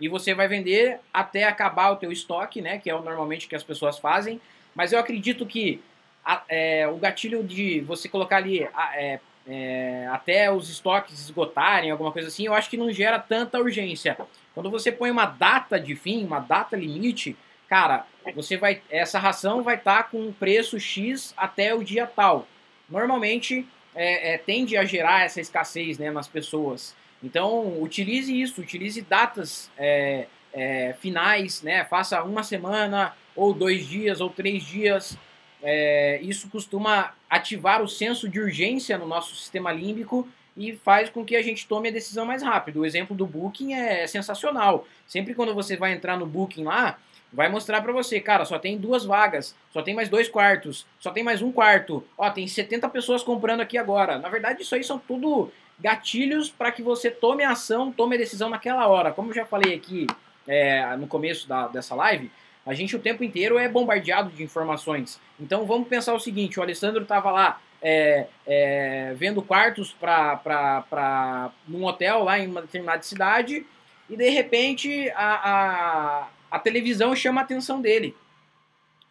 E 0.00 0.08
você 0.08 0.34
vai 0.34 0.46
vender 0.46 1.00
até 1.12 1.44
acabar 1.44 1.90
o 1.90 1.96
teu 1.96 2.12
estoque, 2.12 2.60
né? 2.60 2.78
Que 2.78 2.88
é 2.88 2.94
o 2.94 3.02
normalmente 3.02 3.48
que 3.48 3.56
as 3.56 3.64
pessoas 3.64 3.98
fazem. 3.98 4.40
Mas 4.72 4.92
eu 4.92 5.00
acredito 5.00 5.44
que 5.46 5.82
a, 6.24 6.42
é, 6.48 6.86
o 6.86 6.96
gatilho 6.96 7.42
de 7.42 7.80
você 7.80 8.08
colocar 8.08 8.36
ali 8.36 8.68
a, 8.72 8.92
é, 8.94 9.20
é, 9.48 10.06
até 10.12 10.52
os 10.52 10.70
estoques 10.70 11.18
esgotarem, 11.18 11.90
alguma 11.90 12.12
coisa 12.12 12.28
assim, 12.28 12.46
eu 12.46 12.54
acho 12.54 12.70
que 12.70 12.76
não 12.76 12.92
gera 12.92 13.18
tanta 13.18 13.58
urgência. 13.58 14.16
Quando 14.54 14.70
você 14.70 14.92
põe 14.92 15.10
uma 15.10 15.26
data 15.26 15.80
de 15.80 15.96
fim, 15.96 16.24
uma 16.24 16.38
data 16.38 16.76
limite, 16.76 17.36
cara, 17.68 18.06
você 18.34 18.56
vai, 18.56 18.82
essa 18.90 19.18
ração 19.18 19.62
vai 19.62 19.76
estar 19.76 20.02
tá 20.02 20.02
com 20.04 20.20
um 20.20 20.32
preço 20.32 20.78
X 20.78 21.34
até 21.36 21.74
o 21.74 21.82
dia 21.82 22.06
tal. 22.06 22.46
Normalmente 22.88 23.66
é, 23.94 24.34
é, 24.34 24.38
tende 24.38 24.76
a 24.76 24.84
gerar 24.84 25.24
essa 25.24 25.40
escassez 25.40 25.98
né, 25.98 26.10
nas 26.10 26.28
pessoas. 26.28 26.94
Então, 27.22 27.82
utilize 27.82 28.40
isso, 28.40 28.60
utilize 28.60 29.00
datas 29.02 29.70
é, 29.76 30.26
é, 30.52 30.94
finais, 31.00 31.62
né? 31.62 31.84
Faça 31.84 32.22
uma 32.22 32.42
semana, 32.42 33.14
ou 33.34 33.52
dois 33.52 33.86
dias, 33.86 34.20
ou 34.20 34.30
três 34.30 34.62
dias. 34.62 35.16
É, 35.62 36.20
isso 36.22 36.48
costuma 36.48 37.14
ativar 37.28 37.82
o 37.82 37.88
senso 37.88 38.28
de 38.28 38.38
urgência 38.38 38.96
no 38.98 39.06
nosso 39.06 39.34
sistema 39.34 39.72
límbico 39.72 40.28
e 40.56 40.74
faz 40.74 41.10
com 41.10 41.24
que 41.24 41.36
a 41.36 41.42
gente 41.42 41.66
tome 41.66 41.88
a 41.88 41.92
decisão 41.92 42.24
mais 42.24 42.42
rápido. 42.42 42.80
O 42.80 42.86
exemplo 42.86 43.16
do 43.16 43.26
Booking 43.26 43.74
é 43.74 44.06
sensacional. 44.06 44.86
Sempre 45.06 45.34
quando 45.34 45.54
você 45.54 45.76
vai 45.76 45.92
entrar 45.92 46.16
no 46.16 46.26
Booking 46.26 46.64
lá, 46.64 46.98
vai 47.36 47.50
mostrar 47.50 47.82
para 47.82 47.92
você, 47.92 48.18
cara, 48.18 48.46
só 48.46 48.58
tem 48.58 48.78
duas 48.78 49.04
vagas, 49.04 49.54
só 49.70 49.82
tem 49.82 49.94
mais 49.94 50.08
dois 50.08 50.26
quartos, 50.26 50.86
só 50.98 51.10
tem 51.10 51.22
mais 51.22 51.42
um 51.42 51.52
quarto. 51.52 52.02
Ó, 52.16 52.30
tem 52.30 52.48
70 52.48 52.88
pessoas 52.88 53.22
comprando 53.22 53.60
aqui 53.60 53.76
agora. 53.76 54.18
Na 54.18 54.30
verdade, 54.30 54.62
isso 54.62 54.74
aí 54.74 54.82
são 54.82 54.98
tudo 54.98 55.52
gatilhos 55.78 56.48
para 56.48 56.72
que 56.72 56.82
você 56.82 57.10
tome 57.10 57.44
ação, 57.44 57.92
tome 57.92 58.16
a 58.16 58.18
decisão 58.18 58.48
naquela 58.48 58.86
hora. 58.88 59.12
Como 59.12 59.28
eu 59.28 59.34
já 59.34 59.44
falei 59.44 59.74
aqui 59.74 60.06
é, 60.48 60.96
no 60.96 61.06
começo 61.06 61.46
da, 61.46 61.68
dessa 61.68 61.94
live, 61.94 62.30
a 62.64 62.72
gente 62.72 62.96
o 62.96 63.00
tempo 63.00 63.22
inteiro 63.22 63.58
é 63.58 63.68
bombardeado 63.68 64.30
de 64.30 64.42
informações. 64.42 65.20
Então 65.38 65.66
vamos 65.66 65.88
pensar 65.88 66.14
o 66.14 66.18
seguinte: 66.18 66.58
o 66.58 66.62
Alessandro 66.62 67.02
estava 67.02 67.30
lá 67.30 67.60
é, 67.82 68.28
é, 68.46 69.12
vendo 69.14 69.42
quartos 69.42 69.92
para 69.92 71.52
num 71.68 71.84
hotel 71.84 72.24
lá 72.24 72.38
em 72.38 72.46
uma 72.46 72.62
determinada 72.62 73.02
cidade 73.02 73.66
e 74.08 74.16
de 74.16 74.30
repente 74.30 75.10
a, 75.14 76.28
a 76.50 76.58
televisão 76.58 77.14
chama 77.14 77.40
a 77.40 77.44
atenção 77.44 77.80
dele. 77.80 78.14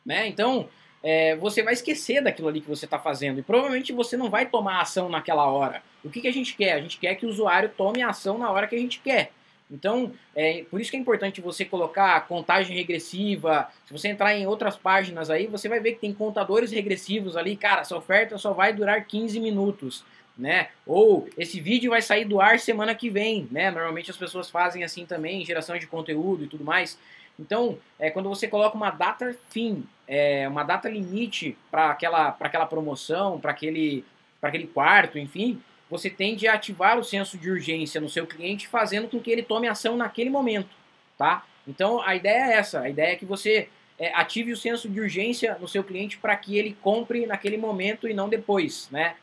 Né? 0.06 0.28
Então 0.28 0.70
é, 1.04 1.36
você 1.36 1.62
vai 1.62 1.74
esquecer 1.74 2.22
daquilo 2.22 2.48
ali 2.48 2.62
que 2.62 2.68
você 2.68 2.86
está 2.86 2.98
fazendo 2.98 3.40
e 3.40 3.44
provavelmente 3.44 3.94
você 3.94 4.18
não 4.18 4.30
vai 4.30 4.48
tomar 4.48 4.82
ação 4.82 5.08
naquela 5.08 5.46
hora. 5.46 5.84
O 6.04 6.10
que, 6.10 6.22
que 6.22 6.28
a 6.28 6.34
gente 6.34 6.56
quer? 6.56 6.74
A 6.74 6.82
gente 6.82 6.98
quer 6.98 7.14
que 7.14 7.26
o 7.26 7.30
usuário 7.30 7.70
tome 7.70 8.02
ação 8.02 8.38
na 8.38 8.50
hora 8.50 8.66
que 8.66 8.76
a 8.76 8.80
gente 8.80 9.00
quer. 9.00 9.32
Então, 9.70 10.12
é, 10.36 10.64
por 10.70 10.80
isso 10.80 10.92
que 10.92 10.98
é 10.98 11.00
importante 11.00 11.42
você 11.42 11.66
colocar 11.66 12.28
contagem 12.28 12.76
regressiva. 12.76 13.70
Se 13.86 13.94
você 13.94 14.10
entrar 14.10 14.36
em 14.36 14.46
outras 14.46 14.78
páginas 14.78 15.30
aí, 15.30 15.48
você 15.48 15.68
vai 15.68 15.80
ver 15.80 15.94
que 15.94 16.02
tem 16.02 16.14
contadores 16.14 16.72
regressivos 16.72 17.36
ali. 17.36 17.56
Cara, 17.56 17.82
essa 17.82 17.96
oferta 17.96 18.38
só 18.38 18.54
vai 18.54 18.74
durar 18.74 19.06
15 19.06 19.40
minutos, 19.40 20.04
né? 20.38 20.70
Ou 20.86 21.28
esse 21.38 21.60
vídeo 21.60 21.92
vai 21.92 22.02
sair 22.02 22.26
do 22.26 22.40
ar 22.40 22.60
semana 22.60 22.94
que 22.94 23.10
vem, 23.10 23.48
né? 23.52 23.72
Normalmente 23.72 24.12
as 24.12 24.18
pessoas 24.18 24.50
fazem 24.50 24.84
assim 24.84 25.06
também, 25.06 25.44
geração 25.44 25.78
de 25.78 25.88
conteúdo 25.88 26.44
e 26.44 26.48
tudo 26.48 26.64
mais. 26.64 26.98
Então, 27.40 27.78
é, 28.00 28.10
quando 28.10 28.30
você 28.30 28.48
coloca 28.48 28.76
uma 28.76 28.92
data 28.92 29.38
fim, 29.50 29.86
é, 30.08 30.48
uma 30.48 30.64
data 30.64 30.90
limite 30.90 31.58
para 31.70 31.92
aquela, 31.92 32.36
aquela 32.40 32.66
promoção, 32.66 33.40
para 33.40 33.52
aquele, 33.52 34.06
aquele 34.42 34.68
quarto, 34.68 35.20
enfim, 35.20 35.62
você 35.90 36.10
tende 36.10 36.48
a 36.48 36.54
ativar 36.54 36.98
o 36.98 37.04
senso 37.04 37.38
de 37.38 37.50
urgência 37.50 38.00
no 38.02 38.10
seu 38.10 38.26
cliente, 38.26 38.68
fazendo 38.68 39.08
com 39.08 39.20
que 39.20 39.32
ele 39.32 39.44
tome 39.44 39.68
ação 39.68 39.98
naquele 39.98 40.30
momento, 40.30 40.70
tá? 41.18 41.46
Então, 41.68 42.02
a 42.02 42.16
ideia 42.16 42.52
é 42.52 42.54
essa, 42.54 42.82
a 42.82 42.90
ideia 42.90 43.14
é 43.14 43.16
que 43.16 43.26
você 43.26 43.70
é, 43.98 44.14
ative 44.14 44.52
o 44.52 44.58
senso 44.58 44.90
de 44.90 45.00
urgência 45.00 45.58
no 45.60 45.68
seu 45.68 45.84
cliente 45.84 46.18
para 46.18 46.36
que 46.36 46.58
ele 46.58 46.78
compre 46.82 47.26
naquele 47.26 47.58
momento 47.58 48.08
e 48.08 48.14
não 48.14 48.30
depois, 48.30 48.90
né? 48.92 49.16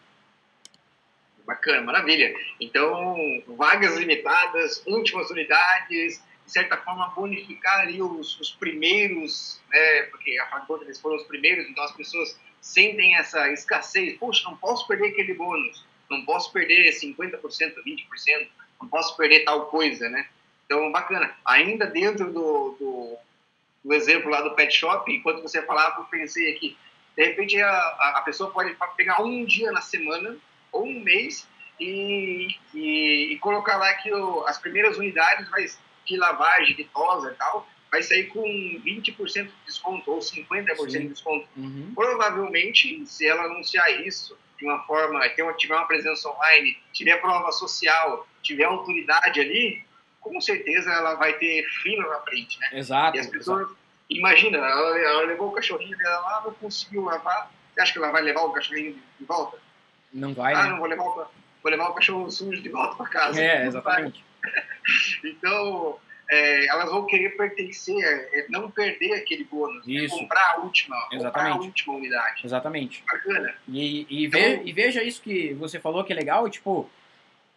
Bacana, 1.47 1.83
maravilha. 1.83 2.35
Então, 2.61 3.17
vagas 3.49 3.97
limitadas, 3.97 4.83
últimas 4.87 5.29
unidades, 5.31 6.23
de 6.45 6.53
certa 6.53 6.77
forma, 6.79 7.09
bonificar 7.11 7.81
ali 7.81 8.03
os, 8.03 8.39
os 8.41 8.51
primeiros, 8.51 9.61
né, 9.71 10.03
porque 10.05 10.39
afinal 10.39 10.79
de 10.79 10.85
eles 10.85 11.01
foram 11.01 11.17
os 11.17 11.25
primeiros, 11.25 11.69
então 11.69 11.85
as 11.85 11.93
pessoas 11.93 12.39
sentem 12.61 13.17
essa 13.17 13.51
escassez. 13.53 14.19
Poxa, 14.19 14.43
não 14.45 14.57
posso 14.57 14.87
perder 14.87 15.09
aquele 15.09 15.35
bônus, 15.35 15.85
não 16.11 16.25
posso 16.25 16.53
perder 16.53 16.93
50%, 16.93 17.41
20%, 17.41 18.49
não 18.81 18.89
posso 18.89 19.17
perder 19.17 19.45
tal 19.45 19.67
coisa, 19.67 20.09
né? 20.09 20.29
Então, 20.67 20.91
bacana. 20.91 21.35
Ainda 21.45 21.87
dentro 21.87 22.33
do, 22.33 22.77
do, 22.79 23.19
do 23.85 23.95
exemplo 23.95 24.31
lá 24.31 24.41
do 24.41 24.55
pet 24.55 24.75
shop, 24.75 25.13
enquanto 25.13 25.43
você 25.43 25.63
falava, 25.63 26.01
eu 26.01 26.05
pensei 26.05 26.55
aqui, 26.55 26.77
de 27.17 27.25
repente 27.25 27.61
a, 27.61 27.79
a 28.17 28.23
pessoa 28.25 28.51
pode 28.51 28.75
pegar 28.97 29.23
um 29.23 29.45
dia 29.45 29.71
na 29.71 29.81
semana 29.81 30.37
ou 30.71 30.87
um 30.87 31.01
mês 31.01 31.47
e, 31.79 32.57
e, 32.75 33.33
e 33.33 33.39
colocar 33.39 33.77
lá 33.77 33.93
que 33.95 34.13
o, 34.13 34.47
as 34.47 34.59
primeiras 34.59 34.97
unidades 34.97 35.49
vai 35.51 35.67
de 36.13 36.19
lavagem, 36.19 36.77
de 36.77 36.85
tosa 36.85 37.33
e 37.33 37.35
tal, 37.35 37.67
vai 37.91 38.03
sair 38.03 38.29
com 38.29 38.43
20% 38.43 39.45
de 39.45 39.53
desconto 39.67 40.11
ou 40.11 40.19
50% 40.19 40.77
Sim. 40.77 40.87
de 40.87 41.09
desconto. 41.09 41.49
Uhum. 41.57 41.93
Provavelmente, 41.95 43.05
se 43.07 43.27
ela 43.27 43.45
anunciar 43.45 43.91
isso 44.07 44.37
de 44.59 44.65
uma 44.65 44.79
forma, 44.85 45.29
tiver 45.57 45.75
uma 45.75 45.87
presença 45.87 46.29
online, 46.29 46.79
tiver 46.93 47.21
prova 47.21 47.51
social, 47.53 48.27
tiver 48.43 48.65
autoridade 48.65 49.41
ali, 49.41 49.85
com 50.21 50.41
certeza 50.41 50.91
ela 50.91 51.15
vai 51.17 51.33
ter 51.35 51.65
fila 51.83 52.09
na 52.09 52.21
frente, 52.21 52.59
né? 52.61 52.69
Exato. 52.73 53.17
E 53.17 53.21
as 53.21 53.27
pessoas, 53.27 53.63
exato. 53.63 53.77
imagina, 54.09 54.59
ela, 54.59 54.99
ela, 54.99 55.23
levou 55.23 55.49
o 55.49 55.53
cachorrinho 55.53 55.99
dela 55.99 56.21
lá, 56.21 56.43
não 56.45 56.55
conseguiu 56.55 57.03
lavar, 57.03 57.51
você 57.75 57.81
acha 57.81 57.93
que 57.93 57.99
ela 57.99 58.13
vai 58.13 58.23
levar 58.23 58.43
o 58.43 58.53
cachorrinho 58.53 58.97
de 59.19 59.25
volta? 59.27 59.59
Não 60.13 60.33
vai, 60.33 60.55
Ah, 60.55 60.65
né? 60.65 60.71
não, 60.71 60.79
vou 60.79 60.87
levar, 60.87 61.05
o, 61.05 61.15
vou 61.15 61.71
levar 61.71 61.89
o 61.89 61.95
cachorro 61.95 62.31
sujo 62.31 62.63
de 62.63 62.69
volta 62.69 62.97
para 62.97 63.09
casa. 63.09 63.43
É, 63.43 63.67
exatamente. 63.67 64.25
então, 65.25 65.99
é, 66.31 66.67
elas 66.67 66.91
vão 66.91 67.07
querer 67.07 67.37
pertencer, 67.37 67.97
é, 68.03 68.41
é 68.41 68.47
não 68.49 68.71
perder 68.71 69.15
aquele 69.15 69.45
bônus, 69.45 69.87
né? 69.87 70.09
comprar 70.09 70.55
a 70.55 70.61
última, 70.61 70.97
Exatamente. 71.13 71.25
comprar 71.25 71.51
a 71.51 71.57
última 71.57 71.95
unidade. 71.95 72.43
Exatamente. 72.45 73.05
Bacana. 73.11 73.55
E, 73.69 74.07
e, 74.09 74.27
então, 74.27 74.41
ve, 74.41 74.63
e, 74.65 74.73
veja 74.73 75.03
isso 75.03 75.21
que 75.21 75.53
você 75.55 75.79
falou 75.79 76.03
que 76.05 76.13
é 76.13 76.17
legal, 76.17 76.49
tipo, 76.49 76.89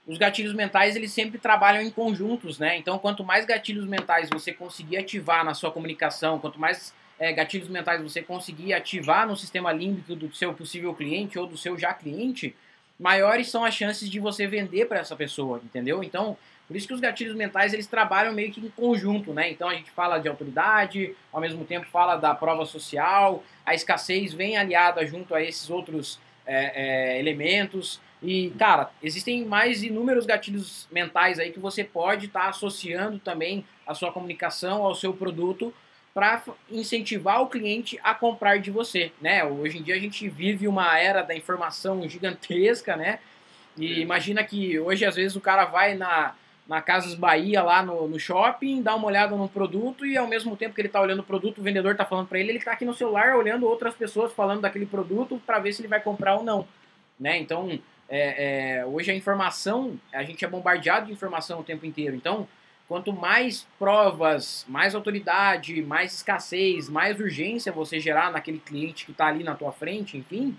os 0.05 0.17
gatilhos 0.17 0.53
mentais 0.53 0.95
eles 0.95 1.11
sempre 1.11 1.39
trabalham 1.39 1.81
em 1.81 1.89
conjuntos, 1.89 2.59
né? 2.59 2.77
Então, 2.77 2.99
quanto 2.99 3.23
mais 3.23 3.45
gatilhos 3.45 3.87
mentais 3.87 4.29
você 4.29 4.51
conseguir 4.51 4.97
ativar 4.97 5.45
na 5.45 5.53
sua 5.53 5.71
comunicação, 5.71 6.37
quanto 6.37 6.59
mais 6.59 6.93
é, 7.17 7.31
gatilhos 7.31 7.69
mentais 7.69 8.01
você 8.01 8.21
conseguir 8.21 8.73
ativar 8.73 9.27
no 9.27 9.37
sistema 9.37 9.71
límbico 9.71 10.15
do 10.15 10.33
seu 10.35 10.53
possível 10.53 10.93
cliente 10.93 11.39
ou 11.39 11.47
do 11.47 11.57
seu 11.57 11.77
já 11.77 11.93
cliente, 11.93 12.55
maiores 12.99 13.49
são 13.49 13.63
as 13.63 13.73
chances 13.73 14.09
de 14.09 14.19
você 14.19 14.47
vender 14.47 14.85
para 14.85 14.99
essa 14.99 15.15
pessoa, 15.15 15.61
entendeu? 15.63 16.03
Então, 16.03 16.37
por 16.67 16.75
isso 16.75 16.87
que 16.87 16.93
os 16.93 16.99
gatilhos 16.99 17.35
mentais 17.35 17.73
eles 17.73 17.85
trabalham 17.85 18.33
meio 18.33 18.51
que 18.51 18.59
em 18.59 18.69
conjunto, 18.69 19.33
né? 19.33 19.51
Então 19.51 19.69
a 19.69 19.75
gente 19.75 19.91
fala 19.91 20.17
de 20.17 20.27
autoridade, 20.27 21.15
ao 21.31 21.39
mesmo 21.39 21.63
tempo 21.63 21.85
fala 21.87 22.15
da 22.15 22.33
prova 22.33 22.65
social, 22.65 23.43
a 23.65 23.75
escassez 23.75 24.33
vem 24.33 24.57
aliada 24.57 25.05
junto 25.05 25.35
a 25.35 25.41
esses 25.41 25.69
outros 25.69 26.19
é, 26.45 27.15
é, 27.15 27.19
elementos. 27.19 28.01
E, 28.21 28.49
cara, 28.57 28.89
existem 29.03 29.45
mais 29.45 29.83
inúmeros 29.83 30.25
gatilhos 30.25 30.87
mentais 30.91 31.37
aí 31.37 31.51
que 31.51 31.59
você 31.59 31.83
pode 31.83 32.25
estar 32.25 32.43
tá 32.43 32.49
associando 32.49 33.19
também 33.19 33.63
a 33.85 33.93
sua 33.93 34.11
comunicação 34.11 34.83
ao 34.83 34.95
seu 34.95 35.13
produto 35.13 35.71
para 36.15 36.41
incentivar 36.71 37.41
o 37.41 37.47
cliente 37.47 37.99
a 38.01 38.15
comprar 38.15 38.57
de 38.57 38.71
você, 38.71 39.11
né? 39.21 39.43
Hoje 39.43 39.77
em 39.77 39.83
dia 39.83 39.95
a 39.95 39.99
gente 39.99 40.27
vive 40.29 40.67
uma 40.67 40.97
era 40.97 41.21
da 41.21 41.35
informação 41.35 42.07
gigantesca, 42.07 42.95
né? 42.95 43.19
E 43.77 43.99
imagina 43.99 44.43
que 44.43 44.79
hoje 44.79 45.05
às 45.05 45.15
vezes 45.15 45.35
o 45.35 45.41
cara 45.41 45.65
vai 45.65 45.93
na 45.93 46.33
na 46.67 46.81
Casas 46.81 47.13
Bahia 47.13 47.61
lá 47.61 47.83
no, 47.83 48.07
no 48.07 48.19
shopping, 48.19 48.81
dá 48.81 48.95
uma 48.95 49.07
olhada 49.07 49.35
no 49.35 49.47
produto 49.47 50.05
e 50.05 50.17
ao 50.17 50.27
mesmo 50.27 50.57
tempo 50.57 50.73
que 50.73 50.81
ele 50.81 50.87
está 50.87 50.99
olhando 50.99 51.19
o 51.19 51.23
produto, 51.23 51.59
o 51.59 51.63
vendedor 51.63 51.91
está 51.91 52.05
falando 52.05 52.27
para 52.27 52.39
ele, 52.39 52.49
ele 52.49 52.57
está 52.57 52.71
aqui 52.71 52.85
no 52.85 52.93
celular 52.93 53.35
olhando 53.35 53.67
outras 53.67 53.93
pessoas 53.93 54.33
falando 54.33 54.61
daquele 54.61 54.85
produto 54.85 55.39
para 55.45 55.59
ver 55.59 55.73
se 55.73 55.81
ele 55.81 55.87
vai 55.87 56.01
comprar 56.01 56.35
ou 56.35 56.43
não. 56.43 56.67
Né? 57.19 57.37
Então, 57.37 57.79
é, 58.09 58.79
é, 58.79 58.85
hoje 58.85 59.11
a 59.11 59.15
informação, 59.15 59.99
a 60.11 60.23
gente 60.23 60.43
é 60.43 60.47
bombardeado 60.47 61.05
de 61.05 61.13
informação 61.13 61.59
o 61.59 61.63
tempo 61.63 61.85
inteiro. 61.85 62.15
Então, 62.15 62.47
quanto 62.87 63.13
mais 63.13 63.67
provas, 63.77 64.65
mais 64.67 64.95
autoridade, 64.95 65.81
mais 65.83 66.15
escassez, 66.15 66.89
mais 66.89 67.19
urgência 67.19 67.71
você 67.71 67.99
gerar 67.99 68.31
naquele 68.31 68.59
cliente 68.59 69.05
que 69.05 69.11
está 69.11 69.27
ali 69.27 69.43
na 69.43 69.55
tua 69.55 69.71
frente, 69.71 70.17
enfim, 70.17 70.57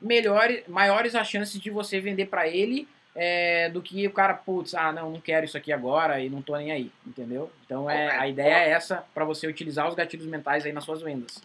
melhor, 0.00 0.48
maiores 0.68 1.14
as 1.14 1.28
chances 1.28 1.60
de 1.60 1.70
você 1.70 2.00
vender 2.00 2.26
para 2.26 2.48
ele 2.48 2.86
é, 3.14 3.68
do 3.68 3.82
que 3.82 4.06
o 4.06 4.12
cara, 4.12 4.34
putz, 4.34 4.74
ah, 4.74 4.92
não, 4.92 5.10
não 5.10 5.20
quero 5.20 5.44
isso 5.44 5.56
aqui 5.56 5.72
agora 5.72 6.20
e 6.20 6.30
não 6.30 6.40
tô 6.40 6.56
nem 6.56 6.72
aí, 6.72 6.90
entendeu? 7.06 7.50
Então 7.64 7.88
é, 7.88 8.16
a 8.18 8.26
ideia 8.26 8.54
é 8.54 8.70
essa 8.70 9.04
para 9.14 9.24
você 9.24 9.46
utilizar 9.46 9.88
os 9.88 9.94
gatilhos 9.94 10.26
mentais 10.26 10.64
aí 10.64 10.72
nas 10.72 10.84
suas 10.84 11.02
vendas. 11.02 11.42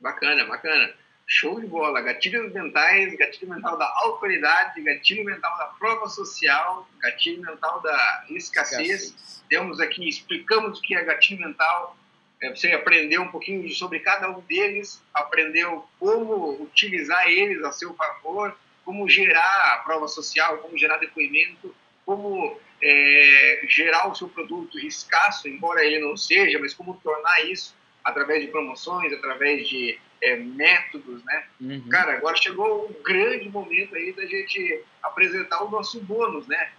Bacana, 0.00 0.44
bacana. 0.46 0.92
Show 1.26 1.60
de 1.60 1.66
bola. 1.66 2.02
Gatilhos 2.02 2.52
mentais, 2.52 3.16
gatilho 3.16 3.52
mental 3.52 3.78
da 3.78 3.90
autoridade, 4.02 4.82
gatilho 4.82 5.24
mental 5.24 5.56
da 5.56 5.66
prova 5.78 6.08
social, 6.08 6.86
gatilho 7.00 7.42
mental 7.42 7.80
da 7.80 8.26
escassez. 8.30 8.88
escassez. 8.88 9.44
Temos 9.48 9.80
aqui, 9.80 10.08
explicamos 10.08 10.78
o 10.78 10.82
que 10.82 10.94
é 10.94 11.04
gatilho 11.04 11.40
mental. 11.40 11.96
É, 12.42 12.50
você 12.50 12.72
aprendeu 12.72 13.22
um 13.22 13.28
pouquinho 13.28 13.68
sobre 13.70 14.00
cada 14.00 14.30
um 14.30 14.40
deles, 14.40 15.02
aprendeu 15.14 15.86
como 15.98 16.62
utilizar 16.62 17.26
eles 17.28 17.62
a 17.64 17.72
seu 17.72 17.94
favor, 17.94 18.54
como 18.84 19.08
gerar 19.08 19.74
a 19.74 19.78
prova 19.78 20.08
social, 20.08 20.58
como 20.58 20.78
gerar 20.78 20.98
depoimento, 20.98 21.74
como 22.04 22.58
é, 22.82 23.62
gerar 23.68 24.08
o 24.08 24.14
seu 24.14 24.28
produto 24.28 24.78
escasso, 24.78 25.48
embora 25.48 25.84
ele 25.84 26.00
não 26.00 26.16
seja, 26.16 26.58
mas 26.58 26.74
como 26.74 27.00
tornar 27.02 27.44
isso 27.46 27.74
através 28.04 28.42
de 28.42 28.48
promoções, 28.48 29.12
através 29.12 29.66
de 29.66 29.98
é, 30.20 30.36
métodos, 30.36 31.24
né? 31.24 31.44
Uhum. 31.60 31.88
Cara, 31.88 32.14
agora 32.14 32.36
chegou 32.36 32.88
um 32.88 33.02
grande 33.02 33.48
momento 33.48 33.94
aí 33.96 34.12
da 34.12 34.26
gente 34.26 34.82
apresentar 35.02 35.62
o 35.62 35.70
nosso 35.70 36.00
bônus, 36.00 36.46
né? 36.46 36.70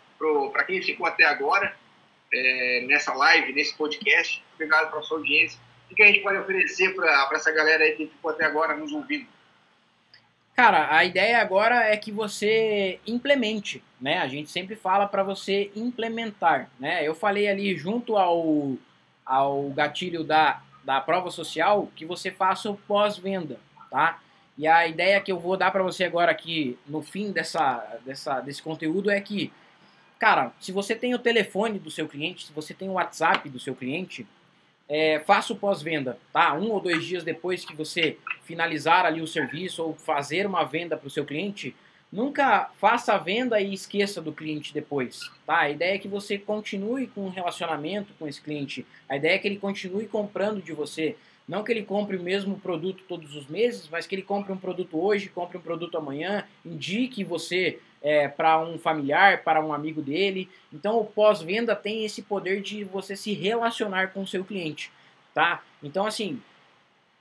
Para 0.51 0.63
quem 0.63 0.81
ficou 0.81 1.05
até 1.05 1.25
agora 1.25 1.75
é, 2.33 2.85
nessa 2.87 3.13
live, 3.13 3.53
nesse 3.53 3.75
podcast, 3.75 4.43
obrigado 4.53 4.89
pela 4.89 5.01
sua 5.01 5.17
audiência. 5.17 5.59
O 5.91 5.95
que 5.95 6.03
a 6.03 6.07
gente 6.07 6.21
pode 6.21 6.37
oferecer 6.37 6.93
para 6.95 7.29
essa 7.33 7.51
galera 7.51 7.83
aí 7.83 7.95
que 7.95 8.07
ficou 8.07 8.31
até 8.31 8.45
agora 8.45 8.75
nos 8.75 8.91
ouvindo? 8.91 9.27
Cara, 10.55 10.95
a 10.95 11.03
ideia 11.03 11.41
agora 11.41 11.83
é 11.83 11.97
que 11.97 12.13
você 12.13 12.97
implemente, 13.05 13.83
né? 13.99 14.19
A 14.19 14.27
gente 14.27 14.49
sempre 14.49 14.73
fala 14.73 15.05
para 15.05 15.21
você 15.21 15.69
implementar, 15.75 16.69
né? 16.79 17.05
Eu 17.05 17.13
falei 17.13 17.49
ali 17.49 17.75
junto 17.75 18.15
ao, 18.15 18.77
ao 19.25 19.69
gatilho 19.71 20.23
da, 20.23 20.61
da 20.85 21.01
prova 21.01 21.29
social 21.29 21.91
que 21.93 22.05
você 22.05 22.31
faça 22.31 22.71
o 22.71 22.77
pós-venda, 22.77 23.59
tá? 23.91 24.21
E 24.57 24.65
a 24.65 24.87
ideia 24.87 25.19
que 25.19 25.29
eu 25.29 25.37
vou 25.37 25.57
dar 25.57 25.71
para 25.71 25.83
você 25.83 26.05
agora 26.05 26.31
aqui 26.31 26.79
no 26.87 27.01
fim 27.01 27.33
dessa, 27.33 27.99
dessa, 28.05 28.39
desse 28.39 28.61
conteúdo 28.63 29.09
é 29.09 29.19
que, 29.19 29.51
cara, 30.17 30.53
se 30.61 30.71
você 30.71 30.95
tem 30.95 31.13
o 31.13 31.19
telefone 31.19 31.79
do 31.79 31.91
seu 31.91 32.07
cliente, 32.07 32.45
se 32.45 32.53
você 32.53 32.73
tem 32.73 32.87
o 32.87 32.93
WhatsApp 32.93 33.49
do 33.49 33.59
seu 33.59 33.75
cliente, 33.75 34.25
é, 34.87 35.19
faça 35.19 35.53
o 35.53 35.55
pós-venda, 35.55 36.17
tá? 36.31 36.53
Um 36.53 36.71
ou 36.71 36.79
dois 36.79 37.03
dias 37.05 37.23
depois 37.23 37.65
que 37.65 37.75
você 37.75 38.17
finalizar 38.43 39.05
ali 39.05 39.21
o 39.21 39.27
serviço 39.27 39.83
ou 39.83 39.93
fazer 39.93 40.45
uma 40.45 40.63
venda 40.63 40.95
para 40.95 41.07
o 41.07 41.11
seu 41.11 41.25
cliente, 41.25 41.75
nunca 42.11 42.69
faça 42.79 43.13
a 43.13 43.17
venda 43.17 43.59
e 43.59 43.73
esqueça 43.73 44.21
do 44.21 44.31
cliente 44.31 44.73
depois, 44.73 45.19
tá? 45.45 45.59
A 45.59 45.69
ideia 45.69 45.95
é 45.95 45.99
que 45.99 46.07
você 46.07 46.37
continue 46.37 47.07
com 47.07 47.25
um 47.25 47.29
relacionamento 47.29 48.13
com 48.19 48.27
esse 48.27 48.41
cliente. 48.41 48.85
A 49.09 49.17
ideia 49.17 49.35
é 49.35 49.37
que 49.39 49.47
ele 49.47 49.57
continue 49.57 50.07
comprando 50.07 50.61
de 50.61 50.71
você. 50.71 51.15
Não 51.47 51.63
que 51.63 51.71
ele 51.71 51.83
compre 51.83 52.17
o 52.17 52.23
mesmo 52.23 52.59
produto 52.59 53.03
todos 53.07 53.35
os 53.35 53.47
meses, 53.47 53.87
mas 53.89 54.07
que 54.07 54.15
ele 54.15 54.23
compre 54.23 54.51
um 54.51 54.57
produto 54.57 54.99
hoje, 54.99 55.29
compre 55.29 55.57
um 55.57 55.61
produto 55.61 55.97
amanhã, 55.97 56.43
indique 56.65 57.23
você 57.23 57.79
é, 58.05 58.27
para 58.27 58.61
um 58.61 58.77
familiar, 58.77 59.41
para 59.43 59.59
um 59.65 59.73
amigo 59.73 59.99
dele. 59.99 60.47
Então 60.71 60.99
o 60.99 61.05
pós-venda 61.05 61.75
tem 61.75 62.05
esse 62.05 62.21
poder 62.21 62.61
de 62.61 62.83
você 62.83 63.15
se 63.15 63.33
relacionar 63.33 64.13
com 64.13 64.21
o 64.21 64.27
seu 64.27 64.45
cliente, 64.45 64.91
tá? 65.33 65.63
Então 65.81 66.05
assim, 66.05 66.39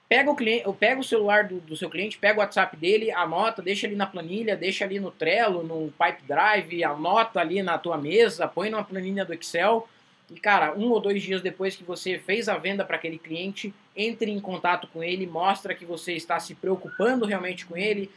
pega 0.06 0.30
o 0.30 0.36
cliente, 0.36 0.70
pega 0.78 1.00
o 1.00 1.04
celular 1.04 1.44
do, 1.44 1.58
do, 1.58 1.74
seu 1.74 1.88
cliente, 1.88 2.18
pega 2.18 2.38
o 2.38 2.42
WhatsApp 2.42 2.76
dele, 2.76 3.10
anota, 3.10 3.62
deixa 3.62 3.86
ali 3.86 3.96
na 3.96 4.06
planilha, 4.06 4.54
deixa 4.54 4.84
ali 4.84 5.00
no 5.00 5.10
Trello, 5.10 5.62
no 5.62 5.90
Pipe 5.92 6.22
Drive, 6.28 6.84
anota 6.84 7.40
ali 7.40 7.62
na 7.62 7.78
tua 7.78 7.96
mesa, 7.96 8.46
põe 8.46 8.68
numa 8.68 8.84
planilha 8.84 9.24
do 9.24 9.32
Excel 9.32 9.88
e, 10.30 10.38
cara, 10.38 10.74
um 10.74 10.90
ou 10.90 11.00
dois 11.00 11.22
dias 11.22 11.40
depois 11.40 11.76
que 11.76 11.82
você 11.82 12.18
fez 12.18 12.46
a 12.46 12.58
venda 12.58 12.84
para 12.84 12.96
aquele 12.96 13.18
cliente, 13.18 13.72
entre 13.96 14.30
em 14.30 14.40
contato 14.40 14.88
com 14.88 15.02
ele, 15.02 15.26
mostra 15.26 15.74
que 15.74 15.84
você 15.84 16.14
está 16.14 16.40
se 16.40 16.54
preocupando 16.54 17.24
realmente 17.24 17.64
com 17.64 17.76
ele, 17.76 18.10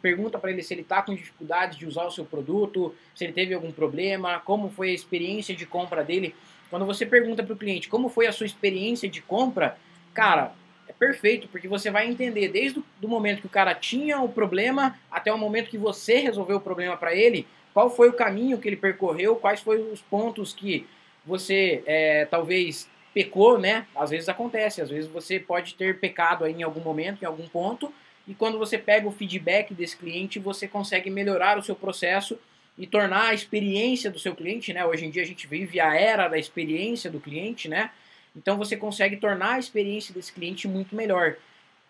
pergunta 0.00 0.38
para 0.38 0.50
ele 0.50 0.62
se 0.62 0.72
ele 0.72 0.80
está 0.80 1.02
com 1.02 1.14
dificuldade 1.14 1.78
de 1.78 1.86
usar 1.86 2.06
o 2.06 2.10
seu 2.10 2.24
produto, 2.24 2.94
se 3.14 3.24
ele 3.24 3.32
teve 3.32 3.52
algum 3.52 3.70
problema, 3.70 4.40
como 4.40 4.70
foi 4.70 4.90
a 4.90 4.94
experiência 4.94 5.54
de 5.54 5.66
compra 5.66 6.02
dele. 6.02 6.34
Quando 6.70 6.86
você 6.86 7.04
pergunta 7.04 7.42
para 7.42 7.52
o 7.52 7.58
cliente 7.58 7.88
como 7.88 8.08
foi 8.08 8.26
a 8.26 8.32
sua 8.32 8.46
experiência 8.46 9.08
de 9.08 9.20
compra, 9.20 9.76
cara, 10.14 10.52
é 10.88 10.92
perfeito, 10.92 11.48
porque 11.48 11.68
você 11.68 11.90
vai 11.90 12.08
entender 12.08 12.48
desde 12.48 12.82
o 13.02 13.08
momento 13.08 13.40
que 13.40 13.46
o 13.46 13.50
cara 13.50 13.74
tinha 13.74 14.20
o 14.20 14.28
problema 14.28 14.98
até 15.10 15.32
o 15.32 15.38
momento 15.38 15.70
que 15.70 15.78
você 15.78 16.18
resolveu 16.18 16.56
o 16.56 16.60
problema 16.60 16.96
para 16.96 17.14
ele, 17.14 17.46
qual 17.74 17.90
foi 17.90 18.08
o 18.08 18.12
caminho 18.12 18.58
que 18.58 18.68
ele 18.68 18.76
percorreu, 18.76 19.36
quais 19.36 19.60
foram 19.60 19.92
os 19.92 20.00
pontos 20.00 20.52
que 20.52 20.86
você 21.24 21.82
é, 21.86 22.24
talvez 22.24 22.88
pecou, 23.12 23.58
né? 23.58 23.86
Às 23.94 24.10
vezes 24.10 24.28
acontece, 24.28 24.80
às 24.80 24.90
vezes 24.90 25.10
você 25.10 25.38
pode 25.38 25.74
ter 25.74 25.98
pecado 25.98 26.46
em 26.46 26.62
algum 26.62 26.80
momento, 26.80 27.22
em 27.22 27.26
algum 27.26 27.46
ponto, 27.48 27.92
e 28.26 28.34
quando 28.34 28.58
você 28.58 28.78
pega 28.78 29.08
o 29.08 29.12
feedback 29.12 29.74
desse 29.74 29.96
cliente, 29.96 30.38
você 30.38 30.68
consegue 30.68 31.10
melhorar 31.10 31.58
o 31.58 31.62
seu 31.62 31.74
processo 31.74 32.38
e 32.78 32.86
tornar 32.86 33.28
a 33.28 33.34
experiência 33.34 34.10
do 34.10 34.18
seu 34.18 34.34
cliente, 34.34 34.72
né? 34.72 34.84
Hoje 34.84 35.04
em 35.04 35.10
dia 35.10 35.22
a 35.22 35.26
gente 35.26 35.46
vive 35.46 35.80
a 35.80 35.94
era 35.94 36.28
da 36.28 36.38
experiência 36.38 37.10
do 37.10 37.20
cliente, 37.20 37.68
né? 37.68 37.90
Então 38.36 38.56
você 38.56 38.76
consegue 38.76 39.16
tornar 39.16 39.54
a 39.54 39.58
experiência 39.58 40.14
desse 40.14 40.32
cliente 40.32 40.68
muito 40.68 40.94
melhor. 40.94 41.36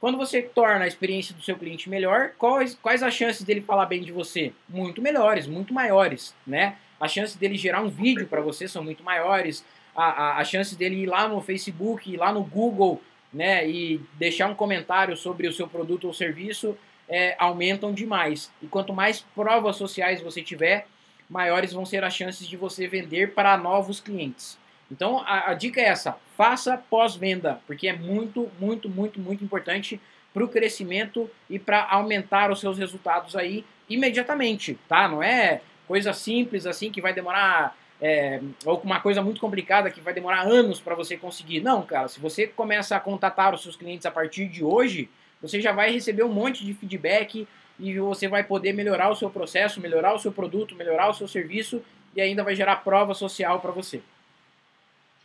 Quando 0.01 0.17
você 0.17 0.41
torna 0.41 0.87
a 0.87 0.89
experiência 0.89 1.35
do 1.35 1.43
seu 1.43 1.57
cliente 1.57 1.91
melhor, 1.91 2.33
quais, 2.39 2.75
quais 2.75 3.03
as 3.03 3.13
chances 3.13 3.43
dele 3.43 3.61
falar 3.61 3.85
bem 3.85 4.01
de 4.01 4.11
você? 4.11 4.51
Muito 4.67 5.03
melhores, 5.03 5.47
muito 5.47 5.75
maiores, 5.75 6.35
né? 6.47 6.77
as 7.01 7.11
chances 7.11 7.35
dele 7.35 7.57
gerar 7.57 7.81
um 7.81 7.89
vídeo 7.89 8.27
para 8.29 8.43
você 8.43 8.69
são 8.69 8.85
muito 8.85 9.03
maiores, 9.03 9.65
a, 9.95 10.05
a, 10.05 10.39
a 10.39 10.45
chance 10.45 10.77
dele 10.77 11.03
ir 11.03 11.07
lá 11.07 11.29
no 11.29 11.41
Facebook, 11.41 12.13
ir 12.13 12.17
lá 12.17 12.33
no 12.33 12.43
Google, 12.43 13.01
né, 13.33 13.69
e 13.69 14.01
deixar 14.15 14.49
um 14.49 14.55
comentário 14.55 15.17
sobre 15.17 15.47
o 15.47 15.53
seu 15.53 15.69
produto 15.69 16.07
ou 16.07 16.13
serviço 16.13 16.77
é, 17.09 17.35
aumentam 17.39 17.93
demais. 17.93 18.51
E 18.63 18.67
quanto 18.67 18.93
mais 18.93 19.21
provas 19.35 19.77
sociais 19.77 20.21
você 20.21 20.43
tiver, 20.43 20.87
maiores 21.29 21.73
vão 21.73 21.85
ser 21.85 22.05
as 22.05 22.15
chances 22.15 22.47
de 22.47 22.57
você 22.57 22.87
vender 22.87 23.35
para 23.35 23.57
novos 23.57 24.01
clientes. 24.01 24.59
Então 24.91 25.21
a, 25.21 25.51
a 25.51 25.55
dica 25.55 25.81
é 25.81 25.85
essa: 25.85 26.17
faça 26.37 26.77
pós-venda, 26.77 27.61
porque 27.67 27.89
é 27.89 27.93
muito, 27.93 28.51
muito, 28.59 28.89
muito, 28.89 29.21
muito 29.21 29.45
importante 29.45 30.01
para 30.33 30.45
o 30.45 30.49
crescimento 30.49 31.29
e 31.49 31.59
para 31.59 31.85
aumentar 31.91 32.51
os 32.51 32.61
seus 32.61 32.79
resultados 32.79 33.35
aí 33.35 33.65
imediatamente, 33.89 34.79
tá? 34.89 35.09
Não 35.09 35.23
é 35.23 35.61
coisa 35.89 36.13
simples 36.13 36.67
assim 36.67 36.93
que 36.93 37.01
vai 37.01 37.13
demorar 37.13 37.77
é, 38.01 38.41
ou 38.65 38.79
uma 38.81 39.01
coisa 39.01 39.23
muito 39.23 39.41
complicada 39.41 39.91
que 39.91 40.01
vai 40.01 40.15
demorar 40.15 40.43
anos 40.43 40.81
para 40.81 40.95
você 40.95 41.17
conseguir. 41.17 41.61
Não, 41.61 41.83
cara, 41.83 42.09
se 42.09 42.19
você 42.19 42.47
começa 42.47 42.97
a 42.97 43.01
contatar 43.01 43.55
os 43.55 43.63
seus 43.63 43.77
clientes 43.77 44.07
a 44.07 44.11
partir 44.11 44.47
de 44.49 44.65
hoje, 44.65 45.11
você 45.41 45.61
já 45.61 45.73
vai 45.73 45.93
receber 45.93 46.23
um 46.23 46.33
monte 46.33 46.65
de 46.65 46.73
feedback 46.73 47.47
e 47.79 47.99
você 47.99 48.29
vai 48.29 48.43
poder 48.43 48.73
melhorar 48.73 49.11
o 49.11 49.17
seu 49.17 49.31
processo, 49.31 49.81
melhorar 49.81 50.15
o 50.15 50.19
seu 50.19 50.33
produto, 50.33 50.75
melhorar 50.75 51.09
o 51.09 51.15
seu 51.15 51.29
serviço 51.29 51.83
e 52.15 52.21
ainda 52.21 52.43
vai 52.43 52.55
gerar 52.55 52.77
prova 52.77 53.15
social 53.15 53.61
para 53.61 53.71
você. 53.71 54.01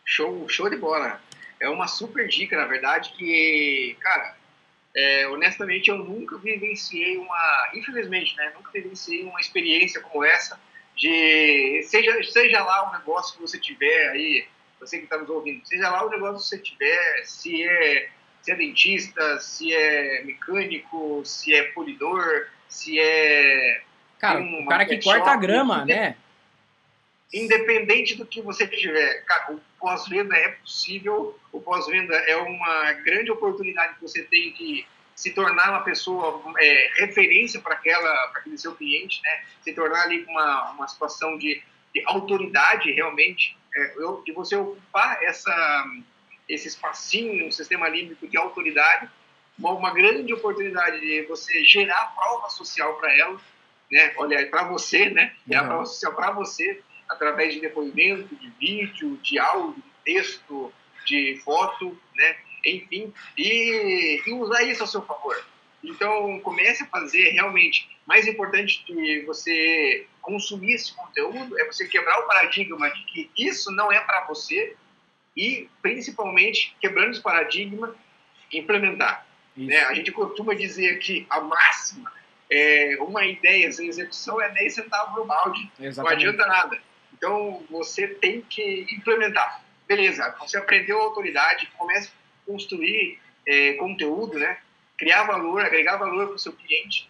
Show, 0.03 0.47
show 0.47 0.69
de 0.69 0.78
bola. 0.78 1.19
É 1.59 1.69
uma 1.69 1.88
super 1.88 2.28
dica, 2.28 2.57
na 2.57 2.65
verdade, 2.65 3.13
que, 3.17 3.95
cara, 3.99 4.36
é, 4.95 5.28
honestamente, 5.30 5.89
eu 5.89 5.97
nunca 5.97 6.38
vivenciei 6.38 7.17
uma, 7.17 7.71
infelizmente, 7.73 8.36
né, 8.36 8.51
nunca 8.55 8.71
vivenciei 8.71 9.23
uma 9.23 9.39
experiência 9.39 10.01
como 10.01 10.23
essa 10.23 10.59
de, 10.95 11.83
seja, 11.83 12.23
seja 12.23 12.63
lá 12.63 12.89
o 12.89 12.97
negócio 12.97 13.35
que 13.35 13.41
você 13.41 13.59
tiver 13.59 14.09
aí, 14.09 14.47
você 14.79 14.97
que 14.97 15.05
está 15.05 15.17
nos 15.17 15.29
ouvindo, 15.29 15.65
seja 15.65 15.89
lá 15.89 16.05
o 16.05 16.09
negócio 16.09 16.37
que 16.37 16.47
você 16.47 16.57
tiver, 16.57 17.23
se 17.25 17.63
é, 17.63 18.09
se 18.41 18.51
é 18.51 18.55
dentista, 18.55 19.39
se 19.39 19.73
é 19.73 20.23
mecânico, 20.23 21.21
se 21.25 21.53
é 21.53 21.63
polidor, 21.71 22.47
se 22.67 22.99
é... 22.99 23.81
Cara, 24.19 24.39
um, 24.39 24.63
o 24.63 24.67
cara 24.67 24.85
que 24.85 25.01
corta 25.01 25.31
a 25.31 25.35
grama, 25.35 25.85
né? 25.85 26.15
Independente 27.33 28.15
do 28.15 28.25
que 28.25 28.41
você 28.41 28.65
tiver, 28.65 29.25
cara, 29.25 29.53
o 29.53 29.61
pós-venda 29.79 30.35
é 30.37 30.49
possível, 30.49 31.37
o 31.51 31.59
pós-venda 31.59 32.15
é 32.15 32.37
uma 32.37 32.93
grande 32.93 33.31
oportunidade 33.31 33.95
que 33.95 34.01
você 34.01 34.23
tem 34.23 34.53
de 34.53 34.85
se 35.16 35.32
tornar 35.32 35.70
uma 35.70 35.82
pessoa 35.82 36.43
é, 36.59 36.91
referência 36.97 37.61
para 37.61 37.74
aquela 37.74 38.28
para 38.28 38.41
aquele 38.41 38.57
seu 38.57 38.76
cliente, 38.76 39.22
né? 39.24 39.43
Se 39.61 39.74
tornar 39.74 40.03
ali 40.03 40.26
uma, 40.28 40.72
uma 40.72 40.88
situação 40.88 41.38
de, 41.38 41.63
de 41.93 42.03
autoridade 42.05 42.91
realmente, 42.91 43.57
é, 43.74 43.93
eu, 43.97 44.22
de 44.26 44.34
você 44.34 44.55
ocupar 44.55 45.24
essa 45.24 45.86
esse 46.47 46.68
espacinho 46.68 47.45
no 47.45 47.51
sistema 47.51 47.88
límbico 47.88 48.28
de 48.28 48.38
autoridade, 48.38 49.09
uma, 49.57 49.72
uma 49.72 49.93
grande 49.93 50.32
oportunidade 50.32 50.99
de 50.99 51.24
você 51.24 51.63
gerar 51.66 52.13
prova 52.16 52.49
social 52.49 52.95
para 52.95 53.18
ela, 53.18 53.39
né? 53.91 54.13
Olha, 54.18 54.45
para 54.47 54.66
você, 54.66 55.09
né? 55.09 55.34
Gerar 55.47 55.61
uhum. 55.63 55.68
prova 55.70 55.86
social 55.86 56.13
para 56.13 56.32
você 56.32 56.82
através 57.07 57.53
de 57.53 57.61
depoimento, 57.61 58.36
de 58.36 58.49
vídeo, 58.59 59.18
de 59.18 59.39
áudio, 59.39 59.82
de 59.82 60.13
texto, 60.13 60.74
de 61.05 61.39
foto, 61.43 61.97
né? 62.16 62.36
Enfim, 62.66 63.13
e, 63.38 64.22
e, 64.26 64.34
usar 64.34 64.63
isso 64.63 64.84
a 64.84 64.88
seu 64.88 65.01
favor. 65.01 65.36
Então, 65.84 66.39
comece 66.39 66.84
a 66.84 66.88
fazer 66.88 67.30
realmente. 67.30 67.88
Mais 68.05 68.28
importante 68.28 68.84
que 68.86 69.22
você 69.22 70.07
consumir 70.22 70.74
esse 70.74 70.93
conteúdo 70.95 71.59
é 71.59 71.66
você 71.66 71.88
quebrar 71.88 72.20
o 72.20 72.28
paradigma 72.28 72.89
de 72.89 73.03
que 73.03 73.32
isso 73.38 73.72
não 73.72 73.91
é 73.91 73.99
para 73.99 74.26
você 74.26 74.76
e, 75.38 75.70
principalmente, 75.82 76.76
quebrando 76.82 77.11
esse 77.11 77.22
paradigma, 77.22 77.95
implementar. 78.51 79.28
Né? 79.55 79.78
A 79.82 79.93
gente 79.93 80.11
costuma 80.11 80.53
dizer 80.53 80.97
que 80.99 81.26
a 81.30 81.39
máxima 81.39 82.11
é 82.51 82.97
uma 82.99 83.26
ideia 83.26 83.72
sem 83.72 83.88
execução 83.88 84.41
é 84.41 84.49
10 84.49 84.74
centavos 84.74 85.16
no 85.16 85.26
balde. 85.26 85.72
Exatamente. 85.80 85.97
Não 85.97 86.32
adianta 86.32 86.47
nada. 86.47 86.80
Então, 87.13 87.63
você 87.70 88.07
tem 88.07 88.41
que 88.41 88.86
implementar. 88.91 89.63
Beleza, 89.88 90.36
você 90.39 90.57
aprendeu 90.57 90.99
a 90.99 91.03
autoridade, 91.03 91.72
comece 91.78 92.09
a 92.09 92.11
construir 92.45 93.19
é, 93.47 93.73
conteúdo, 93.73 94.37
né? 94.37 94.57
criar 94.97 95.23
valor, 95.23 95.61
agregar 95.61 95.97
valor 95.97 96.27
para 96.27 96.35
o 96.35 96.39
seu 96.39 96.53
cliente, 96.53 97.09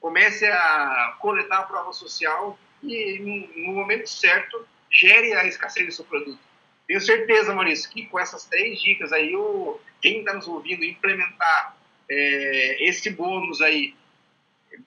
comece 0.00 0.46
a 0.46 1.16
coletar 1.20 1.60
a 1.60 1.62
prova 1.62 1.92
social 1.92 2.58
e, 2.82 3.18
no, 3.18 3.66
no 3.66 3.72
momento 3.72 4.08
certo, 4.08 4.66
gere 4.90 5.32
a 5.34 5.46
escassez 5.46 5.86
do 5.86 5.92
seu 5.92 6.04
produto. 6.04 6.38
Tenho 6.86 7.00
certeza, 7.00 7.54
Maurício, 7.54 7.88
que 7.90 8.06
com 8.06 8.18
essas 8.18 8.46
três 8.46 8.80
dicas 8.80 9.12
aí, 9.12 9.36
o, 9.36 9.78
quem 10.02 10.20
está 10.20 10.34
nos 10.34 10.48
ouvindo 10.48 10.84
implementar 10.84 11.76
é, 12.10 12.88
esse 12.88 13.10
bônus 13.10 13.60
aí, 13.60 13.94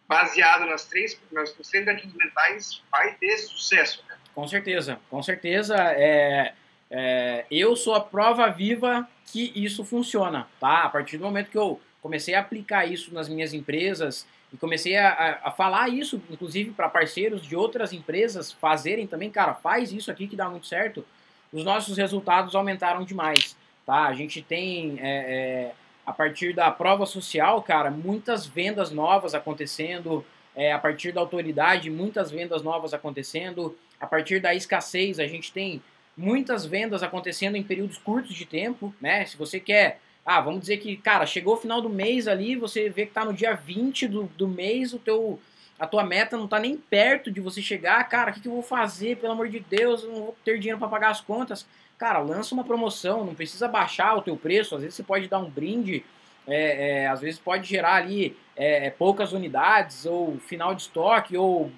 baseado 0.07 0.65
nas 0.65 0.85
três, 0.85 1.17
nas, 1.31 1.53
três 1.53 1.85
gatilhos 1.85 2.13
mentais, 2.15 2.83
vai 2.91 3.13
ter 3.15 3.37
sucesso. 3.37 4.03
Né? 4.09 4.17
Com 4.35 4.47
certeza, 4.47 4.99
com 5.09 5.23
certeza. 5.23 5.77
É, 5.77 6.53
é, 6.95 7.45
eu 7.49 7.75
sou 7.75 7.95
a 7.95 7.99
prova 7.99 8.47
viva 8.51 9.09
que 9.25 9.51
isso 9.55 9.83
funciona, 9.83 10.47
tá? 10.59 10.83
A 10.83 10.89
partir 10.89 11.17
do 11.17 11.23
momento 11.23 11.49
que 11.49 11.57
eu 11.57 11.81
comecei 11.99 12.35
a 12.35 12.39
aplicar 12.39 12.85
isso 12.85 13.11
nas 13.11 13.27
minhas 13.27 13.51
empresas 13.51 14.27
e 14.53 14.57
comecei 14.57 14.95
a, 14.95 15.39
a, 15.43 15.49
falar 15.49 15.89
isso, 15.89 16.21
inclusive 16.29 16.69
para 16.69 16.87
parceiros 16.87 17.41
de 17.41 17.55
outras 17.55 17.93
empresas 17.93 18.51
fazerem 18.51 19.07
também, 19.07 19.31
cara, 19.31 19.55
faz 19.55 19.91
isso 19.91 20.11
aqui 20.11 20.27
que 20.27 20.35
dá 20.35 20.47
muito 20.47 20.67
certo. 20.67 21.03
Os 21.51 21.63
nossos 21.63 21.97
resultados 21.97 22.53
aumentaram 22.53 23.03
demais, 23.03 23.57
tá? 23.87 24.05
A 24.05 24.13
gente 24.13 24.43
tem 24.43 24.99
é, 25.01 25.07
é, 25.07 25.71
a 26.05 26.13
partir 26.13 26.53
da 26.53 26.69
prova 26.69 27.07
social, 27.07 27.63
cara, 27.63 27.89
muitas 27.89 28.45
vendas 28.45 28.91
novas 28.91 29.33
acontecendo, 29.33 30.23
é, 30.55 30.71
a 30.71 30.77
partir 30.77 31.11
da 31.11 31.21
autoridade, 31.21 31.89
muitas 31.89 32.29
vendas 32.29 32.61
novas 32.61 32.93
acontecendo, 32.93 33.75
a 33.99 34.05
partir 34.05 34.39
da 34.39 34.53
escassez, 34.53 35.19
a 35.19 35.25
gente 35.25 35.51
tem 35.51 35.81
muitas 36.16 36.66
vendas 36.66 37.03
acontecendo 37.03 37.55
em 37.55 37.64
períodos 37.64 37.97
curtos 37.97 38.36
de 38.36 38.45
tempo, 38.45 38.93
né? 39.01 39.26
Se 39.26 39.38
você 39.38 39.59
quer 39.59 39.99
ah, 40.26 40.39
vamos 40.39 40.61
dizer 40.61 40.78
que, 40.78 40.95
cara, 40.95 41.26
chegou 41.26 41.55
o 41.55 41.57
final 41.57 41.82
do 41.82 41.89
mês 41.89 42.28
ali, 42.28 42.55
você 42.55 42.89
vê 42.89 43.05
que 43.05 43.11
tá 43.11 43.26
no 43.26 43.34
dia 43.34 43.53
20 43.53 44.07
do, 44.07 44.24
do 44.38 44.47
mês, 44.47 44.93
o 44.93 44.99
teu, 44.99 45.38
a 45.78 45.86
tua 45.86 46.03
meta 46.03 46.38
não 46.38 46.47
tá 46.47 46.59
nem 46.59 46.78
perto 46.78 47.30
de 47.30 47.41
você 47.41 47.61
chegar. 47.61 48.01
Cara, 48.07 48.32
o 48.32 48.34
que, 48.34 48.39
que 48.39 48.47
eu 48.47 48.53
vou 48.53 48.61
fazer? 48.61 49.18
Pelo 49.18 49.34
amor 49.34 49.49
de 49.49 49.59
Deus, 49.59 50.03
eu 50.03 50.11
não 50.11 50.20
vou 50.20 50.38
ter 50.45 50.57
dinheiro 50.59 50.80
para 50.80 50.88
pagar 50.88 51.09
as 51.09 51.20
contas. 51.20 51.68
Cara, 51.97 52.20
lança 52.20 52.55
uma 52.55 52.64
promoção, 52.64 53.26
não 53.26 53.36
precisa 53.36 53.68
baixar 53.68 54.16
o 54.16 54.22
teu 54.22 54.38
preço. 54.38 54.76
Às 54.76 54.82
vezes 54.82 54.95
você 54.95 55.03
pode 55.03 55.28
dar 55.28 55.39
um 55.39 55.49
brinde, 55.49 56.05
é, 56.47 57.01
é, 57.01 57.07
às 57.07 57.20
vezes 57.20 57.38
pode 57.38 57.68
gerar 57.68 57.95
ali 57.95 58.36
é, 58.55 58.89
poucas 58.91 59.34
unidades, 59.34 60.05
ou 60.05 60.38
final 60.39 60.74
de 60.74 60.84
estoque, 60.84 61.36
ou 61.36 61.70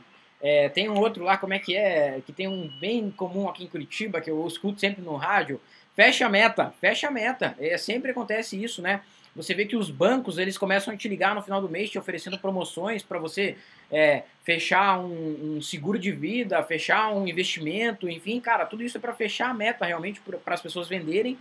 é, 0.45 0.69
tem 0.69 0.87
um 0.89 0.99
outro 0.99 1.23
lá, 1.23 1.37
como 1.37 1.53
é 1.53 1.59
que 1.59 1.75
é? 1.75 2.21
Que 2.25 2.31
tem 2.31 2.47
um 2.47 2.67
bem 2.79 3.09
comum 3.09 3.49
aqui 3.49 3.63
em 3.63 3.67
Curitiba, 3.67 4.21
que 4.21 4.29
eu 4.29 4.45
escuto 4.45 4.79
sempre 4.79 5.01
no 5.01 5.15
rádio, 5.15 5.59
Fecha 5.95 6.25
a 6.25 6.29
meta, 6.29 6.73
fecha 6.81 7.07
a 7.07 7.11
meta. 7.11 7.55
É, 7.57 7.77
sempre 7.77 8.11
acontece 8.11 8.61
isso, 8.61 8.81
né? 8.81 9.01
Você 9.33 9.53
vê 9.53 9.65
que 9.65 9.77
os 9.77 9.89
bancos 9.89 10.37
eles 10.37 10.57
começam 10.57 10.93
a 10.93 10.97
te 10.97 11.07
ligar 11.07 11.33
no 11.33 11.41
final 11.41 11.61
do 11.61 11.69
mês 11.69 11.89
te 11.89 11.97
oferecendo 11.97 12.37
promoções 12.37 13.01
para 13.01 13.17
você 13.17 13.57
é, 13.89 14.23
fechar 14.43 14.99
um, 14.99 15.55
um, 15.55 15.61
seguro 15.61 15.97
de 15.97 16.11
vida, 16.11 16.61
fechar 16.63 17.13
um 17.13 17.27
investimento, 17.27 18.09
enfim, 18.09 18.39
cara, 18.39 18.65
tudo 18.65 18.83
isso 18.83 18.97
é 18.97 18.99
para 18.99 19.13
fechar 19.13 19.49
a 19.49 19.53
meta 19.53 19.85
realmente 19.85 20.21
para 20.21 20.53
as 20.53 20.61
pessoas 20.61 20.87
venderem 20.87 21.37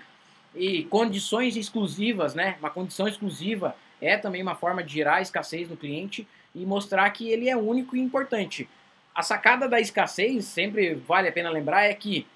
e 0.54 0.84
condições 0.84 1.56
exclusivas, 1.56 2.34
né? 2.34 2.56
Uma 2.60 2.70
condição 2.70 3.08
exclusiva 3.08 3.76
é 4.00 4.16
também 4.16 4.42
uma 4.42 4.54
forma 4.54 4.84
de 4.84 4.92
gerar 4.92 5.20
escassez 5.20 5.68
no 5.68 5.76
cliente 5.76 6.26
e 6.54 6.64
mostrar 6.64 7.10
que 7.10 7.28
ele 7.28 7.48
é 7.48 7.56
único 7.56 7.96
e 7.96 8.00
importante. 8.00 8.68
A 9.14 9.22
sacada 9.22 9.68
da 9.68 9.80
escassez, 9.80 10.44
sempre 10.46 10.94
vale 10.94 11.28
a 11.28 11.32
pena 11.32 11.50
lembrar, 11.50 11.84
é 11.84 11.94
que 11.94 12.26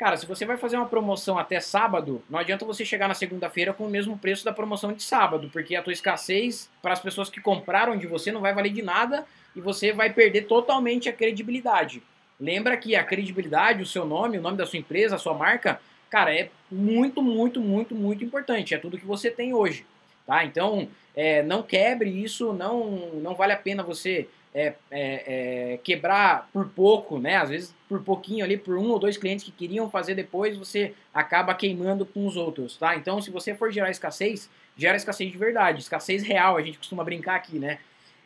Cara, 0.00 0.16
se 0.16 0.24
você 0.24 0.46
vai 0.46 0.56
fazer 0.56 0.78
uma 0.78 0.88
promoção 0.88 1.38
até 1.38 1.60
sábado, 1.60 2.22
não 2.30 2.38
adianta 2.38 2.64
você 2.64 2.86
chegar 2.86 3.06
na 3.06 3.12
segunda-feira 3.12 3.74
com 3.74 3.84
o 3.84 3.90
mesmo 3.90 4.16
preço 4.16 4.42
da 4.42 4.50
promoção 4.50 4.94
de 4.94 5.02
sábado, 5.02 5.50
porque 5.52 5.76
a 5.76 5.82
tua 5.82 5.92
escassez 5.92 6.70
para 6.80 6.94
as 6.94 7.00
pessoas 7.00 7.28
que 7.28 7.38
compraram 7.38 7.94
de 7.98 8.06
você 8.06 8.32
não 8.32 8.40
vai 8.40 8.54
valer 8.54 8.72
de 8.72 8.80
nada 8.80 9.26
e 9.54 9.60
você 9.60 9.92
vai 9.92 10.10
perder 10.10 10.46
totalmente 10.46 11.06
a 11.06 11.12
credibilidade. 11.12 12.02
Lembra 12.40 12.78
que 12.78 12.96
a 12.96 13.04
credibilidade, 13.04 13.82
o 13.82 13.86
seu 13.86 14.06
nome, 14.06 14.38
o 14.38 14.40
nome 14.40 14.56
da 14.56 14.64
sua 14.64 14.78
empresa, 14.78 15.16
a 15.16 15.18
sua 15.18 15.34
marca, 15.34 15.78
cara, 16.08 16.34
é 16.34 16.48
muito, 16.70 17.20
muito, 17.20 17.60
muito, 17.60 17.94
muito 17.94 18.24
importante. 18.24 18.74
É 18.74 18.78
tudo 18.78 18.96
que 18.96 19.04
você 19.04 19.30
tem 19.30 19.52
hoje, 19.52 19.84
tá? 20.26 20.46
Então, 20.46 20.88
é, 21.14 21.42
não 21.42 21.62
quebre 21.62 22.08
isso, 22.08 22.54
não, 22.54 23.10
não 23.16 23.34
vale 23.34 23.52
a 23.52 23.58
pena 23.58 23.82
você 23.82 24.26
é, 24.54 24.74
é, 24.90 25.72
é, 25.72 25.76
quebrar 25.78 26.48
por 26.52 26.68
pouco, 26.68 27.18
né? 27.18 27.36
Às 27.36 27.48
vezes 27.50 27.74
por 27.88 28.02
pouquinho 28.02 28.44
ali, 28.44 28.56
por 28.56 28.76
um 28.76 28.90
ou 28.90 28.98
dois 28.98 29.16
clientes 29.16 29.44
que 29.44 29.52
queriam 29.52 29.90
fazer 29.90 30.14
depois, 30.14 30.56
você 30.56 30.94
acaba 31.14 31.54
queimando 31.54 32.04
com 32.04 32.26
os 32.26 32.36
outros, 32.36 32.76
tá? 32.76 32.96
Então, 32.96 33.20
se 33.20 33.30
você 33.30 33.54
for 33.54 33.72
gerar 33.72 33.90
escassez, 33.90 34.50
gera 34.76 34.96
escassez 34.96 35.30
de 35.30 35.38
verdade, 35.38 35.80
escassez 35.80 36.22
real, 36.22 36.56
a 36.56 36.62
gente 36.62 36.78
costuma 36.78 37.04
brincar 37.04 37.36
aqui, 37.36 37.58
né? 37.58 37.78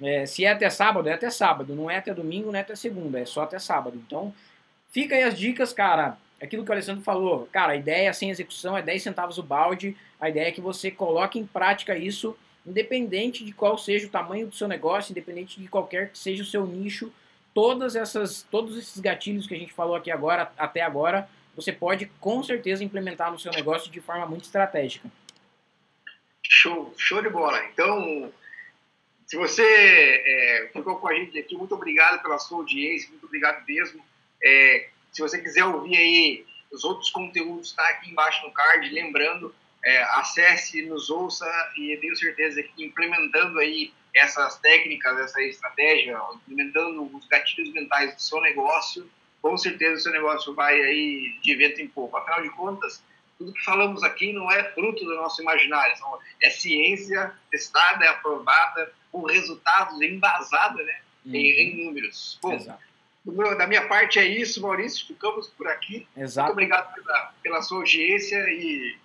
É, 0.03 0.27
se 0.27 0.45
é 0.45 0.51
até 0.51 0.69
sábado, 0.69 1.09
é 1.09 1.13
até 1.13 1.31
sábado, 1.31 1.75
não 1.75 1.91
é 1.91 1.99
até 1.99 2.13
domingo, 2.13 2.51
não 2.51 2.59
é 2.59 2.63
até 2.63 2.75
segunda, 2.75 3.19
é 3.19 3.25
só 3.25 3.43
até 3.43 3.59
sábado. 3.59 4.03
Então, 4.07 4.35
fica 4.91 5.15
aí 5.15 5.23
as 5.23 5.39
dicas, 5.39 5.73
cara. 5.73 6.17
Aquilo 6.43 6.65
que 6.65 6.71
o 6.71 6.73
Alessandro 6.73 7.03
falou, 7.03 7.49
cara, 7.53 7.73
a 7.73 7.77
ideia 7.77 8.13
sem 8.13 8.29
execução 8.29 8.77
é 8.77 8.83
10 8.83 9.03
centavos 9.03 9.39
o 9.39 9.43
balde, 9.43 9.97
a 10.21 10.29
ideia 10.29 10.49
é 10.49 10.53
que 10.53 10.61
você 10.61 10.91
coloque 10.91 11.39
em 11.39 11.47
prática 11.47 11.97
isso 11.97 12.37
independente 12.67 13.45
de 13.45 13.53
qual 13.53 13.77
seja 13.77 14.07
o 14.07 14.11
tamanho 14.11 14.47
do 14.47 14.55
seu 14.55 14.67
negócio, 14.67 15.13
independente 15.13 15.61
de 15.61 15.69
qualquer 15.69 16.11
que 16.11 16.19
seja 16.19 16.43
o 16.43 16.47
seu 16.47 16.67
nicho, 16.67 17.13
todas 17.53 17.95
essas, 17.95 18.43
todos 18.51 18.77
esses 18.77 18.99
gatilhos 19.01 19.47
que 19.47 19.55
a 19.55 19.59
gente 19.59 19.73
falou 19.73 19.95
aqui 19.95 20.11
agora, 20.11 20.53
até 20.57 20.81
agora, 20.81 21.29
você 21.55 21.73
pode 21.73 22.07
com 22.21 22.43
certeza 22.43 22.83
implementar 22.83 23.31
no 23.31 23.39
seu 23.39 23.53
negócio 23.53 23.91
de 23.91 24.01
forma 24.01 24.27
muito 24.27 24.45
estratégica. 24.45 25.09
Show, 26.43 26.93
show 26.97 27.23
de 27.23 27.31
bola. 27.31 27.65
Então, 27.73 28.33
se 29.27 29.37
você 29.37 29.63
é, 29.63 30.71
ficou 30.73 30.97
com 30.97 31.09
a 31.09 31.15
gente 31.15 31.39
aqui, 31.39 31.57
muito 31.57 31.75
obrigado 31.75 32.21
pela 32.23 32.39
sua 32.39 32.59
audiência, 32.59 33.09
muito 33.11 33.27
obrigado 33.27 33.65
mesmo. 33.67 34.05
É, 34.43 34.89
se 35.13 35.23
você 35.23 35.41
quiser 35.41 35.65
ouvir 35.65 35.97
aí 35.97 36.47
os 36.73 36.85
outros 36.85 37.09
conteúdos, 37.11 37.71
está 37.71 37.89
aqui 37.89 38.11
embaixo 38.11 38.45
no 38.45 38.53
card. 38.53 38.89
Lembrando, 38.91 39.55
é, 39.85 40.03
acesse, 40.19 40.83
nos 40.83 41.11
ouça 41.11 41.47
e 41.77 41.97
tenho 41.99 42.17
certeza 42.17 42.63
que 42.63 42.85
implementando 42.85 43.59
aí 43.59 43.93
essas 44.15 44.59
técnicas, 44.59 45.19
essa 45.19 45.43
estratégia, 45.43 46.19
implementando 46.47 47.03
os 47.15 47.27
gatilhos 47.27 47.73
mentais 47.73 48.15
do 48.15 48.23
seu 48.23 48.41
negócio, 48.41 49.09
com 49.43 49.57
certeza 49.59 49.95
o 49.95 50.03
seu 50.03 50.13
negócio 50.13 50.55
vai 50.55 50.81
aí 50.81 51.39
de 51.43 51.55
vento 51.55 51.83
em 51.83 51.89
pouco. 51.89 52.17
Afinal 52.17 52.41
de 52.43 52.51
contas, 52.51 53.03
tudo 53.37 53.53
que 53.53 53.63
falamos 53.63 54.03
aqui 54.03 54.33
não 54.33 54.51
é 54.51 54.65
fruto 54.73 55.05
do 55.05 55.15
nosso 55.17 55.43
imaginário, 55.43 55.95
é 56.43 56.49
ciência 56.49 57.33
testada, 57.51 58.05
é 58.05 58.09
aprovada, 58.09 58.93
com 59.13 59.27
resultados 59.27 60.01
embasados 60.01 60.85
né, 60.85 61.01
uhum. 61.27 61.35
em, 61.35 61.51
em, 61.61 61.85
números. 61.85 62.39
Bom, 62.41 62.59
meu, 63.27 63.57
da 63.57 63.67
minha 63.67 63.87
parte 63.87 64.19
é 64.19 64.27
isso, 64.27 64.63
Maurício, 64.63 65.07
ficamos 65.07 65.49
por 65.49 65.67
aqui. 65.69 66.07
Exato. 66.17 66.55
Muito 66.55 66.65
obrigado 66.65 66.95
pela, 66.95 67.35
pela 67.43 67.63
sua 67.63 67.79
audiência 67.79 68.39
e 68.49 68.97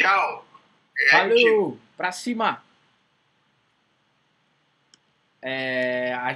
Tchau. 0.00 0.46
Valeu, 1.12 1.78
pra 1.94 2.10
cima. 2.10 2.62
É, 5.42 6.14